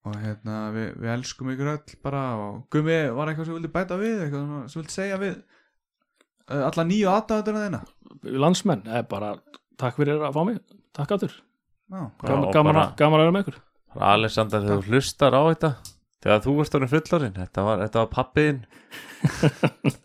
og 0.07 0.19
hérna, 0.23 0.61
við, 0.77 0.93
við 1.03 1.13
elskum 1.17 1.51
ykkur 1.55 1.73
öll 1.75 1.99
bara 2.07 2.23
og 2.45 2.61
Gumi, 2.71 3.01
var 3.17 3.33
eitthvað 3.33 3.51
sem 3.51 3.59
vildi 3.59 3.73
bæta 3.75 3.99
við 3.99 4.23
eitthvað 4.27 4.71
sem 4.71 4.83
vildi 4.83 4.95
segja 4.95 5.19
við 5.23 5.35
uh, 5.35 6.63
alla 6.69 6.87
nýju 6.87 7.11
aðdæðuna 7.17 7.65
þeina 7.67 7.83
landsmenn, 8.47 8.87
eða 8.87 9.09
bara 9.11 9.35
takk 9.81 9.99
fyrir 10.01 10.23
að 10.23 10.35
fá 10.37 10.43
mig, 10.49 10.59
takk 10.97 11.15
aftur 11.17 11.37
gaman, 11.91 12.51
gaman, 12.55 12.81
gaman 12.99 13.21
að 13.21 13.25
vera 13.25 13.35
með 13.35 13.45
ykkur. 13.45 13.61
Alexander, 14.07 14.65
þegar 14.65 14.83
þú 14.83 14.97
hlustar 14.97 15.37
á 15.37 15.43
þetta 15.47 15.71
þegar 16.27 16.43
þú 16.45 16.57
varst 16.59 16.77
orðin 16.77 16.93
fullorinn 16.93 17.37
þetta 17.37 17.65
var, 17.67 17.83
þetta 17.87 18.03
var 18.03 18.11
pappiðin 18.13 18.61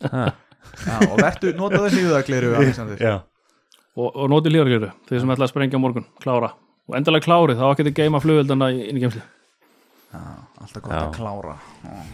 já 0.87 0.97
og 1.09 1.17
vertu, 1.19 1.51
nota 1.57 1.81
það 1.81 1.97
hlýðagleiru 1.97 2.55
Alexander. 2.61 3.01
Já. 3.01 3.15
Og, 3.99 4.07
og 4.07 4.29
notið 4.31 4.55
lífargjöru, 4.55 4.89
þeir 5.09 5.23
sem 5.23 5.33
ætla 5.33 5.47
að 5.47 5.51
sprengja 5.51 5.79
morgun. 5.81 6.05
Klára, 6.23 6.53
og 6.87 6.95
endalega 6.95 7.27
klárið 7.27 7.59
þá 7.59 7.65
getið 7.81 7.97
geima 7.97 8.21
flugveldana 8.23 8.71
í 8.71 8.95
geimsli 8.95 9.23
Já, 10.11 10.19
alltaf 10.59 10.83
gott 10.83 10.91
Já. 10.91 10.99
að 11.05 11.13
klára. 11.15 11.53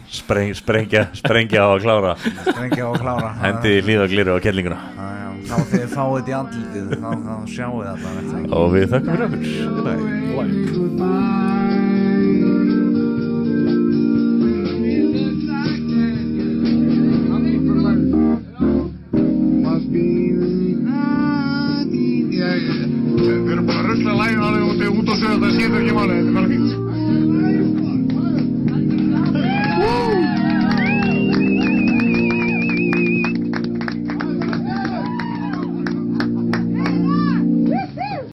Spreng, 0.06 0.54
sprengja, 0.54 1.10
sprengja 1.18 1.66
á 1.66 1.74
að 1.74 1.82
klára. 1.82 2.12
Sprengja 2.46 2.86
og 2.86 2.94
klára. 3.02 3.32
Hendi 3.42 3.82
líða 3.82 4.06
gliru 4.12 4.30
á 4.34 4.38
kellinguna. 4.44 4.78
Þá 5.48 5.56
þið 5.72 5.86
fáið 5.94 6.14
þetta 6.14 6.30
í 6.30 6.32
andlitið. 6.38 6.86
Þá, 6.94 7.10
þá 7.26 7.34
sjáu 7.56 7.76
þið 7.82 7.90
þetta 7.90 8.08
og 8.58 8.66
við 8.76 8.86
þakkum 8.94 9.12
fyrir 9.14 9.26
okkur 9.28 9.42